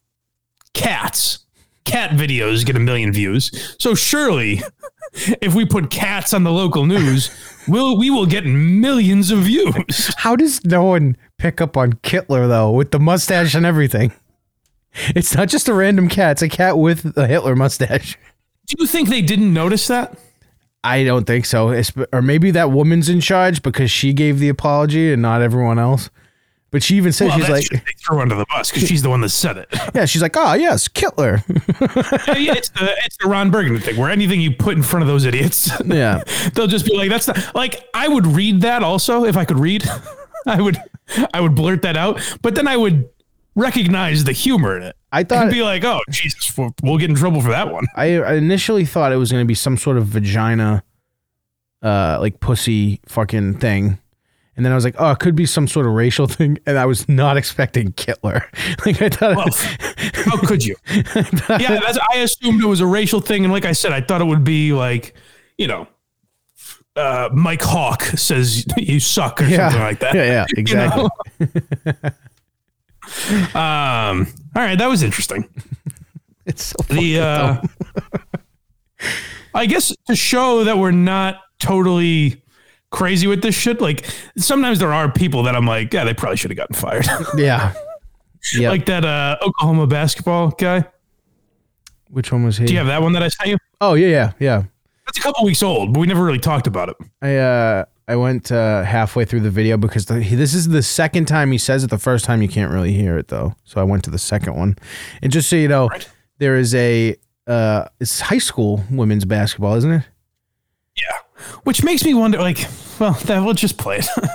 Cats. 0.74 1.40
Cat 1.86 2.12
videos 2.12 2.66
get 2.66 2.76
a 2.76 2.80
million 2.80 3.12
views. 3.12 3.76
So 3.80 3.94
surely, 3.94 4.62
if 5.42 5.54
we 5.54 5.66
put 5.66 5.90
cats 5.92 6.34
on 6.34 6.44
the 6.44 6.52
local 6.52 6.86
news, 6.86 7.30
we'll, 7.68 7.98
we 7.98 8.10
will 8.10 8.26
get 8.26 8.46
millions 8.46 9.32
of 9.32 9.40
views. 9.40 10.14
How 10.18 10.36
does 10.36 10.64
no 10.66 10.86
one 10.86 11.18
pick 11.38 11.60
up 11.60 11.76
on 11.76 11.94
Kittler 11.94 12.48
though, 12.48 12.72
with 12.72 12.92
the 12.92 13.00
mustache 13.00 13.54
and 13.54 13.66
everything? 13.66 14.14
It's 15.16 15.36
not 15.36 15.50
just 15.50 15.68
a 15.68 15.74
random 15.74 16.08
cat; 16.08 16.34
it's 16.34 16.42
a 16.44 16.50
cat 16.50 16.78
with 16.78 17.18
a 17.18 17.28
Hitler 17.28 17.56
mustache. 17.56 18.18
Do 18.68 18.76
you 18.80 18.88
think 18.88 19.10
they 19.10 19.22
didn't 19.22 19.54
notice 19.54 19.88
that? 19.88 20.18
I 20.84 21.04
don't 21.04 21.26
think 21.26 21.46
so. 21.46 21.70
It's, 21.70 21.92
or 22.12 22.22
maybe 22.22 22.52
that 22.52 22.72
woman's 22.72 23.10
in 23.10 23.20
charge 23.22 23.64
because 23.64 23.90
she 23.90 24.14
gave 24.14 24.40
the 24.40 24.50
apology 24.50 25.12
and 25.12 25.22
not 25.22 25.42
everyone 25.42 25.80
else. 25.80 26.10
But 26.74 26.82
she 26.82 26.96
even 26.96 27.12
said 27.12 27.28
Well, 27.28 27.38
she's 27.38 27.50
like, 27.50 27.70
they 27.70 27.92
throw 28.04 28.20
under 28.20 28.34
the 28.34 28.48
bus 28.48 28.72
because 28.72 28.88
she's 28.90 29.04
the 29.04 29.10
one 29.10 29.22
that 29.22 29.30
said 29.30 29.58
it. 29.58 29.68
yeah, 29.94 30.06
she's 30.06 30.24
like, 30.24 30.36
oh 30.36 30.56
yes, 30.56 30.88
Kittler. 30.88 31.44
yeah, 32.28 32.36
yeah, 32.36 32.54
it's 32.54 32.70
the 32.70 32.92
it's 33.06 33.16
the 33.18 33.28
Ron 33.28 33.52
Burgundy 33.52 33.80
thing 33.80 33.96
where 33.96 34.10
anything 34.10 34.42
you 34.42 34.50
put 34.50 34.76
in 34.76 34.82
front 34.82 35.04
of 35.04 35.08
those 35.08 35.24
idiots, 35.24 35.70
yeah, 35.86 36.24
they'll 36.56 36.66
just 36.66 36.88
be 36.88 36.98
like, 36.98 37.12
"That's 37.12 37.28
not 37.28 37.54
like." 37.54 37.88
I 37.94 38.08
would 38.08 38.26
read 38.26 38.62
that 38.62 38.82
also 38.82 39.24
if 39.24 39.38
I 39.38 39.46
could 39.46 39.60
read. 39.60 39.88
I 40.48 40.60
would 40.60 40.78
I 41.32 41.42
would 41.42 41.54
blurt 41.54 41.84
that 41.84 41.96
out, 41.96 42.20
but 42.42 42.56
then 42.56 42.68
I 42.68 42.76
would 42.76 43.08
recognize 43.54 44.24
the 44.24 44.32
humor 44.32 44.76
in 44.76 44.82
it. 44.82 44.96
I 45.12 45.24
thought 45.24 45.44
and 45.44 45.52
be 45.52 45.62
like, 45.62 45.84
"Oh 45.84 46.02
Jesus, 46.10 46.58
we'll, 46.58 46.74
we'll 46.82 46.98
get 46.98 47.12
in 47.12 47.16
trouble 47.16 47.42
for 47.42 47.50
that 47.50 47.72
one." 47.72 47.86
I 47.96 48.18
I 48.18 48.34
initially 48.34 48.86
thought 48.86 49.12
it 49.12 49.18
was 49.18 49.32
going 49.32 49.44
to 49.44 49.48
be 49.48 49.54
some 49.54 49.78
sort 49.78 49.98
of 49.98 50.08
vagina, 50.08 50.84
uh, 51.84 52.18
like 52.20 52.40
pussy 52.40 53.00
fucking 53.06 53.60
thing. 53.60 54.00
And 54.56 54.64
then 54.66 54.72
I 54.72 54.76
was 54.76 54.84
like, 54.86 54.96
oh, 55.00 55.12
it 55.12 55.20
could 55.20 55.36
be 55.36 55.46
some 55.48 55.68
sort 55.68 55.88
of 55.88 55.94
racial 55.94 56.28
thing. 56.38 56.60
And 56.66 56.78
I 56.78 56.86
was 56.86 57.10
not 57.10 57.38
expecting 57.38 57.92
Kittler. 57.94 58.44
Like 58.86 59.02
I 59.02 59.10
thought, 59.10 59.36
Well, 59.36 59.48
how 60.26 60.38
could 60.48 60.64
you? 60.66 60.76
yeah, 60.90 61.80
I 62.12 62.18
assumed 62.18 62.62
it 62.62 62.68
was 62.68 62.80
a 62.82 62.86
racial 62.88 63.20
thing, 63.22 63.44
and 63.46 63.52
like 63.54 63.66
I 63.66 63.72
said, 63.72 63.92
I 63.94 64.02
thought 64.02 64.22
it 64.22 64.26
would 64.26 64.44
be 64.44 64.74
like, 64.74 65.14
you 65.58 65.68
know. 65.68 65.88
Uh, 66.96 67.28
Mike 67.34 67.64
Hawk 67.64 68.04
says 68.04 68.66
you 68.78 69.00
suck 69.00 69.42
or 69.42 69.46
Yeah. 69.46 69.70
something 69.70 69.82
like 69.82 70.00
that. 70.02 70.14
Yeah, 70.14 70.26
yeah, 70.26 70.46
You 70.50 70.62
exactly. 70.62 71.10
know? 71.40 71.50
um, 73.60 74.28
all 74.56 74.62
right, 74.62 74.78
that 74.78 74.88
was 74.88 75.02
interesting. 75.02 75.50
it's 76.46 76.66
so 76.66 76.76
the 76.94 77.20
uh, 77.20 77.62
I 79.56 79.66
guess 79.66 79.92
to 80.08 80.16
show 80.16 80.64
that 80.66 80.78
we're 80.78 80.92
not 80.92 81.40
totally 81.60 82.43
crazy 82.94 83.28
with 83.28 83.42
this 83.42 83.56
shit. 83.56 83.82
Like 83.82 84.06
sometimes 84.38 84.80
there 84.80 84.94
are 84.94 85.12
people 85.12 85.44
that 85.44 85.56
I'm 85.56 85.66
like, 85.66 85.92
yeah, 85.94 86.06
they 86.06 86.14
probably 86.14 86.38
should 86.38 86.52
have 86.52 86.58
gotten 86.58 86.76
fired. 86.76 87.06
yeah. 87.38 87.74
Yeah. 88.54 88.70
like 88.70 88.86
that 88.86 89.04
uh, 89.04 89.38
Oklahoma 89.42 89.88
basketball 89.88 90.52
guy. 90.52 90.86
Which 92.10 92.32
one 92.32 92.46
was 92.46 92.58
he? 92.58 92.66
Do 92.66 92.74
you 92.74 92.80
have 92.80 92.88
that 92.88 93.02
one 93.02 93.14
that 93.14 93.24
I 93.24 93.28
sent 93.28 93.50
you? 93.50 93.58
Oh 93.82 93.96
yeah, 93.96 94.08
yeah, 94.08 94.32
yeah. 94.40 94.64
That's 95.06 95.18
a 95.18 95.22
couple 95.22 95.44
weeks 95.44 95.64
old, 95.64 95.94
but 95.94 96.00
we 96.00 96.08
never 96.08 96.24
really 96.24 96.40
talked 96.40 96.68
about 96.68 96.90
it. 96.90 96.98
I 97.22 97.38
uh 97.38 97.86
I 98.06 98.18
went 98.18 98.52
uh, 98.52 98.84
halfway 98.84 99.24
through 99.24 99.40
the 99.40 99.50
video 99.50 99.78
because 99.78 100.08
the, 100.08 100.22
he, 100.22 100.36
this 100.36 100.54
is 100.54 100.68
the 100.68 100.84
second 100.84 101.26
time 101.26 101.54
he 101.54 101.58
says 101.58 101.86
it. 101.86 101.90
The 101.90 101.98
first 101.98 102.26
time 102.26 102.42
you 102.42 102.50
can't 102.50 102.70
really 102.70 102.92
hear 102.92 103.18
it 103.18 103.30
though, 103.30 103.56
so 103.64 103.80
I 103.80 103.86
went 103.86 104.04
to 104.04 104.10
the 104.10 104.20
second 104.20 104.56
one. 104.56 104.76
And 105.22 105.32
just 105.32 105.50
so 105.50 105.56
you 105.56 105.70
know, 105.70 105.90
there 106.38 106.58
is 106.58 106.76
a 106.76 107.16
uh 107.48 107.86
it's 108.00 108.20
high 108.20 108.40
school 108.40 108.84
women's 108.92 109.26
basketball, 109.26 109.76
isn't 109.76 109.92
it? 109.92 110.04
Which 111.64 111.84
makes 111.84 112.04
me 112.04 112.14
wonder, 112.14 112.40
like, 112.40 112.68
well, 113.00 113.14
that 113.26 113.44
we'll 113.44 113.54
just 113.54 113.78
play 113.78 113.98
it. 114.00 114.08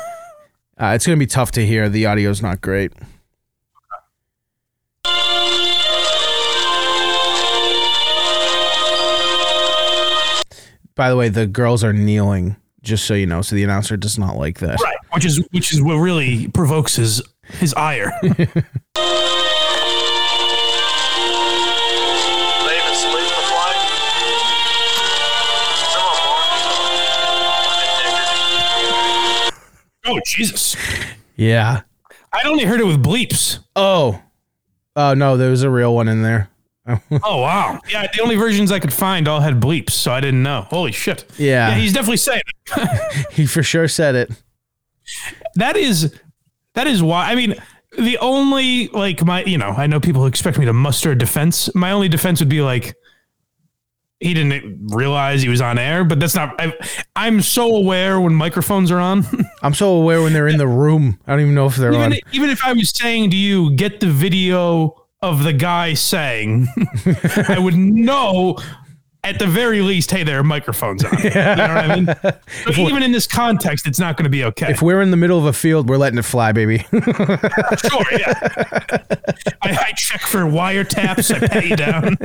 Uh, 0.80 0.92
it's 0.94 1.04
gonna 1.04 1.16
be 1.16 1.26
tough 1.26 1.50
to 1.50 1.66
hear. 1.66 1.88
The 1.88 2.06
audio's 2.06 2.40
not 2.40 2.60
great. 2.60 2.92
By 10.94 11.10
the 11.10 11.16
way, 11.16 11.28
the 11.28 11.46
girls 11.46 11.84
are 11.84 11.92
kneeling, 11.92 12.56
just 12.82 13.04
so 13.06 13.14
you 13.14 13.26
know. 13.26 13.40
So 13.40 13.54
the 13.54 13.62
announcer 13.62 13.96
does 13.96 14.18
not 14.18 14.36
like 14.36 14.58
that. 14.58 14.80
right. 14.82 14.96
Which 15.12 15.24
is 15.24 15.38
which 15.52 15.72
is 15.72 15.80
what 15.80 15.94
really 15.94 16.48
provokes 16.48 16.96
his 16.96 17.22
his 17.58 17.72
ire. 17.74 18.12
oh 30.08 30.20
Jesus! 30.26 30.76
Yeah. 31.36 31.82
I 32.32 32.42
only 32.46 32.64
heard 32.64 32.80
it 32.80 32.86
with 32.86 33.02
bleeps. 33.02 33.58
Oh. 33.76 34.20
Oh 34.96 35.14
no, 35.14 35.36
there 35.36 35.50
was 35.50 35.62
a 35.62 35.70
real 35.70 35.94
one 35.94 36.08
in 36.08 36.22
there. 36.22 36.50
Oh 37.22 37.42
wow! 37.42 37.78
Yeah, 37.90 38.06
the 38.14 38.22
only 38.22 38.36
versions 38.36 38.72
I 38.72 38.78
could 38.78 38.94
find 38.94 39.28
all 39.28 39.40
had 39.40 39.60
bleeps, 39.60 39.90
so 39.90 40.10
I 40.10 40.20
didn't 40.20 40.42
know. 40.42 40.62
Holy 40.70 40.90
shit! 40.90 41.26
Yeah. 41.36 41.74
he's 41.74 41.92
definitely 41.92 42.16
saying 42.16 42.40
it. 42.46 43.26
he 43.32 43.44
for 43.44 43.62
sure 43.62 43.88
said 43.88 44.14
it. 44.14 44.30
That 45.56 45.76
is 45.76 46.18
that 46.74 46.86
is 46.86 47.02
why. 47.02 47.30
I 47.30 47.34
mean, 47.34 47.56
the 47.98 48.16
only 48.18 48.88
like 48.88 49.22
my 49.22 49.44
you 49.44 49.58
know 49.58 49.68
I 49.70 49.86
know 49.86 50.00
people 50.00 50.24
expect 50.24 50.58
me 50.58 50.64
to 50.64 50.72
muster 50.72 51.10
a 51.10 51.18
defense. 51.18 51.74
My 51.74 51.90
only 51.90 52.08
defense 52.08 52.40
would 52.40 52.48
be 52.48 52.62
like 52.62 52.94
he 54.20 54.34
didn't 54.34 54.88
realize 54.92 55.42
he 55.42 55.48
was 55.48 55.60
on 55.60 55.78
air, 55.78 56.02
but 56.04 56.18
that's 56.18 56.34
not. 56.34 56.60
I, 56.60 56.72
I'm 57.14 57.40
so 57.40 57.76
aware 57.76 58.20
when 58.20 58.34
microphones 58.34 58.90
are 58.90 58.98
on. 58.98 59.24
I'm 59.62 59.74
so 59.74 59.90
aware 59.92 60.22
when 60.22 60.32
they're 60.32 60.48
in 60.48 60.58
the 60.58 60.66
room. 60.66 61.20
I 61.26 61.32
don't 61.32 61.40
even 61.40 61.54
know 61.54 61.66
if 61.66 61.76
they're 61.76 61.92
even 61.92 62.12
on. 62.12 62.18
even 62.32 62.50
if 62.50 62.64
I 62.64 62.72
was 62.72 62.90
saying 62.90 63.30
to 63.30 63.36
you, 63.36 63.74
get 63.76 64.00
the 64.00 64.10
video 64.10 65.06
of 65.22 65.44
the 65.44 65.52
guy 65.52 65.94
saying, 65.94 66.66
I 67.48 67.58
would 67.58 67.76
know 67.76 68.58
at 69.22 69.38
the 69.38 69.46
very 69.46 69.82
least, 69.82 70.10
hey, 70.10 70.24
there 70.24 70.38
are 70.38 70.44
microphones 70.44 71.04
on. 71.04 71.12
You 71.22 71.30
know 71.30 71.44
what 71.44 71.60
I 71.60 71.96
mean? 71.96 72.04
But 72.06 72.78
even 72.78 73.02
in 73.02 73.12
this 73.12 73.26
context, 73.26 73.86
it's 73.86 73.98
not 73.98 74.16
going 74.16 74.24
to 74.24 74.30
be 74.30 74.44
okay. 74.44 74.70
If 74.70 74.80
we're 74.82 75.02
in 75.02 75.10
the 75.10 75.16
middle 75.16 75.38
of 75.38 75.44
a 75.44 75.52
field, 75.52 75.88
we're 75.88 75.96
letting 75.96 76.18
it 76.18 76.24
fly, 76.24 76.52
baby. 76.52 76.78
sure, 76.78 78.06
yeah. 78.12 78.34
I, 79.62 79.86
I 79.88 79.92
check 79.96 80.22
for 80.22 80.40
wiretaps. 80.40 81.34
I 81.34 81.46
pat 81.46 81.66
you 81.66 81.76
down. 81.76 82.16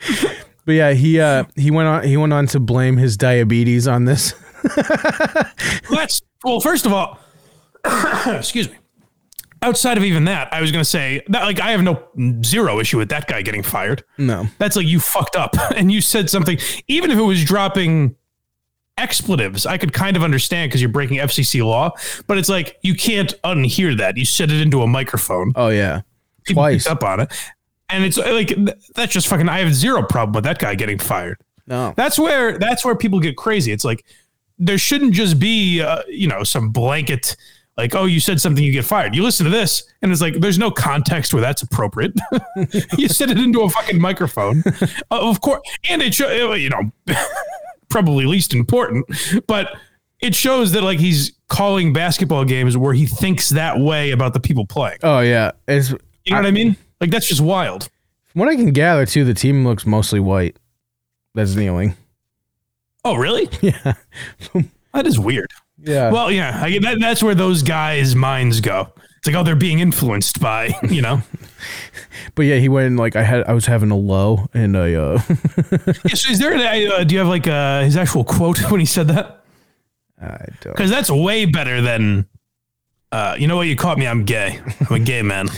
But 0.66 0.72
yeah, 0.72 0.92
he 0.92 1.18
uh 1.18 1.44
he 1.56 1.70
went 1.70 1.88
on 1.88 2.04
he 2.04 2.16
went 2.16 2.32
on 2.32 2.46
to 2.48 2.60
blame 2.60 2.96
his 2.96 3.16
diabetes 3.16 3.88
on 3.88 4.04
this. 4.04 4.34
Let's 5.90 6.22
well, 6.44 6.60
first 6.60 6.86
of 6.86 6.92
all, 6.92 7.18
excuse 8.26 8.68
me. 8.68 8.76
Outside 9.62 9.98
of 9.98 10.04
even 10.04 10.24
that, 10.26 10.52
I 10.52 10.60
was 10.60 10.70
going 10.70 10.82
to 10.82 10.88
say 10.88 11.22
that 11.28 11.42
like 11.42 11.60
I 11.60 11.72
have 11.72 11.82
no 11.82 12.02
zero 12.44 12.78
issue 12.78 12.98
with 12.98 13.08
that 13.08 13.26
guy 13.26 13.42
getting 13.42 13.62
fired. 13.62 14.04
No. 14.16 14.46
That's 14.58 14.76
like 14.76 14.86
you 14.86 15.00
fucked 15.00 15.34
up 15.34 15.56
and 15.76 15.90
you 15.90 16.00
said 16.00 16.30
something 16.30 16.58
even 16.88 17.10
if 17.10 17.18
it 17.18 17.22
was 17.22 17.44
dropping 17.44 18.14
expletives, 18.96 19.66
I 19.66 19.76
could 19.76 19.92
kind 19.92 20.16
of 20.16 20.22
understand 20.22 20.70
because 20.70 20.80
you're 20.80 20.90
breaking 20.90 21.18
FCC 21.18 21.64
law, 21.64 21.90
but 22.26 22.38
it's 22.38 22.48
like 22.48 22.76
you 22.82 22.94
can't 22.94 23.34
unhear 23.42 23.96
that. 23.98 24.16
You 24.16 24.24
said 24.24 24.50
it 24.50 24.60
into 24.60 24.82
a 24.82 24.86
microphone. 24.86 25.52
Oh 25.56 25.68
yeah. 25.68 26.02
People 26.44 26.62
Twice. 26.62 26.86
up 26.86 27.02
on 27.02 27.20
it. 27.20 27.32
And 27.92 28.04
it's 28.04 28.16
like 28.16 28.56
that's 28.94 29.12
just 29.12 29.28
fucking 29.28 29.48
I 29.48 29.60
have 29.60 29.74
zero 29.74 30.02
problem 30.02 30.32
with 30.34 30.44
that 30.44 30.58
guy 30.58 30.74
getting 30.74 30.98
fired. 30.98 31.38
No. 31.66 31.94
That's 31.96 32.18
where 32.18 32.58
that's 32.58 32.84
where 32.84 32.94
people 32.94 33.20
get 33.20 33.36
crazy. 33.36 33.72
It's 33.72 33.84
like 33.84 34.04
there 34.58 34.78
shouldn't 34.78 35.14
just 35.14 35.38
be 35.38 35.80
uh, 35.80 36.02
you 36.08 36.28
know 36.28 36.44
some 36.44 36.70
blanket 36.70 37.36
like 37.76 37.94
oh 37.94 38.04
you 38.04 38.20
said 38.20 38.40
something 38.40 38.62
you 38.62 38.72
get 38.72 38.84
fired. 38.84 39.14
You 39.14 39.22
listen 39.22 39.44
to 39.44 39.50
this 39.50 39.82
and 40.02 40.12
it's 40.12 40.20
like 40.20 40.34
there's 40.34 40.58
no 40.58 40.70
context 40.70 41.32
where 41.32 41.40
that's 41.40 41.62
appropriate. 41.62 42.12
you 42.98 43.08
said 43.08 43.30
it 43.30 43.38
into 43.38 43.62
a 43.62 43.70
fucking 43.70 44.00
microphone, 44.00 44.62
uh, 44.66 44.82
of 45.10 45.40
course, 45.40 45.62
and 45.88 46.02
it 46.02 46.14
show, 46.14 46.54
you 46.54 46.70
know 46.70 46.92
probably 47.88 48.24
least 48.24 48.54
important, 48.54 49.06
but 49.46 49.76
it 50.20 50.34
shows 50.34 50.72
that 50.72 50.82
like 50.82 50.98
he's 50.98 51.32
calling 51.48 51.92
basketball 51.92 52.44
games 52.44 52.76
where 52.76 52.94
he 52.94 53.06
thinks 53.06 53.48
that 53.50 53.78
way 53.78 54.10
about 54.10 54.34
the 54.34 54.40
people 54.40 54.66
playing. 54.66 54.98
Oh 55.02 55.20
yeah. 55.20 55.52
It's 55.68 55.90
You 55.90 55.96
know 56.32 56.36
what 56.36 56.46
I 56.46 56.50
mean? 56.50 56.76
Like 57.00 57.10
that's 57.10 57.28
just 57.28 57.40
wild. 57.40 57.88
From 58.26 58.40
what 58.40 58.48
I 58.48 58.56
can 58.56 58.72
gather, 58.72 59.06
too, 59.06 59.24
the 59.24 59.34
team 59.34 59.66
looks 59.66 59.84
mostly 59.86 60.20
white. 60.20 60.56
That's 61.34 61.54
kneeling. 61.54 61.96
Oh, 63.04 63.14
really? 63.16 63.48
Yeah. 63.60 63.94
That 64.92 65.06
is 65.06 65.18
weird. 65.18 65.50
Yeah. 65.82 66.10
Well, 66.10 66.30
yeah, 66.30 66.60
I, 66.62 66.78
that, 66.80 66.98
that's 67.00 67.22
where 67.22 67.34
those 67.34 67.62
guys' 67.62 68.14
minds 68.14 68.60
go. 68.60 68.92
It's 69.18 69.26
like, 69.26 69.36
oh, 69.36 69.44
they're 69.44 69.54
being 69.54 69.78
influenced 69.78 70.40
by, 70.40 70.74
you 70.88 71.02
know. 71.02 71.22
But 72.34 72.42
yeah, 72.42 72.56
he 72.56 72.68
went 72.68 72.86
and, 72.86 72.98
like 72.98 73.16
I 73.16 73.22
had 73.22 73.44
I 73.44 73.52
was 73.52 73.66
having 73.66 73.90
a 73.90 73.96
low 73.96 74.46
and 74.54 74.76
I 74.76 74.94
uh 74.94 75.20
Yeah, 76.06 76.14
so 76.14 76.30
is 76.30 76.38
there? 76.38 76.54
Uh, 76.54 77.04
do 77.04 77.14
you 77.14 77.18
have 77.18 77.28
like 77.28 77.46
uh, 77.46 77.82
his 77.82 77.96
actual 77.96 78.24
quote 78.24 78.58
when 78.70 78.80
he 78.80 78.86
said 78.86 79.08
that? 79.08 79.42
I 80.20 80.46
don't 80.60 80.72
Because 80.72 80.90
that's 80.90 81.10
way 81.10 81.44
better 81.44 81.80
than, 81.80 82.26
uh, 83.12 83.36
you 83.38 83.46
know 83.46 83.56
what? 83.56 83.66
You 83.66 83.76
caught 83.76 83.98
me. 83.98 84.06
I'm 84.06 84.24
gay. 84.24 84.60
I'm 84.88 84.96
a 84.96 85.00
gay 85.00 85.22
man. 85.22 85.48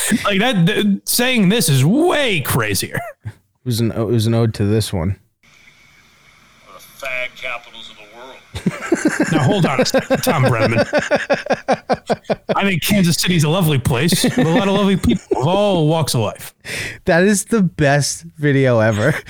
like 0.24 0.38
that. 0.40 0.66
th- 0.66 1.00
saying 1.04 1.48
this 1.48 1.68
is 1.68 1.84
way 1.84 2.40
crazier. 2.40 2.98
it 3.24 3.32
was 3.64 3.80
an 3.80 3.92
it 3.92 4.04
was 4.04 4.26
an 4.26 4.34
ode 4.34 4.54
to 4.54 4.64
this 4.64 4.92
one. 4.92 5.18
The 5.42 6.78
fag 6.78 7.34
capitals 7.36 7.90
of 7.90 7.96
the 7.96 8.02
world. 8.16 8.36
Now 9.32 9.42
hold 9.42 9.66
on 9.66 9.80
a 9.80 9.84
second, 9.84 10.22
Thom 10.22 10.44
Brennaman. 10.44 10.86
I 12.56 12.62
think 12.62 12.82
Kansas 12.82 13.16
City's 13.16 13.44
a 13.44 13.48
lovely 13.48 13.78
place 13.78 14.24
with 14.24 14.38
a 14.38 14.44
lot 14.44 14.68
of 14.68 14.74
lovely 14.74 14.96
people 14.96 15.38
of 15.42 15.46
all 15.46 15.86
walks 15.88 16.14
of 16.14 16.20
life. 16.20 16.54
That 17.04 17.24
is 17.24 17.46
the 17.46 17.62
best 17.62 18.24
video 18.36 18.78
ever. 18.80 19.14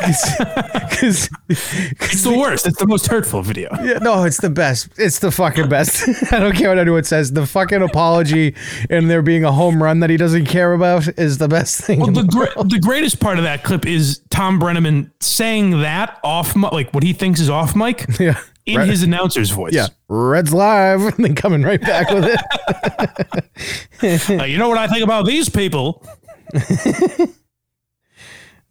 Because 0.00 1.28
It's 1.50 2.22
the 2.22 2.34
worst. 2.36 2.66
It's 2.66 2.78
the 2.78 2.86
most 2.86 3.06
hurtful 3.06 3.42
video. 3.42 3.68
Yeah, 3.84 3.98
no, 3.98 4.24
it's 4.24 4.40
the 4.40 4.48
best. 4.48 4.88
It's 4.96 5.18
the 5.18 5.30
fucking 5.30 5.68
best. 5.68 6.32
I 6.32 6.38
don't 6.40 6.56
care 6.56 6.70
what 6.70 6.78
anyone 6.78 7.04
says. 7.04 7.32
The 7.32 7.44
fucking 7.46 7.82
apology 7.82 8.54
and 8.88 9.10
there 9.10 9.20
being 9.20 9.44
a 9.44 9.52
home 9.52 9.82
run 9.82 10.00
that 10.00 10.08
he 10.08 10.16
doesn't 10.16 10.46
care 10.46 10.72
about 10.72 11.06
is 11.18 11.36
the 11.36 11.48
best 11.48 11.82
thing. 11.82 12.00
Well, 12.00 12.10
the 12.12 12.22
the 12.22 12.28
gra- 12.28 12.64
the 12.64 12.78
greatest 12.80 13.20
part 13.20 13.36
of 13.36 13.44
that 13.44 13.62
clip 13.62 13.84
is 13.86 14.22
Thom 14.30 14.58
Brennaman 14.58 15.10
saying 15.20 15.72
that 15.82 16.18
off, 16.24 16.56
like 16.56 16.92
what 16.94 17.02
he 17.04 17.12
thinks 17.12 17.38
is 17.40 17.50
off 17.50 17.76
mic, 17.76 18.06
Yeah. 18.18 18.40
in 18.64 18.78
Red- 18.78 18.88
his 18.88 19.02
announcer's 19.02 19.50
voice. 19.50 19.74
Yeah. 19.74 19.88
Reds 20.08 20.54
live 20.54 21.02
and 21.02 21.24
then 21.24 21.34
coming 21.34 21.62
right 21.62 21.80
back 21.80 22.08
with 22.10 22.24
it. 22.24 22.40
Uh, 24.40 24.44
you 24.44 24.56
know 24.58 24.68
what 24.70 24.78
I 24.78 24.86
think 24.88 25.02
about 25.04 25.26
these 25.26 25.48
people? 25.50 26.02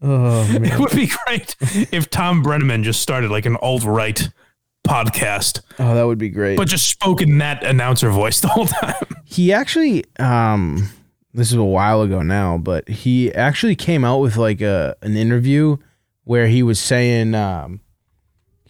Oh 0.05 0.45
It 0.49 0.79
would 0.79 0.91
be 0.91 1.09
great 1.25 1.55
if 1.93 2.09
Thom 2.09 2.43
Brennaman 2.43 2.83
just 2.83 3.01
started 3.01 3.31
like 3.31 3.45
an 3.45 3.55
alt 3.57 3.83
right 3.85 4.27
podcast, 4.85 5.61
Oh, 5.79 5.95
that 5.95 6.03
would 6.03 6.17
be 6.17 6.27
great. 6.29 6.57
but 6.57 6.67
just 6.67 6.89
spoke 6.89 7.21
in 7.21 7.37
that 7.37 7.63
announcer 7.63 8.09
voice 8.09 8.41
the 8.41 8.49
whole 8.49 8.65
time. 8.65 8.95
he 9.25 9.53
actually 9.53 10.03
um 10.19 10.89
this 11.33 11.47
is 11.51 11.57
a 11.57 11.63
while 11.63 12.01
ago 12.01 12.21
now, 12.21 12.57
but 12.57 12.87
he 12.89 13.33
actually 13.33 13.75
came 13.75 14.03
out 14.03 14.19
with 14.19 14.35
like 14.35 14.59
a 14.61 14.95
an 15.01 15.15
interview 15.15 15.77
where 16.25 16.47
he 16.47 16.63
was 16.63 16.79
saying 16.79 17.33
um 17.33 17.79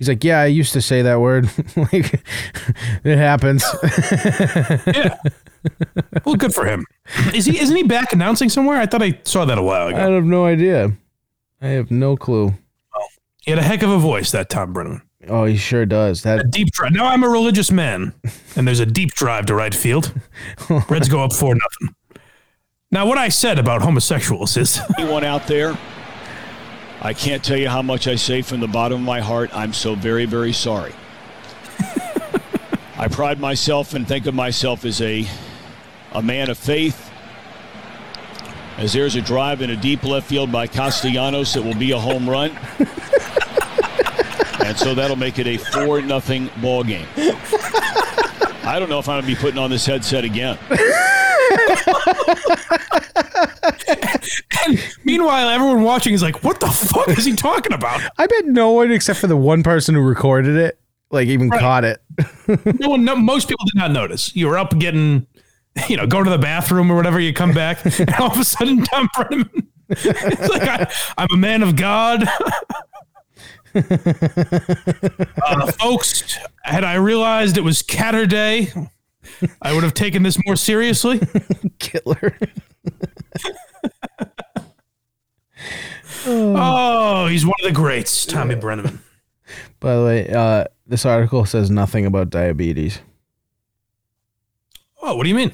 he's 0.03 0.09
like, 0.09 0.23
"Yeah, 0.23 0.41
I 0.41 0.45
used 0.47 0.73
to 0.73 0.81
say 0.81 1.01
that 1.01 1.19
word. 1.19 1.49
like 1.75 2.21
it 3.03 3.17
happens." 3.17 3.63
yeah. 4.87 5.15
Well, 6.25 6.35
good 6.35 6.53
for 6.53 6.65
him. 6.65 6.85
Is 7.33 7.45
he? 7.45 7.59
Isn't 7.59 7.75
he 7.75 7.83
back 7.83 8.13
announcing 8.13 8.49
somewhere? 8.49 8.77
I 8.77 8.85
thought 8.85 9.01
I 9.01 9.19
saw 9.23 9.45
that 9.45 9.57
a 9.57 9.63
while 9.63 9.87
ago. 9.87 9.97
I 9.97 10.11
have 10.11 10.25
no 10.25 10.45
idea. 10.45 10.91
I 11.61 11.67
have 11.67 11.89
no 11.89 12.17
clue. 12.17 12.53
He 13.43 13.51
had 13.51 13.59
a 13.59 13.63
heck 13.63 13.81
of 13.81 13.89
a 13.89 13.97
voice, 13.97 14.31
that 14.31 14.49
Thom 14.49 14.73
Brennaman. 14.73 15.01
Oh, 15.27 15.45
he 15.45 15.55
sure 15.55 15.85
does. 15.85 16.21
A 16.21 16.37
That 16.37 16.51
deep 16.51 16.71
drive. 16.71 16.91
Now 16.91 17.07
I'm 17.07 17.23
a 17.23 17.29
religious 17.29 17.71
man, 17.71 18.13
and 18.55 18.67
there's 18.67 18.81
a 18.81 18.85
deep 18.85 19.11
drive 19.11 19.45
to 19.47 19.55
right 19.55 19.73
field. 19.73 20.13
Reds 20.89 21.07
go 21.07 21.23
up 21.23 21.33
four 21.33 21.55
nothing. 21.55 21.95
Now, 22.91 23.07
what 23.07 23.17
I 23.17 23.29
said 23.29 23.57
about 23.57 23.81
homosexuals 23.81 24.55
is 24.55 24.79
Anyone 24.99 25.23
out 25.23 25.47
there? 25.47 25.77
I 27.05 27.13
can't 27.13 27.43
tell 27.43 27.57
you 27.57 27.67
how 27.67 27.81
much 27.81 28.07
I 28.07 28.15
say 28.15 28.41
from 28.41 28.61
the 28.61 28.67
bottom 28.67 29.01
of 29.01 29.05
my 29.05 29.19
heart. 29.19 29.49
I'm 29.53 29.73
so 29.73 29.93
very, 29.93 30.25
very 30.25 30.53
sorry. 30.53 30.93
I 32.97 33.09
pride 33.11 33.41
myself 33.41 33.93
and 33.93 34.07
think 34.07 34.25
of 34.25 34.33
myself 34.33 34.85
as 34.85 35.01
a 35.01 35.27
a 36.13 36.21
man 36.21 36.49
of 36.49 36.57
faith. 36.57 37.11
As 38.77 38.93
there's 38.93 39.15
a 39.15 39.21
drive 39.21 39.61
in 39.61 39.69
a 39.69 39.75
deep 39.75 40.03
left 40.03 40.27
field 40.27 40.49
by 40.51 40.65
Castellanos, 40.67 41.57
it 41.57 41.63
will 41.63 41.75
be 41.75 41.91
a 41.91 41.99
home 41.99 42.29
run. 42.29 42.51
and 44.63 44.77
so 44.77 44.95
that'll 44.95 45.17
make 45.17 45.39
it 45.39 45.47
a 45.47 45.57
4 45.57 46.01
nothing 46.01 46.49
ball 46.61 46.83
game. 46.83 47.07
I 48.63 48.77
don't 48.79 48.89
know 48.89 48.99
if 48.99 49.09
I'm 49.09 49.21
going 49.21 49.23
to 49.23 49.27
be 49.27 49.35
putting 49.35 49.59
on 49.59 49.69
this 49.69 49.85
headset 49.85 50.23
again. 50.23 50.57
Meanwhile, 55.03 55.49
everyone 55.49 55.83
watching 55.83 56.13
is 56.13 56.21
like, 56.21 56.43
"What 56.43 56.59
the 56.59 56.67
fuck 56.67 57.09
is 57.09 57.25
he 57.25 57.33
talking 57.35 57.73
about?" 57.73 58.01
I 58.17 58.27
bet 58.27 58.45
no 58.45 58.71
one 58.71 58.91
except 58.91 59.19
for 59.19 59.27
the 59.27 59.37
one 59.37 59.63
person 59.63 59.95
who 59.95 60.01
recorded 60.01 60.55
it 60.55 60.79
like 61.11 61.27
even 61.27 61.49
Right. 61.49 61.59
caught 61.59 61.83
it. 61.83 62.01
No 62.79 62.89
one, 62.89 63.05
no, 63.05 63.15
most 63.15 63.47
people 63.47 63.65
did 63.65 63.75
not 63.77 63.91
notice. 63.91 64.35
You 64.35 64.47
were 64.47 64.57
up 64.57 64.77
getting, 64.77 65.25
you 65.87 65.95
know, 65.97 66.05
go 66.07 66.23
to 66.23 66.29
the 66.29 66.37
bathroom 66.37 66.91
or 66.91 66.95
whatever. 66.95 67.19
You 67.19 67.33
come 67.33 67.53
back, 67.53 67.83
and 67.99 68.13
all 68.15 68.31
of 68.31 68.39
a 68.39 68.43
sudden, 68.43 68.83
Thom 68.83 69.07
Brennaman. 69.15 69.67
it's 69.89 70.49
like 70.49 70.63
I, 70.63 70.91
I'm 71.17 71.27
a 71.33 71.37
man 71.37 71.61
of 71.63 71.75
God. 71.75 72.27
uh, 73.75 75.71
folks, 75.73 76.37
had 76.63 76.83
I 76.83 76.95
realized 76.95 77.57
it 77.57 77.63
was 77.63 77.81
Catter 77.83 78.27
Day, 78.27 78.71
I 79.61 79.73
would 79.73 79.83
have 79.83 79.93
taken 79.93 80.23
this 80.23 80.37
more 80.45 80.55
seriously. 80.55 81.21
Killer. 81.79 82.37
Oh, 86.25 87.27
he's 87.27 87.45
one 87.45 87.53
of 87.61 87.65
the 87.67 87.73
greats, 87.73 88.25
Tommy 88.25 88.55
Brennaman. 88.55 88.99
By 89.79 89.95
the 89.95 90.03
way, 90.03 90.29
uh, 90.29 90.65
this 90.87 91.05
article 91.05 91.45
says 91.45 91.69
nothing 91.69 92.05
about 92.05 92.29
diabetes. 92.29 92.99
Oh, 95.01 95.15
what 95.15 95.23
do 95.23 95.29
you 95.29 95.35
mean? 95.35 95.51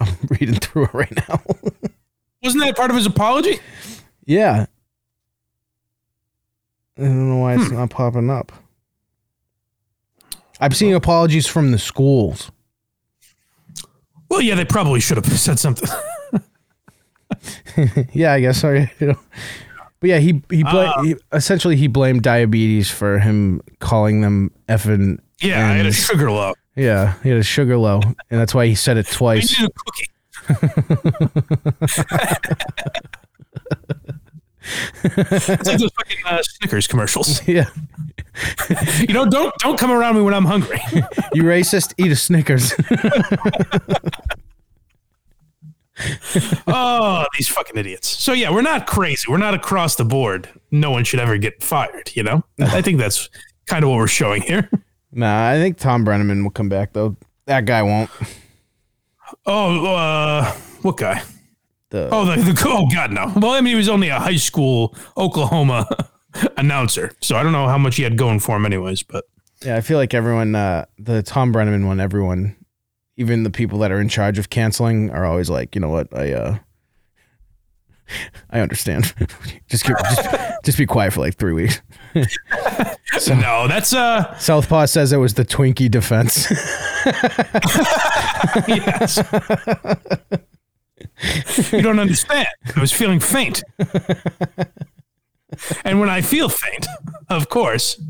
I'm 0.00 0.16
reading 0.30 0.56
through 0.56 0.84
it 0.84 0.94
right 0.94 1.28
now. 1.28 1.40
Wasn't 2.42 2.64
that 2.64 2.76
part 2.76 2.90
of 2.90 2.96
his 2.96 3.06
apology? 3.06 3.60
yeah. 4.26 4.66
I 6.96 7.02
don't 7.02 7.28
know 7.28 7.36
why 7.36 7.54
Hmm. 7.54 7.62
it's 7.62 7.70
not 7.70 7.90
popping 7.90 8.28
up. 8.28 8.50
I'm 10.60 10.72
seeing 10.72 10.94
apologies 10.94 11.46
from 11.46 11.70
the 11.70 11.78
schools. 11.78 12.50
Well, 14.28 14.40
yeah, 14.40 14.56
they 14.56 14.64
probably 14.64 14.98
should 14.98 15.16
have 15.16 15.26
said 15.38 15.60
something. 15.60 15.88
yeah, 18.12 18.32
I 18.32 18.40
guess. 18.40 18.58
Sorry. 18.60 18.90
But 18.98 19.16
yeah, 20.10 20.18
he 20.18 20.42
he, 20.50 20.62
bla- 20.62 20.94
Uh, 20.96 21.02
he 21.02 21.16
essentially 21.32 21.76
he 21.76 21.86
blamed 21.88 22.22
diabetes 22.22 22.90
for 22.90 23.18
him 23.18 23.60
calling 23.80 24.20
them 24.20 24.50
effing. 24.68 25.18
Yeah, 25.40 25.68
I 25.68 25.72
had 25.74 25.86
a 25.86 25.92
sugar 25.92 26.30
low. 26.30 26.54
Yeah, 26.76 27.14
he 27.22 27.28
had 27.30 27.38
a 27.38 27.42
sugar 27.42 27.76
low, 27.76 28.00
and 28.30 28.40
that's 28.40 28.54
why 28.54 28.66
he 28.66 28.74
said 28.76 28.96
it 28.96 29.06
twice. 29.06 29.54
it's 35.04 35.48
like 35.48 35.60
those 35.62 35.90
fucking 35.92 36.18
uh, 36.26 36.42
Snickers 36.42 36.86
commercials. 36.86 37.46
yeah, 37.48 37.66
You 39.00 39.14
know, 39.14 39.26
don't 39.26 39.54
don't 39.58 39.78
come 39.78 39.90
around 39.90 40.16
me 40.16 40.22
when 40.22 40.34
I'm 40.34 40.44
hungry. 40.44 40.80
you 41.32 41.42
racist. 41.42 41.94
Eat 41.98 42.12
a 42.12 42.16
Snickers. 42.16 42.74
oh, 46.66 47.26
these 47.36 47.48
fucking 47.48 47.76
idiots. 47.76 48.08
So 48.08 48.32
yeah, 48.32 48.50
we're 48.50 48.62
not 48.62 48.86
crazy. 48.86 49.24
We're 49.28 49.38
not 49.38 49.54
across 49.54 49.96
the 49.96 50.04
board. 50.04 50.48
No 50.70 50.90
one 50.90 51.04
should 51.04 51.20
ever 51.20 51.38
get 51.38 51.62
fired. 51.62 52.10
You 52.14 52.22
know, 52.22 52.44
I 52.60 52.82
think 52.82 52.98
that's 52.98 53.28
kind 53.66 53.84
of 53.84 53.90
what 53.90 53.96
we're 53.96 54.06
showing 54.06 54.42
here. 54.42 54.70
nah, 55.12 55.48
I 55.48 55.54
think 55.54 55.78
Thom 55.78 56.04
Brennaman 56.04 56.42
will 56.42 56.50
come 56.50 56.68
back 56.68 56.92
though. 56.92 57.16
That 57.46 57.64
guy 57.64 57.82
won't. 57.82 58.10
Oh, 59.46 59.86
uh, 59.86 60.52
what 60.82 60.96
guy? 60.96 61.22
The 61.90 62.08
Oh, 62.12 62.24
the, 62.24 62.36
the 62.36 62.62
oh 62.66 62.86
god 62.92 63.12
no. 63.12 63.32
Well, 63.36 63.52
I 63.52 63.60
mean, 63.60 63.72
he 63.72 63.76
was 63.76 63.88
only 63.88 64.08
a 64.08 64.18
high 64.18 64.36
school 64.36 64.94
Oklahoma 65.16 65.86
announcer, 66.56 67.12
so 67.20 67.36
I 67.36 67.42
don't 67.42 67.52
know 67.52 67.66
how 67.66 67.78
much 67.78 67.96
he 67.96 68.02
had 68.02 68.16
going 68.16 68.40
for 68.40 68.56
him, 68.56 68.66
anyways. 68.66 69.02
But 69.02 69.24
yeah, 69.64 69.76
I 69.76 69.80
feel 69.80 69.98
like 69.98 70.14
everyone, 70.14 70.54
uh, 70.54 70.84
the 70.98 71.22
Thom 71.22 71.52
Brennaman 71.52 71.86
one, 71.86 72.00
everyone, 72.00 72.56
even 73.18 73.42
the 73.42 73.50
people 73.50 73.80
that 73.80 73.90
are 73.90 74.00
in 74.00 74.08
charge 74.08 74.38
of 74.38 74.48
canceling, 74.48 75.10
are 75.10 75.26
always 75.26 75.50
like, 75.50 75.74
you 75.74 75.80
know 75.80 75.88
what, 75.88 76.16
I 76.16 76.32
uh, 76.32 76.58
I 78.50 78.60
understand. 78.60 79.12
just, 79.68 79.84
keep, 79.84 79.96
just 79.98 80.64
just 80.64 80.78
be 80.78 80.86
quiet 80.86 81.12
for 81.12 81.20
like 81.20 81.36
three 81.36 81.52
weeks. 81.52 81.82
no, 83.28 83.66
that's 83.68 83.92
uh, 83.92 84.38
Southpaw 84.38 84.86
says 84.86 85.12
it 85.12 85.18
was 85.18 85.34
the 85.34 85.44
Twinkie 85.44 85.90
defense. 85.90 86.48
yes. 88.68 89.18
you 91.72 91.82
don't 91.82 91.98
understand. 91.98 92.48
I 92.76 92.80
was 92.80 92.92
feeling 92.92 93.18
faint. 93.18 93.64
and 95.84 95.98
when 95.98 96.08
I 96.08 96.20
feel 96.20 96.48
faint, 96.48 96.86
of 97.28 97.48
course, 97.48 98.00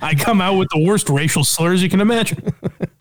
I 0.00 0.14
come 0.14 0.40
out 0.40 0.56
with 0.56 0.68
the 0.72 0.84
worst 0.86 1.08
racial 1.08 1.42
slurs 1.42 1.82
you 1.82 1.88
can 1.88 2.00
imagine. 2.00 2.54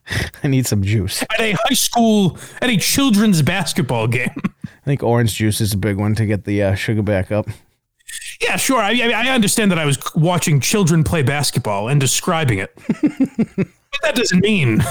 I 0.44 0.48
need 0.48 0.68
some 0.68 0.84
juice. 0.84 1.24
at 1.24 1.40
a 1.40 1.54
high 1.54 1.74
school 1.74 2.38
at 2.62 2.70
a 2.70 2.78
children's 2.78 3.42
basketball 3.42 4.08
game. 4.08 4.32
I 4.66 4.86
think 4.86 5.04
orange 5.04 5.36
juice 5.36 5.62
is 5.62 5.74
a 5.74 5.78
big 5.78 5.98
one 5.98 6.16
to 6.16 6.26
get 6.26 6.44
the 6.46 6.62
uh, 6.64 6.76
sugar 6.76 7.02
back 7.02 7.32
up. 7.32 7.48
Yeah, 8.42 8.58
sure. 8.58 8.80
I, 8.80 8.92
I 8.92 9.28
I 9.28 9.30
understand 9.30 9.72
that 9.72 9.80
I 9.80 9.86
was 9.86 9.98
watching 10.16 10.60
children 10.60 11.04
play 11.04 11.24
basketball 11.24 11.88
and 11.88 12.00
describing 12.00 12.60
it. 12.60 12.72
but 13.02 14.02
that 14.02 14.16
doesn't 14.16 14.42
mean 14.42 14.82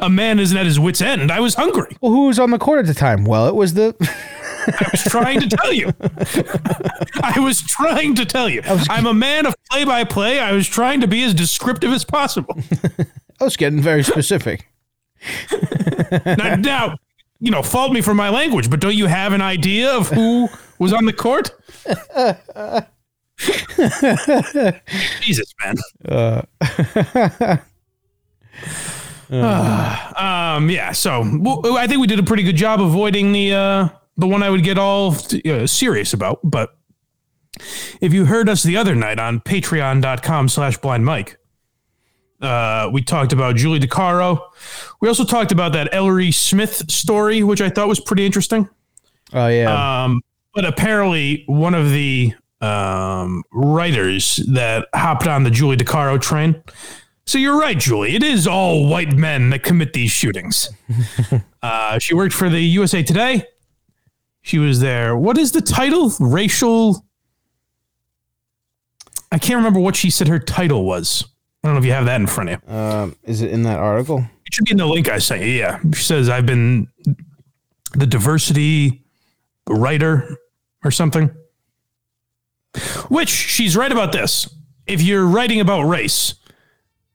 a 0.00 0.08
man 0.08 0.38
isn't 0.38 0.56
at 0.56 0.66
his 0.66 0.78
wits' 0.78 1.00
end. 1.00 1.30
I 1.30 1.40
was 1.40 1.54
hungry. 1.54 1.96
Well, 2.00 2.12
who 2.12 2.26
was 2.26 2.38
on 2.38 2.50
the 2.50 2.58
court 2.58 2.80
at 2.80 2.86
the 2.86 2.94
time? 2.94 3.24
Well, 3.24 3.48
it 3.48 3.54
was 3.54 3.74
the. 3.74 3.94
I 4.66 4.88
was 4.92 5.04
trying 5.04 5.40
to 5.40 5.48
tell 5.48 5.72
you. 5.72 5.92
I 7.22 7.38
was 7.38 7.60
trying 7.62 8.14
to 8.14 8.24
tell 8.24 8.48
you. 8.48 8.62
I'm 8.64 9.06
a 9.06 9.14
man 9.14 9.46
of 9.46 9.54
play 9.70 9.84
by 9.84 10.04
play. 10.04 10.38
I 10.40 10.52
was 10.52 10.66
trying 10.66 11.00
to 11.00 11.06
be 11.06 11.22
as 11.22 11.34
descriptive 11.34 11.92
as 11.92 12.04
possible. 12.04 12.56
I 13.40 13.44
was 13.44 13.56
getting 13.56 13.80
very 13.80 14.02
specific. 14.04 14.68
now, 16.26 16.56
now, 16.56 16.96
you 17.40 17.50
know, 17.50 17.62
fault 17.62 17.92
me 17.92 18.00
for 18.00 18.14
my 18.14 18.28
language, 18.28 18.70
but 18.70 18.80
don't 18.80 18.96
you 18.96 19.06
have 19.06 19.32
an 19.32 19.42
idea 19.42 19.90
of 19.90 20.08
who 20.08 20.48
was 20.78 20.92
on 20.92 21.04
the 21.04 21.12
court? 21.12 21.50
Jesus, 25.20 25.54
man. 25.64 25.76
um, 29.30 30.70
yeah. 30.70 30.92
So 30.92 31.24
well, 31.40 31.76
I 31.76 31.86
think 31.86 32.00
we 32.00 32.06
did 32.06 32.18
a 32.18 32.22
pretty 32.22 32.42
good 32.42 32.56
job 32.56 32.80
avoiding 32.80 33.32
the 33.32 33.54
uh, 33.54 33.88
the 34.16 34.26
one 34.26 34.42
I 34.42 34.50
would 34.50 34.62
get 34.62 34.78
all 34.78 35.16
uh, 35.46 35.66
serious 35.66 36.12
about. 36.12 36.40
But 36.44 36.76
if 38.00 38.12
you 38.12 38.26
heard 38.26 38.48
us 38.48 38.62
the 38.62 38.76
other 38.76 38.94
night 38.94 39.18
on 39.18 39.40
patreon.com 39.40 40.48
slash 40.48 40.78
blind 40.78 41.04
mike, 41.04 41.38
uh, 42.44 42.90
we 42.92 43.02
talked 43.02 43.32
about 43.32 43.56
Julie 43.56 43.80
DiCaro. 43.80 44.40
We 45.00 45.08
also 45.08 45.24
talked 45.24 45.52
about 45.52 45.72
that 45.72 45.88
Ellery 45.92 46.30
Smith 46.32 46.90
story, 46.90 47.42
which 47.42 47.60
I 47.60 47.68
thought 47.68 47.88
was 47.88 48.00
pretty 48.00 48.26
interesting. 48.26 48.68
Oh 49.32 49.48
yeah. 49.48 50.04
Um, 50.04 50.22
but 50.54 50.64
apparently, 50.64 51.44
one 51.46 51.74
of 51.74 51.90
the 51.90 52.34
um, 52.60 53.42
writers 53.52 54.36
that 54.48 54.86
hopped 54.94 55.26
on 55.26 55.44
the 55.44 55.50
Julie 55.50 55.76
DiCaro 55.76 56.20
train. 56.20 56.62
So 57.26 57.38
you're 57.38 57.58
right, 57.58 57.78
Julie. 57.78 58.14
It 58.14 58.22
is 58.22 58.46
all 58.46 58.86
white 58.88 59.14
men 59.14 59.50
that 59.50 59.62
commit 59.62 59.92
these 59.92 60.10
shootings. 60.10 60.68
uh, 61.62 61.98
she 61.98 62.14
worked 62.14 62.34
for 62.34 62.48
the 62.48 62.60
USA 62.60 63.02
Today. 63.02 63.46
She 64.42 64.58
was 64.58 64.80
there. 64.80 65.16
What 65.16 65.38
is 65.38 65.52
the 65.52 65.62
title? 65.62 66.12
Racial. 66.20 67.06
I 69.32 69.38
can't 69.38 69.56
remember 69.56 69.80
what 69.80 69.96
she 69.96 70.10
said 70.10 70.28
her 70.28 70.38
title 70.38 70.84
was. 70.84 71.24
I 71.64 71.68
don't 71.68 71.76
know 71.76 71.80
if 71.80 71.86
you 71.86 71.92
have 71.92 72.04
that 72.04 72.20
in 72.20 72.26
front 72.26 72.50
of 72.50 72.62
you. 72.62 72.74
Um, 72.74 73.16
is 73.22 73.40
it 73.40 73.50
in 73.50 73.62
that 73.62 73.78
article? 73.78 74.18
It 74.44 74.52
should 74.52 74.66
be 74.66 74.72
in 74.72 74.76
the 74.76 74.86
link 74.86 75.08
I 75.08 75.16
sent 75.16 75.40
you. 75.40 75.48
Yeah. 75.48 75.80
She 75.94 76.04
says, 76.04 76.28
I've 76.28 76.44
been 76.44 76.88
the 77.92 78.06
diversity 78.06 79.02
writer 79.66 80.36
or 80.84 80.90
something. 80.90 81.30
Which 83.08 83.30
she's 83.30 83.78
right 83.78 83.90
about 83.90 84.12
this. 84.12 84.46
If 84.86 85.00
you're 85.00 85.24
writing 85.24 85.58
about 85.58 85.84
race, 85.84 86.34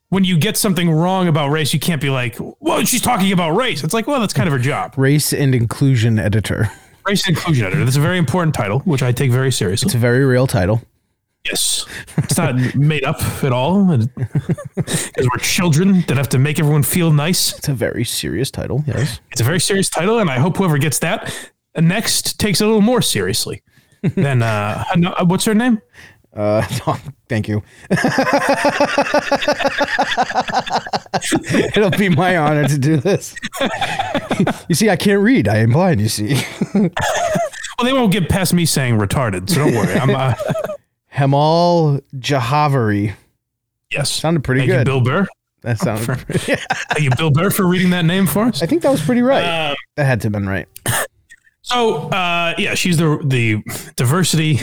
when 0.08 0.24
you 0.24 0.36
get 0.36 0.58
something 0.58 0.89
wrong 0.89 1.28
about 1.28 1.50
race, 1.50 1.72
you 1.72 1.80
can't 1.80 2.02
be 2.02 2.10
like, 2.10 2.36
well, 2.60 2.84
she's 2.86 3.02
talking 3.02 3.32
about 3.32 3.52
race. 3.52 3.84
It's 3.84 3.93
like, 3.93 4.08
well, 4.08 4.20
that's 4.20 4.34
kind 4.34 4.47
of 4.47 4.54
her 4.54 4.60
job. 4.60 4.95
Race 4.97 5.32
and 5.32 5.54
inclusion 5.54 6.18
editor. 6.18 6.72
Race 7.06 7.28
and 7.28 7.38
inclusion 7.38 7.68
editor. 7.68 7.86
That's 7.86 7.97
a 7.97 8.02
very 8.02 8.18
important 8.18 8.56
title, 8.56 8.80
which 8.80 9.04
I 9.04 9.12
take 9.12 9.30
very 9.30 9.52
seriously. 9.52 9.86
It's 9.86 9.95
a 9.95 10.00
very 10.00 10.26
real 10.26 10.47
title. 10.47 10.82
Yes. 11.50 11.86
It's 12.18 12.38
not 12.38 12.76
made 12.76 13.04
up 13.04 13.22
at 13.43 13.52
all. 13.52 13.86
Because 13.95 15.28
we're 15.32 15.39
children 15.39 16.04
that 16.08 16.18
have 16.18 16.30
to 16.30 16.39
make 16.39 16.60
everyone 16.60 16.84
feel 16.84 17.12
nice. 17.12 17.58
It's 17.58 17.70
a 17.70 17.74
very 17.74 18.06
serious 18.06 18.52
title. 18.52 18.84
Yes. 18.88 19.20
It's 19.32 19.41
a 19.41 19.43
very 19.43 19.60
serious 19.60 19.89
title, 19.89 20.20
and 20.20 20.30
I 20.30 20.39
hope 20.39 20.58
whoever 20.58 20.78
gets 20.78 21.00
that 21.00 21.34
next 21.76 22.39
takes 22.39 22.62
it 22.62 22.64
a 22.64 22.68
little 22.68 22.82
more 22.82 23.02
seriously. 23.02 23.62
than 24.16 24.41
uh, 24.41 24.86
what's 25.26 25.43
her 25.45 25.54
name? 25.54 25.82
Uh, 26.34 26.62
thank 27.28 27.50
you. 27.50 27.62
It'll 31.76 31.89
be 31.89 32.08
my 32.08 32.38
honor 32.38 32.68
to 32.68 32.78
do 32.78 32.97
this. 32.97 33.36
you 34.70 34.76
see, 34.76 34.89
I 34.89 34.95
can't 34.95 35.22
read. 35.22 35.47
I 35.50 35.58
am 35.58 35.72
blind. 35.72 36.00
You 36.00 36.08
see. 36.08 36.41
well, 36.74 36.91
they 37.84 37.91
won't 37.91 38.14
get 38.14 38.30
past 38.30 38.54
me 38.54 38.66
saying 38.66 38.97
retarded, 39.00 39.50
so 39.50 39.56
don't 39.66 39.74
worry. 39.74 39.95
I'm 39.95 40.12
uh, 40.12 40.34
Hemal 41.14 42.01
Jhaveri. 42.16 43.14
Yes, 43.91 44.12
sounded 44.12 44.43
pretty 44.43 44.62
Thank 44.62 44.72
good. 44.72 44.80
You, 44.80 44.86
Bill 44.86 45.01
Burr. 45.01 45.28
That 45.62 45.80
sounded. 45.80 46.05
For, 46.05 46.16
Thank 46.16 47.01
you, 47.01 47.10
Bill 47.18 47.32
Burr, 47.32 47.49
for 47.49 47.68
reading 47.68 47.89
that 47.89 48.05
name 48.05 48.28
for 48.28 48.43
us. 48.43 48.64
I 48.64 48.66
think 48.66 48.82
that 48.84 48.91
was 48.91 49.01
pretty 49.01 49.22
right. 49.22 49.43
Uh, 49.43 49.76
that 49.95 50.05
had 50.05 50.22
to 50.22 50.26
have 50.26 50.32
been 50.32 50.47
right. 50.47 50.68
So, 51.62 52.10
uh, 52.10 52.55
yeah, 52.57 52.76
she's 52.76 52.97
the 52.97 53.20
the 53.24 53.62
diversity 53.95 54.60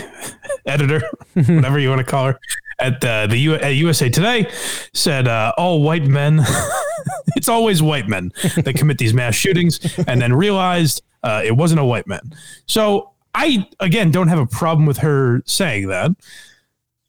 editor, 0.64 1.02
whatever 1.34 1.78
you 1.78 1.88
want 1.90 2.00
to 2.00 2.04
call 2.04 2.26
her, 2.26 2.38
at 2.78 3.00
the 3.00 3.26
the 3.28 3.36
U, 3.38 3.54
at 3.54 3.74
USA 3.74 4.08
Today. 4.08 4.50
Said 4.94 5.28
uh, 5.28 5.52
all 5.58 5.82
white 5.82 6.06
men. 6.06 6.40
it's 7.36 7.48
always 7.48 7.82
white 7.82 8.08
men 8.08 8.32
that 8.56 8.74
commit 8.76 8.98
these 8.98 9.12
mass 9.12 9.34
shootings, 9.34 9.98
and 10.06 10.20
then 10.20 10.32
realized 10.32 11.02
uh, 11.22 11.42
it 11.44 11.52
wasn't 11.52 11.80
a 11.80 11.84
white 11.84 12.06
man. 12.06 12.32
So 12.66 13.12
I 13.36 13.68
again 13.80 14.10
don't 14.10 14.28
have 14.28 14.38
a 14.38 14.46
problem 14.46 14.86
with 14.86 14.98
her 14.98 15.42
saying 15.44 15.88
that. 15.88 16.12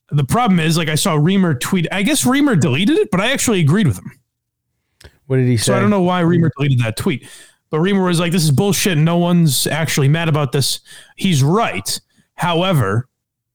The 0.09 0.25
problem 0.25 0.59
is, 0.59 0.77
like 0.77 0.89
I 0.89 0.95
saw 0.95 1.15
Reamer 1.15 1.55
tweet. 1.55 1.87
I 1.91 2.03
guess 2.03 2.25
Reamer 2.25 2.55
deleted 2.55 2.97
it, 2.97 3.09
but 3.11 3.21
I 3.21 3.31
actually 3.31 3.61
agreed 3.61 3.87
with 3.87 3.97
him. 3.97 4.11
What 5.25 5.37
did 5.37 5.47
he 5.47 5.57
say? 5.57 5.65
So 5.65 5.75
I 5.75 5.79
don't 5.79 5.89
know 5.89 6.01
why 6.01 6.19
Reamer 6.21 6.51
deleted 6.57 6.79
that 6.79 6.97
tweet. 6.97 7.27
But 7.69 7.79
Reamer 7.79 8.03
was 8.03 8.19
like, 8.19 8.31
this 8.31 8.43
is 8.43 8.51
bullshit. 8.51 8.97
No 8.97 9.17
one's 9.17 9.67
actually 9.67 10.07
mad 10.07 10.29
about 10.29 10.53
this. 10.53 10.79
He's 11.17 11.43
right. 11.43 11.99
However, 12.35 13.09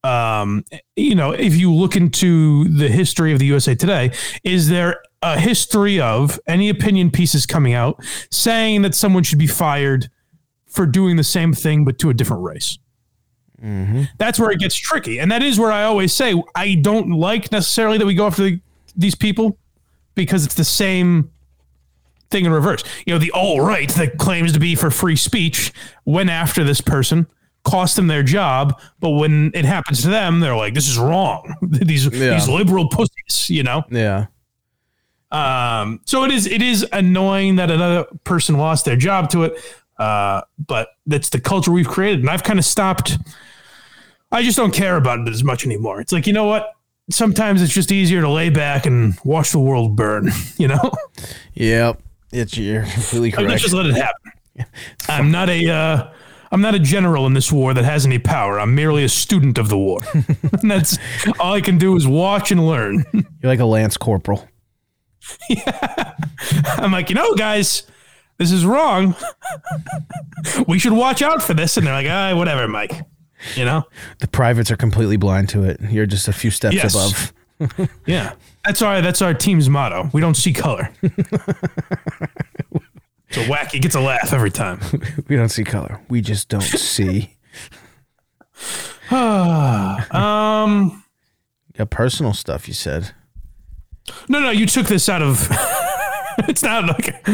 um, 0.04 0.64
you 0.96 1.14
know, 1.14 1.30
if 1.30 1.56
you 1.56 1.72
look 1.72 1.96
into 1.96 2.64
the 2.64 2.88
history 2.88 3.32
of 3.32 3.38
the 3.38 3.46
USA 3.46 3.74
Today, 3.74 4.12
is 4.44 4.68
there 4.68 5.02
a 5.22 5.38
history 5.38 6.00
of 6.00 6.38
any 6.46 6.68
opinion 6.68 7.10
pieces 7.10 7.46
coming 7.46 7.72
out 7.72 8.02
saying 8.30 8.82
that 8.82 8.94
someone 8.94 9.22
should 9.22 9.38
be 9.38 9.46
fired 9.46 10.10
for 10.72 10.86
doing 10.86 11.16
the 11.16 11.24
same 11.24 11.52
thing 11.52 11.84
but 11.84 11.98
to 12.00 12.10
a 12.10 12.14
different 12.14 12.42
race? 12.42 12.78
Mm-hmm. 13.62 14.04
That's 14.18 14.40
where 14.40 14.50
it 14.50 14.58
gets 14.58 14.74
tricky. 14.74 15.18
And 15.20 15.30
that 15.30 15.42
is 15.42 15.58
where 15.58 15.70
I 15.70 15.84
always 15.84 16.12
say 16.12 16.34
I 16.54 16.74
don't 16.74 17.10
like 17.10 17.52
necessarily 17.52 17.98
that 17.98 18.06
we 18.06 18.14
go 18.14 18.26
after 18.26 18.42
the, 18.42 18.60
these 18.96 19.14
people 19.14 19.56
because 20.14 20.44
it's 20.44 20.56
the 20.56 20.64
same 20.64 21.30
thing 22.30 22.44
in 22.44 22.52
reverse. 22.52 22.82
You 23.06 23.12
know, 23.14 23.18
the 23.18 23.30
alt 23.32 23.60
right 23.60 23.88
that 23.90 24.18
claims 24.18 24.52
to 24.54 24.58
be 24.58 24.74
for 24.74 24.90
free 24.90 25.14
speech 25.16 25.72
went 26.04 26.28
after 26.28 26.64
this 26.64 26.80
person, 26.80 27.26
cost 27.62 27.94
them 27.94 28.08
their 28.08 28.24
job, 28.24 28.80
but 28.98 29.10
when 29.10 29.52
it 29.54 29.64
happens 29.64 30.02
to 30.02 30.08
them, 30.08 30.40
they're 30.40 30.56
like, 30.56 30.74
"This 30.74 30.88
is 30.88 30.98
wrong." 30.98 31.54
these 31.62 32.06
Yeah. 32.06 32.34
these 32.34 32.48
liberal 32.48 32.88
pussies, 32.88 33.48
you 33.48 33.62
know. 33.62 33.84
Yeah. 33.90 34.26
Um, 35.30 36.00
so 36.04 36.24
it 36.24 36.30
is 36.32 36.46
it 36.46 36.60
is 36.60 36.86
annoying 36.92 37.56
that 37.56 37.70
another 37.70 38.04
person 38.24 38.58
lost 38.58 38.84
their 38.84 38.96
job 38.96 39.30
to 39.30 39.44
it, 39.44 39.54
uh, 39.98 40.42
but 40.66 40.88
that's 41.06 41.28
the 41.28 41.40
culture 41.40 41.70
we've 41.70 41.88
created, 41.88 42.20
and 42.20 42.30
I've 42.30 42.42
kind 42.42 42.58
of 42.58 42.64
stopped. 42.64 43.18
I 44.30 44.42
just 44.42 44.56
don't 44.56 44.72
care 44.72 44.96
about 44.96 45.20
it 45.20 45.28
as 45.28 45.44
much 45.44 45.66
anymore. 45.66 46.00
It's 46.00 46.12
like 46.12 46.26
you 46.26 46.32
know 46.32 46.44
what. 46.44 46.72
Sometimes 47.10 47.60
it's 47.60 47.74
just 47.74 47.90
easier 47.90 48.20
to 48.20 48.30
lay 48.30 48.48
back 48.48 48.86
and 48.86 49.18
watch 49.24 49.50
the 49.50 49.58
world 49.58 49.96
burn, 49.96 50.30
you 50.56 50.68
know? 50.68 50.92
Yep. 51.54 52.00
It's 52.30 52.56
you're 52.56 52.84
completely 52.84 53.34
I 53.34 53.38
mean, 53.38 53.48
correct. 53.48 53.62
just 53.62 53.74
let 53.74 53.86
it 53.86 53.96
happen. 53.96 54.32
I'm 55.08 55.32
not 55.32 55.50
a 55.50 55.68
uh, 55.68 56.12
I'm 56.52 56.60
not 56.60 56.74
a 56.74 56.78
general 56.78 57.26
in 57.26 57.32
this 57.32 57.50
war 57.50 57.72
that 57.72 57.84
has 57.84 58.04
any 58.04 58.18
power. 58.18 58.60
I'm 58.60 58.74
merely 58.74 59.04
a 59.04 59.08
student 59.08 59.56
of 59.56 59.70
the 59.70 59.78
war. 59.78 60.02
and 60.14 60.70
that's 60.70 60.98
all 61.40 61.54
I 61.54 61.62
can 61.62 61.78
do 61.78 61.96
is 61.96 62.06
watch 62.06 62.52
and 62.52 62.66
learn. 62.66 63.04
You're 63.12 63.24
like 63.42 63.60
a 63.60 63.64
lance 63.64 63.96
corporal. 63.96 64.46
Yeah. 65.48 66.14
I'm 66.76 66.92
like, 66.92 67.08
you 67.08 67.14
know, 67.14 67.34
guys, 67.34 67.84
this 68.42 68.50
is 68.52 68.66
wrong. 68.66 69.14
we 70.66 70.78
should 70.80 70.92
watch 70.92 71.22
out 71.22 71.40
for 71.42 71.54
this. 71.54 71.76
And 71.76 71.86
they're 71.86 71.94
like, 71.94 72.08
ah, 72.08 72.36
whatever, 72.36 72.66
Mike. 72.66 72.92
You 73.54 73.64
know? 73.64 73.84
The 74.18 74.26
privates 74.26 74.70
are 74.72 74.76
completely 74.76 75.16
blind 75.16 75.48
to 75.50 75.62
it. 75.62 75.80
You're 75.80 76.06
just 76.06 76.26
a 76.26 76.32
few 76.32 76.50
steps 76.50 76.74
Yes. 76.74 76.94
above. 76.94 77.32
Yeah. 78.06 78.32
That's 78.64 78.82
our 78.82 79.00
that's 79.00 79.22
our 79.22 79.32
team's 79.34 79.68
motto. 79.70 80.10
We 80.12 80.20
don't 80.20 80.34
see 80.36 80.52
color. 80.52 80.90
so 83.30 83.40
wacky 83.44 83.80
gets 83.80 83.94
a 83.94 84.00
laugh 84.00 84.32
every 84.32 84.50
time. 84.50 84.80
we 85.28 85.36
don't 85.36 85.48
see 85.48 85.62
color. 85.62 86.00
We 86.08 86.22
just 86.22 86.48
don't 86.48 86.60
see. 86.62 87.36
um 89.12 91.04
Yeah, 91.78 91.84
personal 91.88 92.32
stuff. 92.34 92.66
You 92.66 92.74
said. 92.74 93.12
No, 94.28 94.40
no, 94.40 94.50
you 94.50 94.66
took 94.66 94.88
this 94.88 95.08
out 95.08 95.22
of. 95.22 95.46
it's 96.48 96.64
not 96.64 96.86
like. 96.86 97.24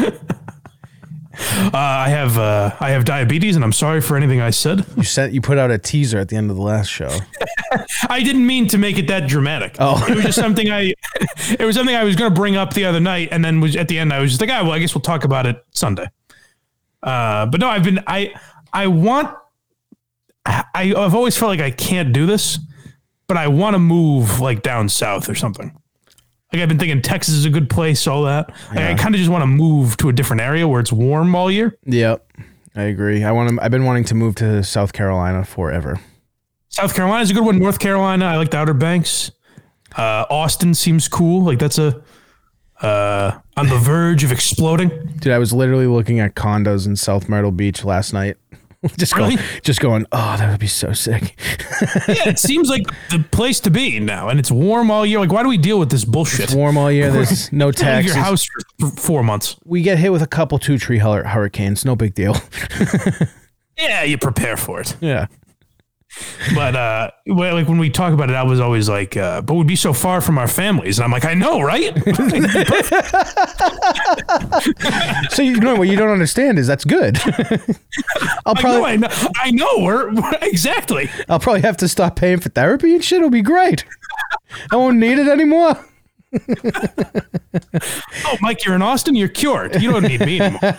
Uh, 1.39 1.69
I 1.73 2.09
have 2.09 2.37
uh, 2.37 2.75
I 2.79 2.91
have 2.91 3.05
diabetes, 3.05 3.55
and 3.55 3.63
I'm 3.63 3.71
sorry 3.73 4.01
for 4.01 4.17
anything 4.17 4.41
I 4.41 4.49
said. 4.49 4.85
You 4.97 5.03
sent. 5.03 5.33
You 5.33 5.41
put 5.41 5.57
out 5.57 5.71
a 5.71 5.77
teaser 5.77 6.19
at 6.19 6.27
the 6.27 6.35
end 6.35 6.51
of 6.51 6.57
the 6.57 6.61
last 6.61 6.87
show. 6.87 7.17
I 8.09 8.21
didn't 8.21 8.45
mean 8.45 8.67
to 8.69 8.77
make 8.77 8.97
it 8.97 9.07
that 9.07 9.27
dramatic. 9.27 9.77
Oh. 9.79 10.05
it 10.09 10.15
was 10.15 10.25
just 10.25 10.39
something 10.39 10.69
I. 10.69 10.93
it 11.59 11.65
was 11.65 11.75
something 11.75 11.95
I 11.95 12.03
was 12.03 12.15
going 12.15 12.31
to 12.31 12.35
bring 12.35 12.57
up 12.57 12.73
the 12.73 12.85
other 12.85 12.99
night, 12.99 13.29
and 13.31 13.43
then 13.43 13.61
was 13.61 13.75
at 13.75 13.87
the 13.87 13.99
end 13.99 14.11
I 14.11 14.19
was 14.19 14.31
just 14.31 14.41
like, 14.41 14.49
ah, 14.49 14.63
well, 14.63 14.73
I 14.73 14.79
guess 14.79 14.93
we'll 14.93 15.01
talk 15.01 15.23
about 15.23 15.45
it 15.45 15.63
Sunday. 15.71 16.09
Uh, 17.01 17.45
but 17.45 17.61
no, 17.61 17.69
I've 17.69 17.83
been 17.83 18.03
I 18.05 18.33
I 18.73 18.87
want 18.87 19.33
I 20.45 20.65
I've 20.75 21.15
always 21.15 21.37
felt 21.37 21.49
like 21.49 21.61
I 21.61 21.71
can't 21.71 22.11
do 22.11 22.25
this, 22.25 22.59
but 23.27 23.37
I 23.37 23.47
want 23.47 23.75
to 23.75 23.79
move 23.79 24.39
like 24.39 24.61
down 24.61 24.89
south 24.89 25.29
or 25.29 25.35
something. 25.35 25.77
Like 26.51 26.61
I've 26.63 26.69
been 26.69 26.79
thinking 26.79 27.01
Texas 27.01 27.35
is 27.35 27.45
a 27.45 27.49
good 27.49 27.69
place, 27.69 28.07
all 28.07 28.23
that. 28.23 28.51
Like, 28.73 28.79
I 28.79 28.95
kind 28.95 29.13
of 29.13 29.19
just 29.19 29.29
want 29.29 29.43
to 29.43 29.47
move 29.47 29.97
to 29.97 30.09
a 30.09 30.13
different 30.13 30.41
area 30.41 30.67
where 30.67 30.79
it's 30.79 30.91
warm 30.91 31.35
all 31.35 31.51
year. 31.51 31.77
Yep. 31.85 32.25
I 32.75 32.83
agree. 32.83 33.23
I 33.23 33.31
want 33.31 33.49
to, 33.49 33.63
I've 33.63 33.71
been 33.71 33.85
wanting 33.85 34.05
to 34.05 34.15
move 34.15 34.35
to 34.35 34.63
South 34.63 34.93
Carolina 34.93 35.43
forever. 35.43 35.99
South 36.69 36.95
Carolina 36.95 37.21
is 37.21 37.31
a 37.31 37.33
good 37.33 37.45
one. 37.45 37.59
North 37.59 37.79
Carolina, 37.79 38.25
I 38.25 38.37
like 38.37 38.51
the 38.51 38.57
Outer 38.57 38.73
Banks. 38.73 39.31
Uh, 39.95 40.25
Austin 40.29 40.73
seems 40.73 41.07
cool. 41.07 41.43
Like 41.43 41.59
that's 41.59 41.77
a 41.77 42.01
uh, 42.81 43.39
on 43.57 43.67
the 43.67 43.77
verge 43.77 44.23
of 44.23 44.31
exploding. 44.31 44.89
Dude, 45.19 45.33
I 45.33 45.37
was 45.37 45.51
literally 45.51 45.87
looking 45.87 46.19
at 46.19 46.35
condos 46.35 46.87
in 46.87 46.95
South 46.95 47.27
Myrtle 47.27 47.51
Beach 47.51 47.83
last 47.83 48.13
night. 48.13 48.37
just 48.97 49.15
going, 49.15 49.37
just 49.61 49.81
going, 49.81 50.05
oh, 50.11 50.35
that 50.37 50.49
would 50.49 50.59
be 50.59 50.67
so 50.67 50.93
sick. 50.93 51.35
yeah, 52.07 52.29
it 52.29 52.39
seems 52.49 52.69
like 52.69 52.83
the 53.09 53.23
place 53.31 53.59
to 53.61 53.69
be 53.69 53.99
now, 53.99 54.29
and 54.29 54.39
it's 54.39 54.51
warm 54.51 54.89
all 54.89 55.05
year. 55.05 55.19
Like, 55.19 55.31
why 55.31 55.43
do 55.43 55.49
we 55.49 55.57
deal 55.57 55.79
with 55.79 55.89
this 55.89 56.05
bullshit? 56.05 56.45
It's 56.45 56.53
warm 56.53 56.77
all 56.77 56.91
year. 56.91 57.11
There's 57.11 57.51
no 57.51 57.71
taxes. 57.73 58.15
Your 58.15 58.23
house 58.23 58.47
for 58.79 58.87
four 58.91 59.23
months. 59.23 59.57
We 59.65 59.81
get 59.81 59.97
hit 59.97 60.11
with 60.11 60.21
a 60.21 60.27
couple 60.27 60.59
two 60.59 60.77
tree 60.77 60.99
hurricanes. 60.99 61.83
No 61.83 61.95
big 61.95 62.13
deal. 62.13 62.35
Yeah, 63.77 64.03
you 64.03 64.17
prepare 64.17 64.57
for 64.57 64.81
it. 64.81 64.95
yeah. 64.99 65.27
But 66.55 66.75
uh, 66.75 67.11
well, 67.27 67.53
like 67.53 67.67
when 67.67 67.77
we 67.77 67.89
talk 67.91 68.13
about 68.13 68.29
it, 68.31 68.35
I 68.35 68.41
was 68.43 68.59
always 68.59 68.89
like, 68.89 69.15
uh, 69.15 69.41
"But 69.41 69.53
we'd 69.53 69.67
be 69.67 69.75
so 69.75 69.93
far 69.93 70.21
from 70.21 70.39
our 70.39 70.47
families," 70.47 70.97
and 70.97 71.05
I'm 71.05 71.11
like, 71.11 71.25
"I 71.25 71.35
know, 71.35 71.61
right?" 71.61 71.95
So 75.31 75.41
you 75.43 75.59
know 75.59 75.75
what 75.75 75.87
you 75.87 75.95
don't 75.95 76.09
understand 76.09 76.57
is 76.59 76.65
that's 76.67 76.83
good. 76.85 77.17
I'll 78.45 78.53
I 78.53 78.53
know, 78.53 78.61
probably 78.61 78.91
I 78.91 78.95
know, 78.95 79.07
I 79.35 79.51
know. 79.51 79.77
We're, 79.79 80.11
we're- 80.13 80.37
exactly. 80.41 81.09
I'll 81.29 81.39
probably 81.39 81.61
have 81.61 81.77
to 81.77 81.87
stop 81.87 82.15
paying 82.15 82.39
for 82.39 82.49
therapy 82.49 82.93
and 82.95 83.03
shit. 83.03 83.17
It'll 83.17 83.29
be 83.29 83.41
great. 83.43 83.85
I 84.71 84.75
won't 84.75 84.97
need 84.97 85.19
it 85.19 85.27
anymore. 85.27 85.77
Oh, 88.25 88.37
Mike, 88.41 88.65
you're 88.65 88.75
in 88.75 88.81
Austin. 88.81 89.15
You're 89.15 89.27
cured. 89.29 89.81
You 89.81 89.91
don't 89.91 90.03
need 90.03 90.19
me 90.21 90.41
anymore. 90.41 90.77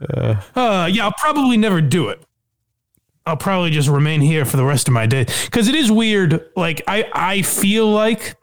Uh, 0.00 0.88
yeah, 0.90 1.04
I'll 1.04 1.12
probably 1.18 1.56
never 1.56 1.80
do 1.80 2.08
it. 2.08 2.22
I'll 3.26 3.36
probably 3.36 3.70
just 3.70 3.88
remain 3.88 4.20
here 4.20 4.44
for 4.44 4.56
the 4.56 4.64
rest 4.64 4.88
of 4.88 4.94
my 4.94 5.06
day 5.06 5.26
because 5.44 5.68
it 5.68 5.74
is 5.74 5.90
weird. 5.92 6.44
Like 6.56 6.82
I, 6.88 7.08
I 7.12 7.42
feel 7.42 7.88
like, 7.90 8.36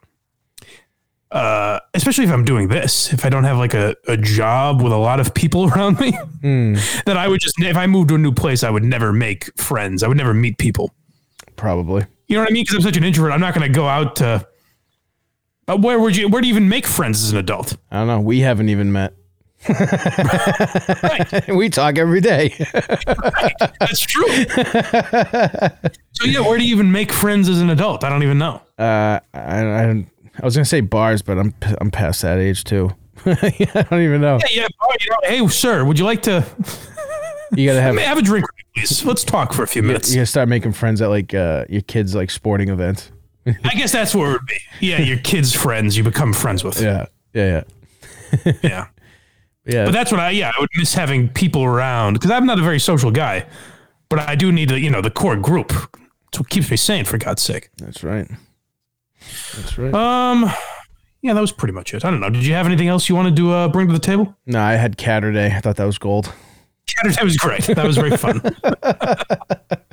uh, 1.30 1.80
especially 1.94 2.24
if 2.24 2.30
I'm 2.30 2.44
doing 2.44 2.68
this, 2.68 3.12
if 3.12 3.24
I 3.24 3.28
don't 3.28 3.44
have 3.44 3.58
like 3.58 3.74
a, 3.74 3.96
a 4.06 4.16
job 4.16 4.80
with 4.80 4.92
a 4.92 4.96
lot 4.96 5.20
of 5.20 5.34
people 5.34 5.68
around 5.72 5.98
me, 6.00 6.12
that 7.04 7.16
I 7.16 7.28
would 7.28 7.40
just 7.40 7.60
if 7.60 7.76
I 7.76 7.86
moved 7.86 8.08
to 8.10 8.14
a 8.14 8.18
new 8.18 8.32
place, 8.32 8.62
I 8.62 8.70
would 8.70 8.84
never 8.84 9.12
make 9.12 9.50
friends. 9.60 10.02
I 10.02 10.08
would 10.08 10.16
never 10.16 10.32
meet 10.32 10.58
people. 10.58 10.94
Probably. 11.56 12.06
You 12.28 12.36
know 12.36 12.42
what 12.42 12.50
I 12.50 12.52
mean? 12.52 12.62
Because 12.62 12.76
I'm 12.76 12.82
such 12.82 12.96
an 12.96 13.04
introvert. 13.04 13.32
I'm 13.32 13.40
not 13.40 13.54
going 13.54 13.70
to 13.70 13.74
go 13.74 13.86
out 13.88 14.16
to. 14.16 14.46
Uh, 15.66 15.76
where 15.76 15.98
would 15.98 16.16
you? 16.16 16.28
Where 16.28 16.40
do 16.40 16.48
you 16.48 16.54
even 16.54 16.68
make 16.68 16.86
friends 16.86 17.22
as 17.22 17.32
an 17.32 17.38
adult? 17.38 17.76
I 17.90 17.98
don't 17.98 18.06
know. 18.06 18.20
We 18.20 18.40
haven't 18.40 18.68
even 18.68 18.92
met. 18.92 19.14
we 21.48 21.68
talk 21.68 21.98
every 21.98 22.20
day. 22.20 22.54
That's 23.80 24.00
true. 24.00 24.28
so 26.12 26.24
yeah, 26.24 26.40
where 26.40 26.58
do 26.58 26.64
you 26.64 26.74
even 26.74 26.92
make 26.92 27.12
friends 27.12 27.48
as 27.48 27.60
an 27.60 27.70
adult? 27.70 28.04
I 28.04 28.08
don't 28.08 28.22
even 28.22 28.38
know. 28.38 28.62
Uh, 28.78 29.18
I, 29.34 29.60
I, 29.64 30.06
I 30.40 30.44
was 30.44 30.54
gonna 30.54 30.64
say 30.64 30.80
bars, 30.80 31.22
but 31.22 31.38
I'm 31.38 31.54
I'm 31.80 31.90
past 31.90 32.22
that 32.22 32.38
age 32.38 32.64
too. 32.64 32.90
I 33.26 33.86
don't 33.90 34.02
even 34.02 34.20
know. 34.20 34.38
Yeah, 34.48 34.62
yeah. 34.62 34.68
oh, 34.80 34.92
you 35.00 35.10
know, 35.10 35.16
hey, 35.24 35.48
sir, 35.48 35.84
would 35.84 35.98
you 35.98 36.04
like 36.04 36.22
to 36.22 36.46
You 37.54 37.66
gotta 37.66 37.80
have. 37.80 37.96
Have 37.96 38.18
a 38.18 38.22
drink, 38.22 38.46
please? 38.74 39.04
Let's 39.04 39.24
talk 39.24 39.52
for 39.52 39.62
a 39.62 39.66
few 39.66 39.82
minutes. 39.82 40.10
You 40.10 40.16
gotta 40.16 40.26
start 40.26 40.48
making 40.48 40.72
friends 40.72 41.00
at 41.00 41.08
like 41.08 41.34
uh, 41.34 41.64
your 41.68 41.82
kids' 41.82 42.14
like 42.14 42.30
sporting 42.30 42.68
events. 42.68 43.10
I 43.46 43.74
guess 43.74 43.92
that's 43.92 44.14
where 44.14 44.30
it 44.30 44.32
would 44.34 44.46
be. 44.46 44.60
Yeah, 44.80 45.00
your 45.00 45.18
kids' 45.18 45.54
friends 45.54 45.96
you 45.96 46.04
become 46.04 46.32
friends 46.32 46.62
with. 46.62 46.80
Yeah, 46.80 47.06
yeah, 47.32 47.62
yeah, 48.44 48.52
yeah. 48.62 48.86
But 49.84 49.92
that's 49.92 50.10
what 50.10 50.20
I 50.20 50.30
yeah 50.30 50.50
I 50.56 50.60
would 50.60 50.70
miss 50.76 50.94
having 50.94 51.28
people 51.28 51.62
around 51.62 52.14
because 52.14 52.30
I'm 52.30 52.46
not 52.46 52.58
a 52.58 52.62
very 52.62 52.80
social 52.80 53.10
guy, 53.10 53.46
but 54.08 54.18
I 54.18 54.34
do 54.34 54.50
need 54.50 54.70
the 54.70 54.80
you 54.80 54.90
know 54.90 55.00
the 55.00 55.10
core 55.10 55.36
group. 55.36 55.72
It's 56.28 56.38
what 56.38 56.48
keeps 56.48 56.70
me 56.70 56.76
sane 56.76 57.04
for 57.04 57.18
God's 57.18 57.42
sake. 57.42 57.70
That's 57.78 58.02
right. 58.02 58.28
That's 59.56 59.78
right. 59.78 59.94
Um, 59.94 60.50
yeah, 61.22 61.34
that 61.34 61.40
was 61.40 61.52
pretty 61.52 61.72
much 61.72 61.94
it. 61.94 62.04
I 62.04 62.10
don't 62.10 62.20
know. 62.20 62.30
Did 62.30 62.46
you 62.46 62.54
have 62.54 62.66
anything 62.66 62.88
else 62.88 63.08
you 63.08 63.14
wanted 63.14 63.36
to 63.36 63.52
uh, 63.52 63.68
bring 63.68 63.88
to 63.88 63.92
the 63.92 63.98
table? 63.98 64.36
No, 64.46 64.60
I 64.60 64.74
had 64.74 64.96
Catter 64.96 65.32
Day. 65.32 65.52
I 65.54 65.60
thought 65.60 65.76
that 65.76 65.84
was 65.84 65.98
gold. 65.98 66.32
That 67.04 67.22
was 67.22 67.36
great. 67.36 67.62
That 67.64 67.86
was 67.86 67.96
very 67.96 68.16
fun. 68.16 68.40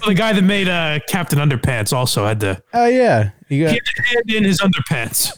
Well, 0.00 0.08
the 0.08 0.14
guy 0.14 0.32
that 0.32 0.42
made 0.42 0.68
uh, 0.68 1.00
Captain 1.08 1.38
Underpants 1.38 1.92
also 1.92 2.26
had 2.26 2.40
to. 2.40 2.62
Oh 2.72 2.86
yeah, 2.86 3.30
you 3.48 3.58
He 3.58 3.62
got 3.64 3.72
had 3.72 3.84
to 3.84 4.02
hand 4.02 4.30
in 4.30 4.44
his 4.44 4.60
underpants. 4.60 5.32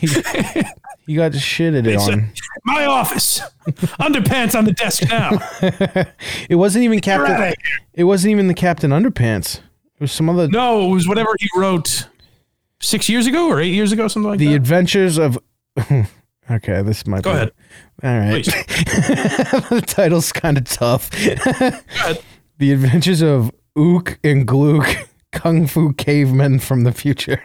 you 1.06 1.16
got 1.16 1.32
shitted 1.32 1.86
He 1.86 1.98
said, 1.98 2.14
on. 2.14 2.32
My 2.64 2.84
office, 2.86 3.40
underpants 4.00 4.56
on 4.56 4.64
the 4.64 4.72
desk 4.72 5.04
now. 5.08 5.30
It 6.48 6.56
wasn't 6.56 6.84
even 6.84 6.98
Get 6.98 7.18
Captain. 7.18 7.54
It 7.94 8.04
wasn't 8.04 8.32
even 8.32 8.46
the 8.46 8.54
Captain 8.54 8.90
Underpants. 8.90 9.56
It 9.58 10.00
was 10.00 10.12
some 10.12 10.28
other. 10.28 10.48
No, 10.48 10.90
it 10.90 10.94
was 10.94 11.08
whatever 11.08 11.30
he 11.38 11.48
wrote 11.56 12.08
six 12.80 13.08
years 13.08 13.26
ago 13.26 13.48
or 13.48 13.60
eight 13.60 13.72
years 13.72 13.92
ago, 13.92 14.08
something 14.08 14.28
like 14.30 14.38
the 14.38 14.46
that. 14.46 14.50
The 14.50 14.56
Adventures 14.56 15.18
of. 15.18 15.38
okay, 16.50 16.82
this 16.82 17.06
might. 17.06 17.22
Go 17.22 17.30
be- 17.32 17.36
ahead. 17.36 17.52
All 18.02 18.18
right. 18.18 18.44
the 18.44 19.82
title's 19.86 20.32
kind 20.32 20.58
of 20.58 20.64
tough. 20.64 21.10
The 22.58 22.72
Adventures 22.72 23.22
of 23.22 23.50
Ook 23.76 24.18
and 24.22 24.46
Gluk, 24.46 25.08
Kung 25.32 25.66
Fu 25.66 25.92
Cavemen 25.94 26.58
from 26.58 26.84
the 26.84 26.92
Future. 26.92 27.42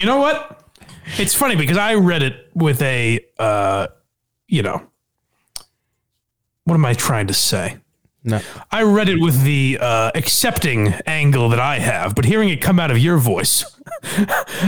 You 0.00 0.06
know 0.06 0.18
what? 0.18 0.64
It's 1.18 1.34
funny 1.34 1.56
because 1.56 1.76
I 1.76 1.94
read 1.94 2.22
it 2.22 2.50
with 2.54 2.82
a, 2.82 3.20
uh, 3.38 3.88
you 4.46 4.62
know, 4.62 4.82
what 6.64 6.74
am 6.74 6.84
I 6.84 6.94
trying 6.94 7.26
to 7.28 7.34
say? 7.34 7.78
No. 8.24 8.40
I 8.70 8.82
read 8.82 9.08
it 9.08 9.20
with 9.20 9.42
the 9.42 9.78
uh, 9.80 10.10
accepting 10.14 10.88
angle 11.06 11.48
that 11.48 11.60
I 11.60 11.78
have, 11.78 12.14
but 12.14 12.24
hearing 12.24 12.48
it 12.50 12.60
come 12.60 12.78
out 12.78 12.90
of 12.90 12.98
your 12.98 13.16
voice, 13.16 13.64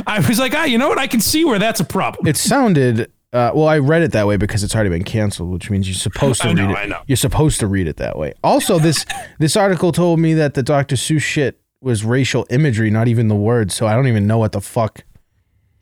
I 0.07 0.25
was 0.27 0.39
like, 0.39 0.55
ah, 0.55 0.65
you 0.65 0.79
know 0.79 0.89
what? 0.89 0.99
I 0.99 1.07
can 1.07 1.21
see 1.21 1.45
where 1.45 1.59
that's 1.59 1.81
a 1.81 1.85
problem. 1.85 2.27
It 2.27 2.37
sounded. 2.37 3.11
Uh, 3.33 3.53
well, 3.55 3.69
I 3.69 3.79
read 3.79 4.03
it 4.03 4.11
that 4.13 4.27
way 4.27 4.37
because 4.37 4.65
it's 4.65 4.75
already 4.75 4.91
been 4.91 5.05
canceled, 5.05 5.51
which 5.53 5.71
means 5.71 5.87
you're 5.89 5.95
supposed 5.95 6.43
to 6.43 6.49
I 6.49 6.53
know, 6.53 6.67
read 6.69 6.73
it. 6.73 6.79
I 6.79 6.87
know. 6.87 7.03
You're 7.07 7.17
supposed 7.17 7.61
to 7.61 7.67
read 7.67 7.87
it 7.87 7.97
that 7.99 8.19
way. 8.19 8.33
Also, 8.43 8.79
this 8.79 9.07
this 9.39 9.57
article 9.57 9.93
told 9.93 10.19
me 10.19 10.35
that 10.35 10.55
the 10.55 10.63
Dr. 10.63 10.97
Seuss 10.97 11.23
shit 11.23 11.61
was 11.81 12.05
racial 12.05 12.47
imagery, 12.51 12.91
not 12.91 13.09
even 13.09 13.29
the 13.29 13.37
words. 13.37 13.75
So 13.75 13.87
I 13.87 13.95
don't 13.95 14.09
even 14.09 14.27
know 14.27 14.39
what 14.39 14.53
the 14.53 14.61
fuck. 14.61 15.05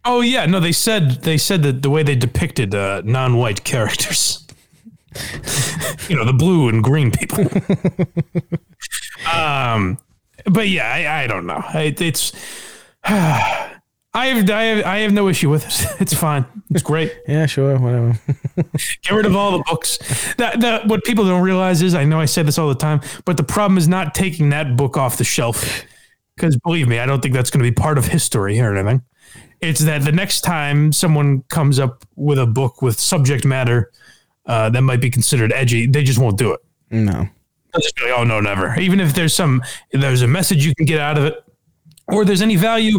Oh 0.04 0.20
yeah, 0.20 0.46
no, 0.46 0.60
they 0.60 0.72
said 0.72 1.22
they 1.22 1.36
said 1.38 1.62
that 1.62 1.82
the 1.82 1.90
way 1.90 2.02
they 2.02 2.14
depicted 2.14 2.74
uh, 2.74 3.02
non-white 3.04 3.64
characters, 3.64 4.46
you 6.08 6.16
know, 6.16 6.24
the 6.24 6.34
blue 6.36 6.68
and 6.68 6.84
green 6.84 7.10
people. 7.10 7.44
um, 9.32 9.98
but 10.44 10.68
yeah, 10.68 10.86
I, 10.92 11.24
I 11.24 11.26
don't 11.26 11.46
know. 11.46 11.62
I, 11.66 11.94
it's 11.98 12.32
I 14.14 14.26
have, 14.26 14.50
I 14.50 14.62
have 14.62 14.86
I 14.86 14.98
have 14.98 15.12
no 15.12 15.28
issue 15.28 15.50
with 15.50 15.66
it. 15.66 15.86
It's 16.00 16.14
fine. 16.14 16.44
It's 16.70 16.82
great. 16.82 17.14
Yeah, 17.28 17.46
sure, 17.46 17.78
whatever. 17.78 18.18
Get 19.02 19.12
rid 19.12 19.26
of 19.26 19.36
all 19.36 19.58
the 19.58 19.64
books. 19.64 19.98
That, 20.36 20.60
that 20.60 20.86
what 20.86 21.04
people 21.04 21.24
don't 21.26 21.42
realize 21.42 21.82
is 21.82 21.94
I 21.94 22.04
know 22.04 22.18
I 22.18 22.24
say 22.24 22.42
this 22.42 22.58
all 22.58 22.68
the 22.68 22.74
time, 22.74 23.00
but 23.24 23.36
the 23.36 23.44
problem 23.44 23.76
is 23.76 23.86
not 23.86 24.14
taking 24.14 24.48
that 24.50 24.76
book 24.76 24.96
off 24.96 25.18
the 25.18 25.24
shelf. 25.24 25.84
Because 26.34 26.56
believe 26.56 26.88
me, 26.88 27.00
I 27.00 27.06
don't 27.06 27.20
think 27.20 27.34
that's 27.34 27.50
going 27.50 27.62
to 27.64 27.70
be 27.70 27.74
part 27.74 27.98
of 27.98 28.06
history 28.06 28.60
or 28.60 28.74
anything. 28.74 29.02
It's 29.60 29.80
that 29.80 30.02
the 30.02 30.12
next 30.12 30.42
time 30.42 30.92
someone 30.92 31.42
comes 31.48 31.78
up 31.78 32.04
with 32.14 32.38
a 32.38 32.46
book 32.46 32.80
with 32.80 32.98
subject 32.98 33.44
matter 33.44 33.90
uh, 34.46 34.70
that 34.70 34.82
might 34.82 35.00
be 35.00 35.10
considered 35.10 35.52
edgy, 35.52 35.86
they 35.86 36.02
just 36.02 36.18
won't 36.18 36.38
do 36.38 36.52
it. 36.52 36.60
No. 36.90 37.28
They'll 37.72 37.82
just 37.82 37.96
be 37.96 38.04
like, 38.04 38.18
oh 38.18 38.24
no, 38.24 38.40
never. 38.40 38.78
Even 38.78 39.00
if 39.00 39.14
there's 39.14 39.34
some, 39.34 39.62
there's 39.92 40.22
a 40.22 40.28
message 40.28 40.64
you 40.64 40.74
can 40.74 40.86
get 40.86 41.00
out 41.00 41.18
of 41.18 41.24
it, 41.24 41.44
or 42.08 42.24
there's 42.24 42.42
any 42.42 42.56
value. 42.56 42.98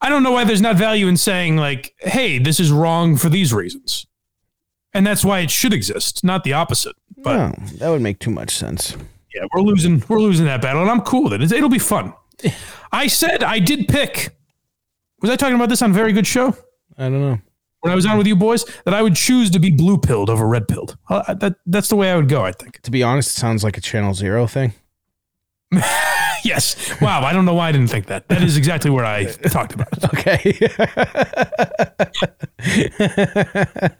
I 0.00 0.08
don't 0.08 0.22
know 0.22 0.32
why 0.32 0.44
there's 0.44 0.60
not 0.60 0.76
value 0.76 1.08
in 1.08 1.16
saying 1.16 1.56
like, 1.56 1.94
hey, 2.00 2.38
this 2.38 2.60
is 2.60 2.70
wrong 2.72 3.16
for 3.16 3.28
these 3.28 3.52
reasons, 3.52 4.06
and 4.92 5.06
that's 5.06 5.24
why 5.24 5.40
it 5.40 5.50
should 5.50 5.72
exist, 5.72 6.22
not 6.24 6.44
the 6.44 6.52
opposite. 6.52 6.96
But 7.16 7.36
no, 7.36 7.66
that 7.78 7.88
would 7.90 8.02
make 8.02 8.18
too 8.20 8.30
much 8.30 8.50
sense. 8.56 8.96
yeah, 9.34 9.44
we're 9.54 9.62
losing, 9.62 10.02
we're 10.08 10.20
losing 10.20 10.46
that 10.46 10.62
battle, 10.62 10.82
and 10.82 10.90
I'm 10.90 11.00
cool 11.02 11.24
with 11.24 11.32
it. 11.34 11.42
It's- 11.42 11.52
It'll 11.56 11.68
be 11.68 11.78
fun. 11.78 12.12
I 12.92 13.06
said 13.08 13.42
I 13.42 13.58
did 13.58 13.88
pick. 13.88 14.36
Was 15.20 15.30
I 15.30 15.36
talking 15.36 15.56
about 15.56 15.68
this 15.68 15.82
on 15.82 15.92
Very 15.92 16.12
Good 16.12 16.26
Show? 16.26 16.56
I 16.96 17.02
don't 17.08 17.20
know. 17.20 17.38
When 17.80 17.92
I 17.92 17.94
was 17.96 18.06
on 18.06 18.18
with 18.18 18.26
you 18.26 18.34
boys, 18.36 18.64
that 18.84 18.94
I 18.94 19.02
would 19.02 19.14
choose 19.14 19.50
to 19.50 19.58
be 19.60 19.70
blue 19.70 19.98
pilled 19.98 20.30
over 20.30 20.46
red 20.46 20.66
pilled. 20.68 20.96
Uh, 21.08 21.34
that 21.34 21.56
that's 21.66 21.88
the 21.88 21.96
way 21.96 22.10
I 22.10 22.16
would 22.16 22.28
go. 22.28 22.44
I 22.44 22.50
think. 22.52 22.80
To 22.82 22.90
be 22.90 23.02
honest, 23.04 23.36
it 23.36 23.40
sounds 23.40 23.62
like 23.62 23.76
a 23.76 23.80
Channel 23.80 24.14
Zero 24.14 24.46
thing. 24.48 24.72
yes. 26.44 27.00
Wow. 27.00 27.22
I 27.22 27.32
don't 27.32 27.44
know 27.44 27.54
why 27.54 27.68
I 27.68 27.72
didn't 27.72 27.88
think 27.90 28.06
that. 28.06 28.28
That 28.28 28.42
is 28.42 28.56
exactly 28.56 28.90
where 28.90 29.04
I 29.04 29.24
talked 29.24 29.74
about 29.74 29.88
it. 29.92 30.04
Okay. 30.18 30.58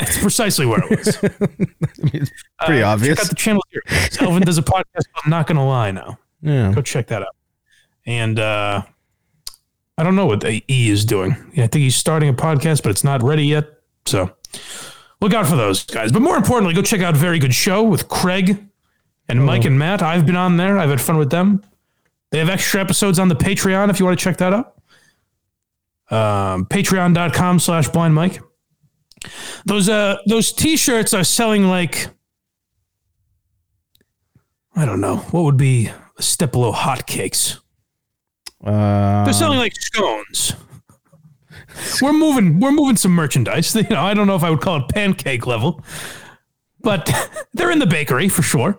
That's 0.00 0.18
precisely 0.18 0.66
where 0.66 0.80
it 0.82 0.90
was. 0.90 1.18
it's 2.12 2.30
Pretty 2.66 2.82
Uh, 2.82 2.90
obvious. 2.92 3.16
Check 3.18 3.24
out 3.26 3.28
the 3.28 3.34
channel 3.36 3.62
here. 3.70 3.82
Elvin 4.20 4.42
does 4.42 4.58
a 4.58 4.62
podcast. 4.62 5.04
I'm 5.22 5.30
not 5.30 5.46
going 5.46 5.56
to 5.56 5.62
lie 5.62 5.92
now. 5.92 6.18
Yeah. 6.42 6.72
Go 6.72 6.82
check 6.82 7.06
that 7.08 7.22
out. 7.22 7.36
And 8.04 8.38
uh, 8.40 8.82
I 9.96 10.02
don't 10.02 10.16
know 10.16 10.26
what 10.26 10.40
the 10.40 10.62
E 10.68 10.90
is 10.90 11.04
doing. 11.04 11.36
Yeah, 11.54 11.64
I 11.64 11.66
think 11.68 11.82
he's 11.84 11.94
starting 11.96 12.28
a 12.28 12.34
podcast, 12.34 12.82
but 12.82 12.90
it's 12.90 13.04
not 13.04 13.22
ready 13.22 13.46
yet. 13.46 13.68
So 14.06 14.32
look 15.20 15.32
out 15.32 15.46
for 15.46 15.54
those 15.56 15.84
guys. 15.84 16.10
But 16.10 16.22
more 16.22 16.36
importantly, 16.36 16.74
go 16.74 16.82
check 16.82 17.00
out 17.00 17.14
a 17.14 17.18
Very 17.18 17.38
Good 17.38 17.54
Show 17.54 17.82
with 17.84 18.08
Craig 18.08 18.66
and 19.28 19.44
Mike 19.44 19.64
and 19.64 19.78
Matt. 19.78 20.02
I've 20.02 20.26
been 20.26 20.36
on 20.36 20.56
there. 20.56 20.78
I've 20.78 20.90
had 20.90 21.00
fun 21.00 21.16
with 21.16 21.30
them. 21.30 21.62
They 22.30 22.38
have 22.38 22.48
extra 22.48 22.80
episodes 22.80 23.18
on 23.18 23.28
the 23.28 23.36
Patreon 23.36 23.90
if 23.90 23.98
you 24.00 24.06
want 24.06 24.18
to 24.18 24.22
check 24.24 24.36
that 24.38 24.52
out. 24.52 24.74
Um, 26.10 26.66
Patreon.com 26.66 27.58
slash 27.58 27.88
blind 27.88 28.14
Mike. 28.14 28.40
Those 29.64 29.88
uh 29.88 30.18
those 30.26 30.52
t-shirts 30.52 31.14
are 31.14 31.24
selling 31.24 31.64
like 31.68 32.08
I 34.76 34.84
don't 34.84 35.00
know, 35.00 35.16
what 35.16 35.44
would 35.44 35.56
be 35.56 35.90
a 36.18 36.22
step 36.22 36.52
below 36.52 36.72
hotcakes? 36.72 37.58
Uh, 38.62 39.24
They're 39.24 39.32
selling 39.32 39.58
like 39.58 39.74
scones. 39.76 40.54
We're 42.02 42.12
moving. 42.12 42.60
We're 42.60 42.72
moving 42.72 42.96
some 42.96 43.12
merchandise. 43.12 43.74
You 43.76 43.82
know, 43.88 44.02
I 44.02 44.14
don't 44.14 44.26
know 44.26 44.36
if 44.36 44.42
I 44.44 44.50
would 44.50 44.60
call 44.60 44.76
it 44.78 44.88
pancake 44.88 45.46
level, 45.46 45.82
but 46.84 47.10
they're 47.54 47.70
in 47.70 47.78
the 47.78 47.86
bakery 47.86 48.28
for 48.28 48.42
sure. 48.42 48.78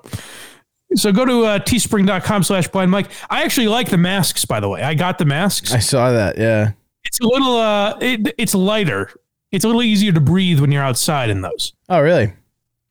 So 0.95 1.11
go 1.11 1.25
to 1.25 1.43
uh, 1.43 1.59
teespring.com 1.59 2.43
slash 2.43 2.67
blind 2.69 2.91
Mike. 2.91 3.11
I 3.29 3.43
actually 3.43 3.67
like 3.67 3.89
the 3.89 3.97
masks, 3.97 4.45
by 4.45 4.59
the 4.59 4.69
way. 4.69 4.81
I 4.81 4.93
got 4.93 5.17
the 5.17 5.25
masks. 5.25 5.73
I 5.73 5.79
saw 5.79 6.11
that. 6.11 6.37
Yeah. 6.37 6.71
It's 7.03 7.19
a 7.19 7.25
little. 7.27 7.57
Uh, 7.57 7.97
it, 7.99 8.33
it's 8.37 8.55
lighter. 8.55 9.11
It's 9.51 9.65
a 9.65 9.67
little 9.67 9.83
easier 9.83 10.11
to 10.11 10.21
breathe 10.21 10.59
when 10.59 10.71
you're 10.71 10.83
outside 10.83 11.29
in 11.29 11.41
those. 11.41 11.73
Oh, 11.89 11.99
really? 11.99 12.33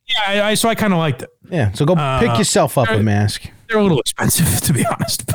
Yeah. 0.07 0.21
I, 0.27 0.41
I 0.51 0.53
so 0.53 0.69
I 0.69 0.75
kind 0.75 0.93
of 0.93 0.99
liked 0.99 1.23
it. 1.23 1.29
Yeah. 1.49 1.71
So 1.71 1.85
go 1.85 1.93
Uh, 1.95 2.19
pick 2.19 2.37
yourself 2.37 2.77
up 2.77 2.89
a 2.89 3.01
mask. 3.01 3.49
They're 3.67 3.79
a 3.79 3.83
little 3.83 3.99
expensive, 3.99 4.61
to 4.67 4.73
be 4.73 4.85
honest. 4.85 5.31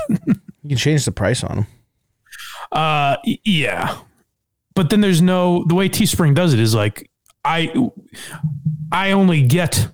You 0.62 0.68
can 0.68 0.76
change 0.78 1.04
the 1.04 1.12
price 1.12 1.42
on 1.42 1.56
them. 1.56 1.66
Uh, 2.70 3.16
yeah, 3.44 3.96
but 4.74 4.90
then 4.90 5.00
there's 5.00 5.20
no 5.20 5.64
the 5.64 5.74
way 5.74 5.88
Teespring 5.88 6.34
does 6.36 6.52
it 6.52 6.60
is 6.60 6.72
like 6.74 7.09
I 7.44 7.72
I 8.92 9.12
only 9.12 9.42
get 9.42 9.88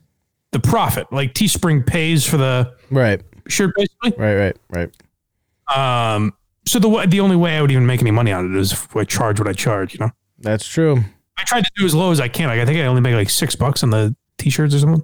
the 0.52 0.58
profit. 0.60 1.12
Like 1.12 1.34
Teespring 1.34 1.86
pays 1.86 2.26
for 2.26 2.36
the 2.36 2.74
Right. 2.90 3.20
shirt 3.48 3.74
basically. 3.76 4.12
Right. 4.16 4.34
Right. 4.70 4.90
Right. 5.68 6.14
Um, 6.14 6.32
so 6.66 6.78
the 6.78 7.06
the 7.06 7.20
only 7.20 7.36
way 7.36 7.56
I 7.56 7.60
would 7.62 7.70
even 7.70 7.86
make 7.86 8.00
any 8.00 8.10
money 8.10 8.32
on 8.32 8.54
it 8.54 8.58
is 8.58 8.72
if 8.72 8.96
I 8.96 9.04
charge 9.04 9.38
what 9.38 9.48
I 9.48 9.52
charge. 9.52 9.94
You 9.94 10.00
know, 10.06 10.10
That's 10.38 10.66
true. 10.66 11.04
I 11.38 11.44
tried 11.44 11.64
to 11.64 11.70
do 11.76 11.84
as 11.84 11.94
low 11.94 12.10
as 12.12 12.20
I 12.20 12.28
can. 12.28 12.48
Like 12.48 12.60
I 12.60 12.64
think 12.64 12.78
I 12.78 12.86
only 12.86 13.00
make 13.02 13.14
like 13.14 13.30
six 13.30 13.54
bucks 13.54 13.82
on 13.82 13.90
the 13.90 14.14
t-shirts 14.38 14.74
or 14.74 14.78
something. 14.80 15.02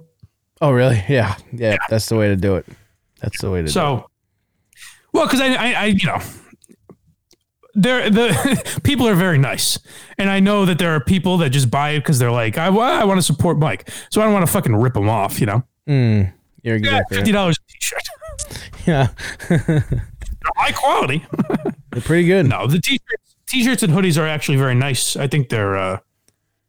Oh, 0.61 0.71
really? 0.71 1.03
Yeah. 1.09 1.35
Yeah. 1.51 1.77
That's 1.89 2.07
the 2.07 2.15
way 2.15 2.27
to 2.29 2.35
do 2.35 2.55
it. 2.55 2.65
That's 3.21 3.39
the 3.41 3.51
way 3.51 3.59
to 3.59 3.63
do 3.63 3.69
it. 3.69 3.73
So, 3.73 4.09
well, 5.13 5.25
because 5.25 5.41
I, 5.41 5.53
I, 5.53 5.71
I, 5.73 5.85
you 5.85 6.07
know, 6.07 6.19
there 7.75 8.09
the 8.09 8.79
people 8.83 9.07
are 9.07 9.15
very 9.15 9.37
nice, 9.37 9.79
and 10.17 10.29
I 10.29 10.39
know 10.39 10.65
that 10.65 10.77
there 10.77 10.91
are 10.91 10.99
people 10.99 11.37
that 11.39 11.49
just 11.49 11.69
buy 11.71 11.91
it 11.91 11.99
because 11.99 12.19
they're 12.19 12.31
like, 12.31 12.57
I, 12.57 12.67
I 12.67 13.03
want 13.03 13.17
to 13.17 13.23
support 13.23 13.57
Mike, 13.57 13.89
so 14.09 14.21
I 14.21 14.25
don't 14.25 14.33
want 14.33 14.45
to 14.45 14.51
fucking 14.51 14.75
rip 14.75 14.93
them 14.93 15.09
off, 15.09 15.39
you 15.39 15.45
know. 15.47 15.63
Mm, 15.87 16.33
you're 16.61 16.77
Yeah, 16.77 16.99
exactly 16.99 17.31
dollars 17.31 17.57
a 17.57 17.71
t-shirt, 17.71 18.03
Yeah. 18.87 19.07
high 20.57 20.71
quality. 20.73 21.25
They're 21.91 22.01
pretty 22.01 22.27
good. 22.27 22.47
no, 22.47 22.67
the 22.67 22.79
t-shirts, 22.79 23.35
t-shirts 23.47 23.83
and 23.83 23.93
hoodies 23.93 24.21
are 24.21 24.27
actually 24.27 24.57
very 24.57 24.75
nice. 24.75 25.15
I 25.15 25.27
think 25.27 25.49
they're 25.49 25.77
uh, 25.77 25.99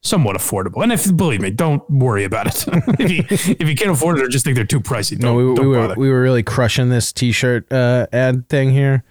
somewhat 0.03 0.37
affordable, 0.37 0.83
and 0.83 0.93
if 0.93 1.15
believe 1.17 1.41
me, 1.41 1.51
don't 1.51 1.89
worry 1.91 2.25
about 2.25 2.47
it. 2.47 2.65
if 3.01 3.11
you 3.11 3.25
if 3.59 3.69
you 3.69 3.75
can't 3.75 3.91
afford 3.91 4.19
it 4.19 4.25
or 4.25 4.29
just 4.29 4.45
think 4.45 4.57
they're 4.57 4.65
too 4.65 4.81
pricey, 4.81 5.19
No, 5.19 5.55
don't, 5.55 5.55
we, 5.59 5.69
we 5.69 5.77
were 5.77 5.95
we 5.97 6.11
were 6.11 6.21
really 6.23 6.43
crushing 6.43 6.89
this 6.89 7.13
T-shirt 7.13 7.71
uh, 7.73 8.07
ad 8.13 8.49
thing 8.49 8.71
here. 8.71 9.05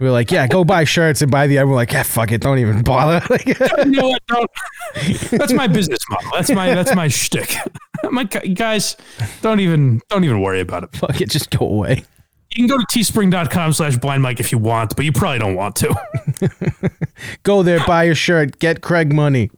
We 0.00 0.06
were 0.06 0.12
like, 0.12 0.30
yeah, 0.32 0.46
go 0.46 0.64
buy 0.64 0.84
shirts, 0.84 1.22
and 1.22 1.30
by 1.30 1.46
the 1.46 1.58
end, 1.58 1.68
we're 1.68 1.76
like, 1.76 1.92
yeah, 1.92 2.02
fuck 2.02 2.32
it, 2.32 2.40
don't 2.40 2.58
even 2.58 2.82
bother. 2.82 3.24
Like, 3.30 3.46
know 3.86 4.08
what? 4.08 4.22
Don't. 4.26 4.50
That's 5.30 5.52
my 5.52 5.66
business 5.66 6.00
model. 6.10 6.30
That's 6.32 6.50
my 6.50 6.74
that's 6.74 6.94
my 6.94 7.08
shtick. 7.08 7.54
My 8.10 8.24
guys, 8.24 8.96
don't 9.42 9.60
even 9.60 10.00
don't 10.08 10.24
even 10.24 10.40
worry 10.40 10.60
about 10.60 10.82
it. 10.82 10.96
fuck 10.96 11.20
it, 11.20 11.30
just 11.30 11.50
go 11.50 11.64
away. 11.64 12.04
You 12.54 12.66
can 12.66 12.76
go 12.76 12.76
to 12.76 12.86
teespring.com 12.98 13.72
slash 13.74 13.96
blind 13.96 14.22
Mike 14.22 14.40
if 14.40 14.50
you 14.50 14.58
want, 14.58 14.96
but 14.96 15.04
you 15.04 15.12
probably 15.12 15.38
don't 15.38 15.54
want 15.54 15.76
to. 15.76 16.90
Go 17.44 17.62
there, 17.62 17.82
buy 17.86 18.02
your 18.04 18.14
shirt, 18.14 18.58
get 18.58 18.82
Craig 18.82 19.10
money. 19.12 19.50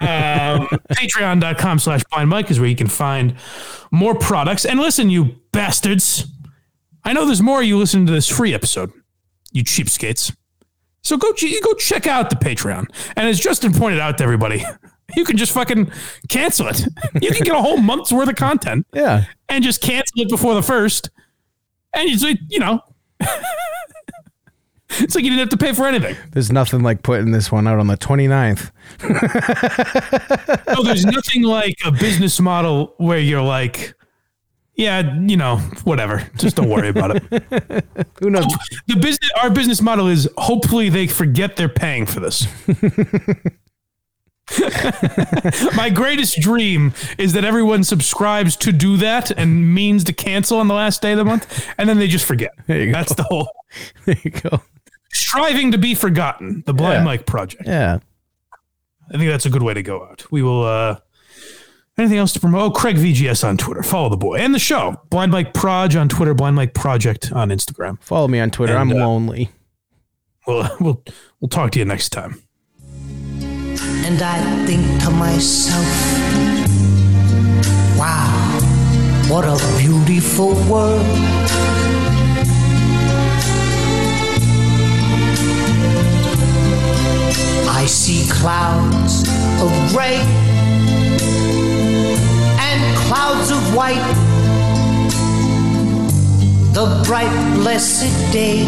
Um, 0.00 0.68
Patreon.com 0.92 1.80
slash 1.80 2.02
blind 2.10 2.30
Mike 2.30 2.50
is 2.50 2.60
where 2.60 2.68
you 2.68 2.76
can 2.76 2.86
find 2.86 3.34
more 3.90 4.14
products. 4.14 4.64
And 4.64 4.80
listen, 4.80 5.10
you 5.10 5.36
bastards. 5.52 6.26
I 7.04 7.12
know 7.12 7.26
there's 7.26 7.42
more 7.42 7.62
you 7.62 7.76
listen 7.76 8.06
to 8.06 8.12
this 8.12 8.28
free 8.28 8.54
episode, 8.54 8.92
you 9.52 9.64
cheapskates. 9.64 10.34
So 11.02 11.16
go 11.16 11.32
go 11.32 11.74
check 11.74 12.06
out 12.06 12.30
the 12.30 12.36
Patreon. 12.36 12.86
And 13.16 13.28
as 13.28 13.40
Justin 13.40 13.72
pointed 13.72 14.00
out 14.00 14.18
to 14.18 14.24
everybody, 14.24 14.64
you 15.16 15.24
can 15.24 15.36
just 15.36 15.52
fucking 15.52 15.90
cancel 16.28 16.68
it. 16.68 16.84
You 17.20 17.30
can 17.32 17.42
get 17.44 17.54
a 17.54 17.60
whole 17.60 17.76
month's 17.78 18.12
worth 18.12 18.28
of 18.28 18.36
content. 18.36 18.86
Yeah. 18.92 19.24
and 19.48 19.62
just 19.64 19.82
cancel 19.82 20.20
it 20.22 20.28
before 20.30 20.54
the 20.54 20.62
first. 20.62 21.10
And 21.94 22.08
you, 22.08 22.36
you 22.48 22.58
know, 22.58 22.80
it's 24.90 25.14
like 25.14 25.24
you 25.24 25.30
didn't 25.30 25.40
have 25.40 25.48
to 25.50 25.56
pay 25.56 25.72
for 25.72 25.86
anything. 25.86 26.16
There's 26.32 26.50
nothing 26.52 26.82
like 26.82 27.02
putting 27.02 27.32
this 27.32 27.50
one 27.52 27.66
out 27.66 27.78
on 27.78 27.86
the 27.88 27.96
29th. 27.96 28.70
No, 30.74 30.82
there's 30.82 31.04
nothing 31.04 31.42
like 31.42 31.76
a 31.84 31.92
business 31.92 32.40
model 32.40 32.94
where 32.96 33.18
you're 33.18 33.42
like, 33.42 33.94
yeah, 34.74 35.16
you 35.20 35.36
know, 35.36 35.58
whatever. 35.84 36.28
Just 36.36 36.56
don't 36.56 36.68
worry 36.68 36.88
about 36.88 37.16
it. 37.16 37.22
Who 38.20 38.30
knows? 38.30 38.46
The 38.86 38.96
business, 38.96 39.30
our 39.42 39.50
business 39.50 39.82
model 39.82 40.08
is 40.08 40.28
hopefully 40.38 40.88
they 40.88 41.06
forget 41.06 41.56
they're 41.56 41.68
paying 41.68 42.06
for 42.06 42.20
this. 42.20 42.46
My 45.76 45.88
greatest 45.90 46.40
dream 46.40 46.92
is 47.16 47.32
that 47.32 47.44
everyone 47.44 47.84
subscribes 47.84 48.56
to 48.56 48.72
do 48.72 48.96
that 48.98 49.30
and 49.30 49.74
means 49.74 50.04
to 50.04 50.12
cancel 50.12 50.58
on 50.58 50.68
the 50.68 50.74
last 50.74 51.00
day 51.00 51.12
of 51.12 51.18
the 51.18 51.24
month, 51.24 51.66
and 51.78 51.88
then 51.88 51.98
they 51.98 52.08
just 52.08 52.24
forget. 52.24 52.50
There 52.66 52.82
you 52.82 52.92
That's 52.92 53.12
go. 53.14 53.22
the 53.22 53.24
whole 53.24 53.48
There 54.04 54.16
you 54.22 54.30
go. 54.30 54.60
striving 55.12 55.72
to 55.72 55.78
be 55.78 55.94
forgotten. 55.94 56.62
The 56.66 56.74
Blind 56.74 57.00
Yeah. 57.00 57.04
Mike 57.04 57.26
Project. 57.26 57.62
Yeah. 57.66 57.98
I 59.12 59.18
think 59.18 59.30
that's 59.30 59.46
a 59.46 59.50
good 59.50 59.62
way 59.62 59.74
to 59.74 59.82
go 59.82 60.04
out. 60.04 60.26
We 60.30 60.42
will. 60.42 60.64
uh 60.64 60.96
Anything 61.98 62.18
else 62.18 62.32
to 62.32 62.40
promote? 62.40 62.62
Oh, 62.62 62.70
Craig 62.70 62.96
VGS 62.96 63.46
on 63.46 63.58
Twitter. 63.58 63.82
Follow 63.82 64.08
the 64.08 64.16
boy 64.16 64.36
and 64.36 64.54
the 64.54 64.58
show. 64.58 64.96
Blind 65.10 65.30
Mike 65.30 65.52
Proj 65.52 65.94
on 65.94 66.08
Twitter. 66.08 66.32
Blind 66.32 66.56
Mike 66.56 66.72
Project 66.72 67.30
on 67.32 67.50
Instagram. 67.50 68.02
Follow 68.02 68.28
me 68.28 68.40
on 68.40 68.50
Twitter. 68.50 68.74
And, 68.74 68.92
I'm 68.92 68.96
uh, 68.96 69.06
lonely. 69.06 69.50
We'll 70.46 70.68
we'll 70.80 71.04
we'll 71.40 71.48
talk 71.50 71.72
to 71.72 71.78
you 71.78 71.84
next 71.84 72.08
time. 72.08 72.42
And 74.04 74.20
I 74.22 74.66
think 74.66 75.02
to 75.02 75.10
myself, 75.10 75.86
wow, 77.98 78.58
what 79.28 79.44
a 79.44 79.58
beautiful 79.78 80.54
world. 80.70 81.06
I 87.68 87.84
see 87.86 88.28
clouds 88.30 89.28
of 89.60 89.92
gray 89.92 90.16
and 90.16 90.71
clouds 93.12 93.50
of 93.50 93.62
white. 93.76 94.14
The 96.72 96.86
bright, 97.06 97.34
blessed 97.56 98.32
day 98.32 98.60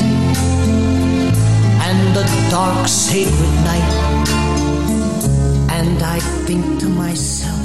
and 1.87 1.99
the 2.15 2.25
dark, 2.51 2.87
sacred 2.87 3.55
night. 3.71 3.93
And 5.71 6.03
I 6.03 6.19
think 6.45 6.79
to 6.81 6.89
myself, 6.91 7.64